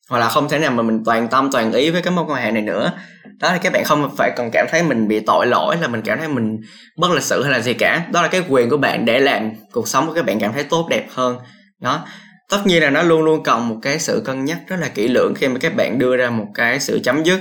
Hoặc 0.10 0.20
là 0.20 0.30
không 0.30 0.50
thể 0.50 0.60
nào 0.60 0.72
mà 0.72 0.84
mình 0.84 1.04
toàn 1.06 1.28
tâm, 1.28 1.50
toàn 1.52 1.72
ý 1.72 1.90
với 1.90 2.02
cái 2.02 2.14
mối 2.14 2.26
quan 2.28 2.44
hệ 2.44 2.52
này 2.52 2.62
nữa. 2.62 2.92
Đó 3.40 3.52
là 3.52 3.58
các 3.58 3.74
bạn 3.74 3.84
không 3.84 4.16
phải 4.18 4.32
cần 4.36 4.50
cảm 4.54 4.68
thấy 4.72 4.84
mình 4.84 5.08
bị 5.08 5.20
tội 5.20 5.48
lỗi, 5.48 5.78
là 5.82 5.88
mình 5.88 6.02
cảm 6.02 6.20
thấy 6.20 6.28
mình 6.28 6.58
bất 6.98 7.12
lịch 7.12 7.24
sự 7.24 7.44
hay 7.44 7.52
là 7.52 7.60
gì 7.60 7.74
cả. 7.74 8.02
Đó 8.12 8.22
là 8.22 8.28
cái 8.28 8.44
quyền 8.50 8.70
của 8.70 8.78
bạn 8.78 9.06
để 9.06 9.20
làm 9.20 9.52
cuộc 9.72 9.88
sống 9.88 10.08
của 10.08 10.14
các 10.14 10.26
bạn 10.26 10.40
cảm 10.40 10.54
thấy 10.54 10.64
tốt 10.64 10.88
đẹp 10.90 11.06
hơn. 11.14 11.38
Đó 11.82 12.06
tất 12.50 12.58
nhiên 12.66 12.84
là 12.84 12.90
nó 12.90 13.04
luôn 13.04 13.24
luôn 13.24 13.44
cần 13.44 13.70
một 13.70 13.76
cái 13.82 14.00
sự 14.00 14.22
cân 14.26 14.46
nhắc 14.46 14.60
rất 14.68 14.76
là 14.80 14.88
kỹ 14.88 15.08
lưỡng 15.08 15.34
khi 15.36 15.48
mà 15.48 15.58
các 15.60 15.76
bạn 15.76 16.00
đưa 16.00 16.18
ra 16.18 16.30
một 16.30 16.46
cái 16.54 16.80
sự 16.80 17.00
chấm 17.04 17.24
dứt. 17.24 17.40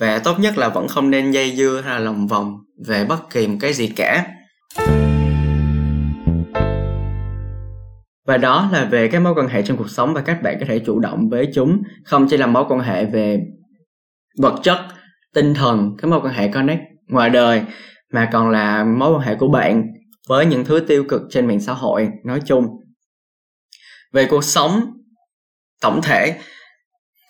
Và 0.00 0.18
tốt 0.18 0.40
nhất 0.40 0.58
là 0.58 0.68
vẫn 0.68 0.88
không 0.88 1.10
nên 1.10 1.30
dây 1.30 1.56
dưa 1.56 1.82
hay 1.84 1.94
là 1.94 2.04
lòng 2.04 2.26
vòng 2.26 2.56
về 2.88 3.04
bất 3.04 3.30
kỳ 3.30 3.46
một 3.46 3.56
cái 3.60 3.72
gì 3.72 3.88
cả. 3.96 4.26
Và 8.26 8.36
đó 8.36 8.68
là 8.72 8.84
về 8.84 9.08
các 9.08 9.20
mối 9.22 9.34
quan 9.36 9.48
hệ 9.48 9.62
trong 9.62 9.76
cuộc 9.76 9.90
sống 9.90 10.14
và 10.14 10.20
các 10.20 10.42
bạn 10.42 10.56
có 10.60 10.66
thể 10.68 10.78
chủ 10.78 10.98
động 10.98 11.28
với 11.28 11.48
chúng. 11.54 11.82
Không 12.04 12.26
chỉ 12.30 12.36
là 12.36 12.46
mối 12.46 12.64
quan 12.68 12.80
hệ 12.80 13.04
về 13.04 13.40
vật 14.38 14.54
chất, 14.62 14.78
tinh 15.34 15.54
thần 15.54 15.90
các 15.98 16.08
mối 16.08 16.20
quan 16.22 16.34
hệ 16.34 16.48
connect 16.48 16.80
ngoài 17.08 17.30
đời, 17.30 17.62
mà 18.12 18.28
còn 18.32 18.50
là 18.50 18.84
mối 18.84 19.12
quan 19.12 19.20
hệ 19.20 19.34
của 19.34 19.48
bạn 19.48 19.82
với 20.28 20.46
những 20.46 20.64
thứ 20.64 20.80
tiêu 20.80 21.04
cực 21.08 21.22
trên 21.30 21.46
mạng 21.46 21.60
xã 21.60 21.72
hội 21.72 22.08
nói 22.24 22.40
chung 22.44 22.66
về 24.14 24.26
cuộc 24.30 24.44
sống 24.44 24.90
tổng 25.80 26.02
thể, 26.02 26.40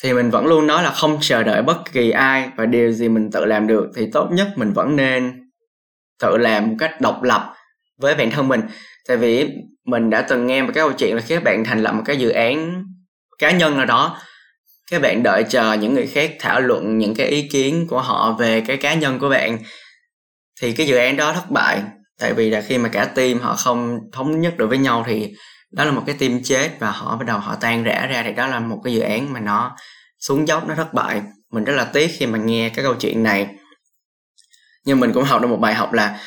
thì 0.03 0.13
mình 0.13 0.31
vẫn 0.31 0.47
luôn 0.47 0.67
nói 0.67 0.83
là 0.83 0.91
không 0.91 1.19
chờ 1.21 1.43
đợi 1.43 1.63
bất 1.63 1.93
kỳ 1.93 2.11
ai 2.11 2.49
và 2.57 2.67
điều 2.67 2.93
gì 2.93 3.09
mình 3.09 3.31
tự 3.31 3.45
làm 3.45 3.67
được 3.67 3.91
thì 3.97 4.07
tốt 4.13 4.29
nhất 4.33 4.49
mình 4.57 4.73
vẫn 4.73 4.97
nên 4.97 5.41
tự 6.21 6.37
làm 6.37 6.69
một 6.69 6.75
cách 6.79 7.01
độc 7.01 7.23
lập 7.23 7.55
với 8.01 8.15
bản 8.15 8.31
thân 8.31 8.49
mình. 8.49 8.61
Tại 9.09 9.17
vì 9.17 9.49
mình 9.85 10.11
đã 10.11 10.23
từng 10.23 10.47
nghe 10.47 10.63
một 10.63 10.71
cái 10.75 10.83
câu 10.83 10.93
chuyện 10.93 11.17
là 11.17 11.23
khi 11.23 11.35
các 11.35 11.45
bạn 11.45 11.65
thành 11.65 11.83
lập 11.83 11.93
một 11.93 12.03
cái 12.05 12.17
dự 12.17 12.29
án 12.31 12.85
cá 13.39 13.51
nhân 13.51 13.77
nào 13.77 13.87
đó, 13.87 14.19
các 14.91 15.03
bạn 15.03 15.23
đợi 15.23 15.45
chờ 15.49 15.73
những 15.73 15.95
người 15.95 16.07
khác 16.07 16.33
thảo 16.41 16.61
luận 16.61 16.99
những 16.99 17.15
cái 17.15 17.27
ý 17.27 17.49
kiến 17.49 17.87
của 17.91 18.01
họ 18.01 18.37
về 18.39 18.61
cái 18.61 18.77
cá 18.77 18.95
nhân 18.95 19.19
của 19.19 19.29
bạn, 19.29 19.59
thì 20.61 20.73
cái 20.73 20.87
dự 20.87 20.97
án 20.97 21.17
đó 21.17 21.33
thất 21.33 21.51
bại. 21.51 21.83
Tại 22.21 22.33
vì 22.33 22.51
là 22.51 22.61
khi 22.61 22.79
mà 22.79 22.89
cả 22.89 23.05
team 23.05 23.39
họ 23.39 23.55
không 23.55 23.99
thống 24.13 24.41
nhất 24.41 24.57
được 24.57 24.67
với 24.67 24.79
nhau 24.79 25.05
thì 25.07 25.35
đó 25.77 25.85
là 25.85 25.91
một 25.91 26.03
cái 26.07 26.17
team 26.19 26.43
chết 26.45 26.71
và 26.79 26.91
họ 26.91 27.17
bắt 27.17 27.27
đầu 27.27 27.39
họ 27.39 27.55
tan 27.61 27.85
rã 27.85 28.07
ra 28.07 28.23
thì 28.23 28.33
đó 28.33 28.47
là 28.47 28.61
một 28.61 28.81
cái 28.85 28.95
dự 28.95 29.01
án 29.01 29.33
mà 29.33 29.41
nó 29.41 29.77
xuống 30.19 30.49
dốc, 30.49 30.69
nó 30.69 30.75
thất 30.75 30.95
bại. 30.95 31.23
Mình 31.53 31.65
rất 31.65 31.73
là 31.73 31.85
tiếc 31.85 32.11
khi 32.19 32.27
mà 32.27 32.39
nghe 32.39 32.69
cái 32.69 32.85
câu 32.85 32.95
chuyện 32.95 33.23
này. 33.23 33.49
Nhưng 34.85 35.01
mình 35.01 35.13
cũng 35.13 35.25
học 35.25 35.43
được 35.43 35.49
một 35.49 35.61
bài 35.61 35.75
học 35.75 35.93
là 35.93 36.21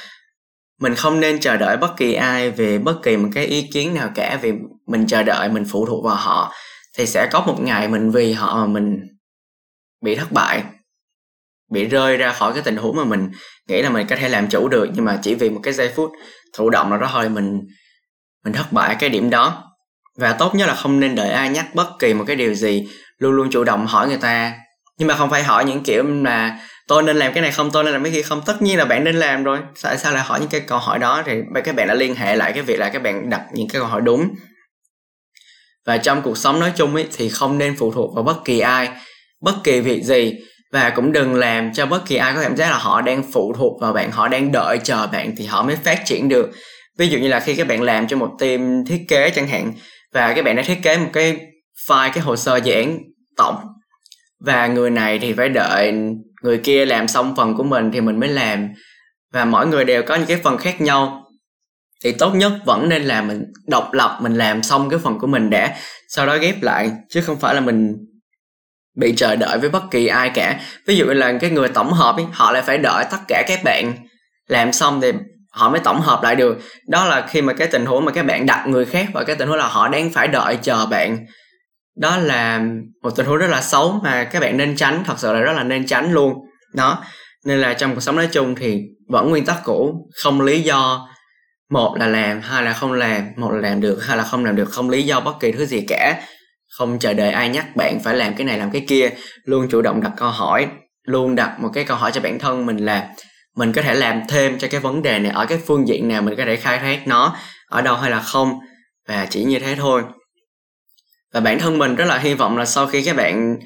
mình 0.81 0.95
không 0.95 1.19
nên 1.19 1.39
chờ 1.39 1.57
đợi 1.57 1.77
bất 1.77 1.97
kỳ 1.97 2.13
ai 2.13 2.51
về 2.51 2.77
bất 2.77 3.03
kỳ 3.03 3.17
một 3.17 3.29
cái 3.33 3.45
ý 3.45 3.69
kiến 3.73 3.93
nào 3.93 4.09
cả, 4.15 4.39
vì 4.41 4.53
mình 4.87 5.07
chờ 5.07 5.23
đợi, 5.23 5.49
mình 5.49 5.65
phụ 5.69 5.85
thuộc 5.85 6.05
vào 6.05 6.15
họ 6.15 6.53
thì 6.97 7.05
sẽ 7.05 7.29
có 7.31 7.41
một 7.41 7.59
ngày 7.59 7.87
mình 7.87 8.11
vì 8.11 8.33
họ 8.33 8.55
mà 8.55 8.65
mình 8.65 8.99
bị 10.01 10.15
thất 10.15 10.31
bại, 10.31 10.63
bị 11.71 11.85
rơi 11.85 12.17
ra 12.17 12.33
khỏi 12.33 12.53
cái 12.53 12.63
tình 12.63 12.77
huống 12.77 12.95
mà 12.95 13.03
mình 13.03 13.31
nghĩ 13.67 13.81
là 13.81 13.89
mình 13.89 14.07
có 14.07 14.15
thể 14.15 14.29
làm 14.29 14.49
chủ 14.49 14.67
được. 14.67 14.89
Nhưng 14.93 15.05
mà 15.05 15.19
chỉ 15.23 15.35
vì 15.35 15.49
một 15.49 15.59
cái 15.63 15.73
giây 15.73 15.91
phút 15.95 16.11
thụ 16.53 16.69
động 16.69 16.89
nào 16.89 16.99
đó 16.99 17.09
thôi, 17.13 17.29
mình 17.29 17.61
mình 18.47 18.53
thất 18.53 18.73
bại 18.73 18.95
cái 18.99 19.09
điểm 19.09 19.29
đó. 19.29 19.63
Và 20.17 20.33
tốt 20.33 20.55
nhất 20.55 20.67
là 20.67 20.75
không 20.75 20.99
nên 20.99 21.15
đợi 21.15 21.29
ai 21.29 21.49
nhắc 21.49 21.75
bất 21.75 21.87
kỳ 21.99 22.13
một 22.13 22.23
cái 22.27 22.35
điều 22.35 22.53
gì, 22.53 22.87
luôn 23.19 23.31
luôn 23.31 23.49
chủ 23.51 23.63
động 23.63 23.87
hỏi 23.87 24.07
người 24.07 24.17
ta. 24.17 24.53
Nhưng 24.97 25.07
mà 25.07 25.15
không 25.15 25.29
phải 25.29 25.43
hỏi 25.43 25.65
những 25.65 25.83
kiểu 25.83 26.03
là 26.03 26.59
tôi 26.87 27.03
nên 27.03 27.17
làm 27.17 27.33
cái 27.33 27.41
này 27.41 27.51
không, 27.51 27.71
tôi 27.71 27.83
nên 27.83 27.93
làm 27.93 28.03
cái 28.03 28.11
kia 28.13 28.21
không. 28.21 28.41
Tất 28.45 28.61
nhiên 28.61 28.77
là 28.77 28.85
bạn 28.85 29.03
nên 29.03 29.15
làm 29.15 29.43
rồi. 29.43 29.59
Tại 29.83 29.97
sao 29.97 30.13
lại 30.13 30.23
hỏi 30.23 30.39
những 30.39 30.49
cái 30.49 30.61
câu 30.61 30.79
hỏi 30.79 30.99
đó? 30.99 31.23
Thì 31.25 31.33
các 31.65 31.75
bạn 31.75 31.87
đã 31.87 31.93
liên 31.93 32.15
hệ 32.15 32.35
lại 32.35 32.51
cái 32.51 32.63
việc 32.63 32.79
là 32.79 32.89
các 32.89 33.03
bạn 33.03 33.29
đặt 33.29 33.41
những 33.53 33.67
cái 33.69 33.79
câu 33.79 33.89
hỏi 33.89 34.01
đúng. 34.01 34.29
Và 35.85 35.97
trong 35.97 36.21
cuộc 36.21 36.37
sống 36.37 36.59
nói 36.59 36.71
chung 36.75 36.95
ấy, 36.95 37.07
thì 37.17 37.29
không 37.29 37.57
nên 37.57 37.75
phụ 37.77 37.91
thuộc 37.91 38.15
vào 38.15 38.23
bất 38.23 38.45
kỳ 38.45 38.59
ai, 38.59 38.89
bất 39.41 39.55
kỳ 39.63 39.79
việc 39.79 40.03
gì. 40.03 40.33
Và 40.73 40.89
cũng 40.89 41.11
đừng 41.11 41.35
làm 41.35 41.73
cho 41.73 41.85
bất 41.85 42.05
kỳ 42.05 42.15
ai 42.15 42.33
có 42.33 42.41
cảm 42.41 42.55
giác 42.57 42.71
là 42.71 42.77
họ 42.77 43.01
đang 43.01 43.23
phụ 43.33 43.53
thuộc 43.57 43.81
vào 43.81 43.93
bạn, 43.93 44.11
họ 44.11 44.27
đang 44.27 44.51
đợi 44.51 44.79
chờ 44.83 45.07
bạn 45.07 45.35
thì 45.37 45.45
họ 45.45 45.63
mới 45.63 45.75
phát 45.75 46.01
triển 46.05 46.29
được 46.29 46.51
ví 46.97 47.07
dụ 47.07 47.17
như 47.17 47.27
là 47.27 47.39
khi 47.39 47.55
các 47.55 47.67
bạn 47.67 47.81
làm 47.81 48.07
cho 48.07 48.17
một 48.17 48.35
team 48.39 48.85
thiết 48.85 49.05
kế 49.07 49.29
chẳng 49.29 49.47
hạn 49.47 49.73
và 50.13 50.33
các 50.33 50.45
bạn 50.45 50.55
đã 50.55 50.63
thiết 50.65 50.79
kế 50.83 50.97
một 50.97 51.09
cái 51.13 51.37
file 51.87 52.11
cái 52.13 52.23
hồ 52.23 52.35
sơ 52.35 52.57
dự 52.57 52.73
án 52.73 52.97
tổng 53.37 53.55
và 54.39 54.67
người 54.67 54.89
này 54.89 55.19
thì 55.19 55.33
phải 55.33 55.49
đợi 55.49 55.93
người 56.41 56.57
kia 56.57 56.85
làm 56.85 57.07
xong 57.07 57.35
phần 57.37 57.55
của 57.55 57.63
mình 57.63 57.91
thì 57.93 58.01
mình 58.01 58.19
mới 58.19 58.29
làm 58.29 58.69
và 59.33 59.45
mỗi 59.45 59.67
người 59.67 59.85
đều 59.85 60.03
có 60.03 60.15
những 60.15 60.25
cái 60.25 60.37
phần 60.43 60.57
khác 60.57 60.81
nhau. 60.81 61.23
Thì 62.03 62.11
tốt 62.11 62.35
nhất 62.35 62.51
vẫn 62.65 62.89
nên 62.89 63.03
là 63.03 63.21
mình 63.21 63.43
độc 63.67 63.93
lập 63.93 64.19
mình 64.21 64.35
làm 64.35 64.63
xong 64.63 64.89
cái 64.89 64.99
phần 64.99 65.19
của 65.19 65.27
mình 65.27 65.49
đã 65.49 65.75
sau 66.09 66.25
đó 66.25 66.37
ghép 66.37 66.63
lại 66.63 66.91
chứ 67.09 67.21
không 67.21 67.39
phải 67.39 67.55
là 67.55 67.61
mình 67.61 67.95
bị 68.95 69.13
chờ 69.17 69.35
đợi 69.35 69.57
với 69.57 69.69
bất 69.69 69.83
kỳ 69.91 70.07
ai 70.07 70.29
cả. 70.29 70.59
Ví 70.85 70.95
dụ 70.95 71.05
như 71.05 71.13
là 71.13 71.37
cái 71.41 71.49
người 71.49 71.69
tổng 71.69 71.93
hợp 71.93 72.15
ấy, 72.15 72.25
họ 72.31 72.51
lại 72.51 72.61
phải 72.61 72.77
đợi 72.77 73.05
tất 73.11 73.17
cả 73.27 73.43
các 73.47 73.59
bạn 73.63 73.93
làm 74.47 74.73
xong 74.73 75.01
thì 75.01 75.11
họ 75.57 75.69
mới 75.69 75.79
tổng 75.79 76.01
hợp 76.01 76.23
lại 76.23 76.35
được. 76.35 76.57
Đó 76.87 77.05
là 77.05 77.27
khi 77.27 77.41
mà 77.41 77.53
cái 77.53 77.67
tình 77.67 77.85
huống 77.85 78.05
mà 78.05 78.11
các 78.11 78.25
bạn 78.25 78.45
đặt 78.45 78.67
người 78.67 78.85
khác 78.85 79.07
vào 79.13 79.23
cái 79.23 79.35
tình 79.35 79.47
huống 79.47 79.57
là 79.57 79.67
họ 79.67 79.87
đang 79.87 80.09
phải 80.09 80.27
đợi 80.27 80.57
chờ 80.61 80.85
bạn. 80.85 81.17
Đó 82.01 82.17
là 82.17 82.63
một 83.03 83.09
tình 83.15 83.25
huống 83.25 83.37
rất 83.37 83.49
là 83.49 83.61
xấu 83.61 83.99
mà 84.03 84.23
các 84.23 84.39
bạn 84.39 84.57
nên 84.57 84.75
tránh, 84.75 85.03
thật 85.05 85.13
sự 85.17 85.33
là 85.33 85.39
rất 85.39 85.53
là 85.53 85.63
nên 85.63 85.85
tránh 85.85 86.13
luôn. 86.13 86.33
Đó, 86.73 87.03
nên 87.45 87.61
là 87.61 87.73
trong 87.73 87.93
cuộc 87.95 88.01
sống 88.01 88.15
nói 88.15 88.29
chung 88.31 88.55
thì 88.55 88.81
vẫn 89.09 89.29
nguyên 89.29 89.45
tắc 89.45 89.57
cũ, 89.63 90.09
không 90.23 90.41
lý 90.41 90.61
do 90.61 91.07
một 91.69 91.95
là 91.99 92.07
làm, 92.07 92.41
hai 92.41 92.63
là 92.63 92.73
không 92.73 92.93
làm, 92.93 93.27
một 93.37 93.51
là 93.51 93.69
làm 93.69 93.81
được, 93.81 94.05
hai 94.05 94.17
là 94.17 94.23
không 94.23 94.45
làm 94.45 94.55
được, 94.55 94.69
không 94.71 94.89
lý 94.89 95.03
do 95.03 95.19
bất 95.19 95.39
kỳ 95.39 95.51
thứ 95.51 95.65
gì 95.65 95.85
cả. 95.87 96.21
Không 96.77 96.99
chờ 96.99 97.13
đợi 97.13 97.31
ai 97.31 97.49
nhắc 97.49 97.75
bạn 97.75 97.99
phải 97.99 98.15
làm 98.15 98.35
cái 98.35 98.45
này, 98.45 98.57
làm 98.57 98.71
cái 98.71 98.85
kia, 98.87 99.09
luôn 99.43 99.67
chủ 99.69 99.81
động 99.81 100.01
đặt 100.03 100.11
câu 100.17 100.29
hỏi, 100.29 100.67
luôn 101.03 101.35
đặt 101.35 101.59
một 101.59 101.69
cái 101.73 101.83
câu 101.83 101.97
hỏi 101.97 102.11
cho 102.11 102.21
bản 102.21 102.39
thân 102.39 102.65
mình 102.65 102.77
là 102.77 103.09
mình 103.57 103.71
có 103.71 103.81
thể 103.81 103.93
làm 103.93 104.21
thêm 104.29 104.57
cho 104.59 104.67
cái 104.71 104.79
vấn 104.79 105.01
đề 105.01 105.19
này 105.19 105.31
ở 105.31 105.45
cái 105.45 105.57
phương 105.65 105.87
diện 105.87 106.07
nào 106.07 106.21
mình 106.21 106.35
có 106.37 106.45
thể 106.45 106.55
khai 106.55 106.79
thác 106.79 107.07
nó, 107.07 107.35
ở 107.67 107.81
đâu 107.81 107.95
hay 107.95 108.11
là 108.11 108.19
không, 108.19 108.59
và 109.07 109.27
chỉ 109.29 109.43
như 109.43 109.59
thế 109.59 109.75
thôi. 109.75 110.03
Và 111.33 111.39
bản 111.39 111.59
thân 111.59 111.77
mình 111.77 111.95
rất 111.95 112.05
là 112.05 112.17
hy 112.17 112.33
vọng 112.33 112.57
là 112.57 112.65
sau 112.65 112.87
khi 112.87 113.03
các 113.03 113.15
bạn 113.15 113.57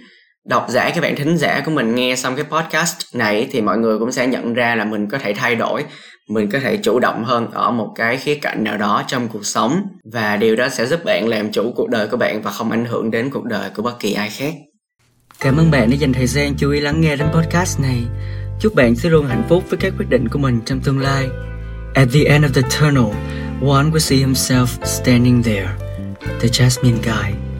độc 0.45 0.65
giả, 0.69 0.89
các 0.95 1.01
bạn 1.01 1.15
thính 1.15 1.37
giả 1.37 1.61
của 1.65 1.71
mình 1.71 1.95
nghe 1.95 2.15
xong 2.15 2.35
cái 2.35 2.45
podcast 2.45 3.15
này 3.15 3.47
thì 3.51 3.61
mọi 3.61 3.77
người 3.77 3.99
cũng 3.99 4.11
sẽ 4.11 4.27
nhận 4.27 4.53
ra 4.53 4.75
là 4.75 4.85
mình 4.85 5.09
có 5.09 5.17
thể 5.17 5.33
thay 5.33 5.55
đổi, 5.55 5.85
mình 6.29 6.49
có 6.49 6.59
thể 6.59 6.77
chủ 6.77 6.99
động 6.99 7.23
hơn 7.23 7.51
ở 7.51 7.71
một 7.71 7.93
cái 7.95 8.17
khía 8.17 8.35
cạnh 8.35 8.63
nào 8.63 8.77
đó 8.77 9.03
trong 9.07 9.27
cuộc 9.27 9.45
sống, 9.45 9.81
và 10.13 10.37
điều 10.37 10.55
đó 10.55 10.69
sẽ 10.69 10.85
giúp 10.85 11.05
bạn 11.05 11.27
làm 11.27 11.51
chủ 11.51 11.73
cuộc 11.75 11.89
đời 11.89 12.07
của 12.07 12.17
bạn 12.17 12.41
và 12.41 12.51
không 12.51 12.71
ảnh 12.71 12.85
hưởng 12.85 13.11
đến 13.11 13.29
cuộc 13.29 13.43
đời 13.43 13.69
của 13.75 13.83
bất 13.83 13.99
kỳ 13.99 14.13
ai 14.13 14.29
khác. 14.29 14.53
Cảm 15.39 15.57
ơn 15.57 15.71
bạn 15.71 15.89
đã 15.89 15.95
dành 15.95 16.13
thời 16.13 16.27
gian 16.27 16.53
chú 16.57 16.71
ý 16.71 16.79
lắng 16.79 17.01
nghe 17.01 17.15
đến 17.15 17.27
podcast 17.33 17.79
này 17.79 18.03
chúc 18.61 18.75
bạn 18.75 18.95
sẽ 18.95 19.09
luôn 19.09 19.25
hạnh 19.25 19.43
phúc 19.49 19.63
với 19.69 19.77
các 19.77 19.93
quyết 19.97 20.09
định 20.09 20.27
của 20.29 20.39
mình 20.39 20.61
trong 20.65 20.79
tương 20.79 20.99
lai. 20.99 21.29
At 21.93 22.07
the 22.13 22.23
end 22.23 22.45
of 22.45 22.49
the 22.53 22.61
tunnel, 22.61 23.13
one 23.61 23.91
will 23.91 23.99
see 23.99 24.19
himself 24.19 24.65
standing 24.83 25.43
there, 25.43 25.69
the 26.39 26.47
jasmine 26.47 26.97
guy. 27.03 27.50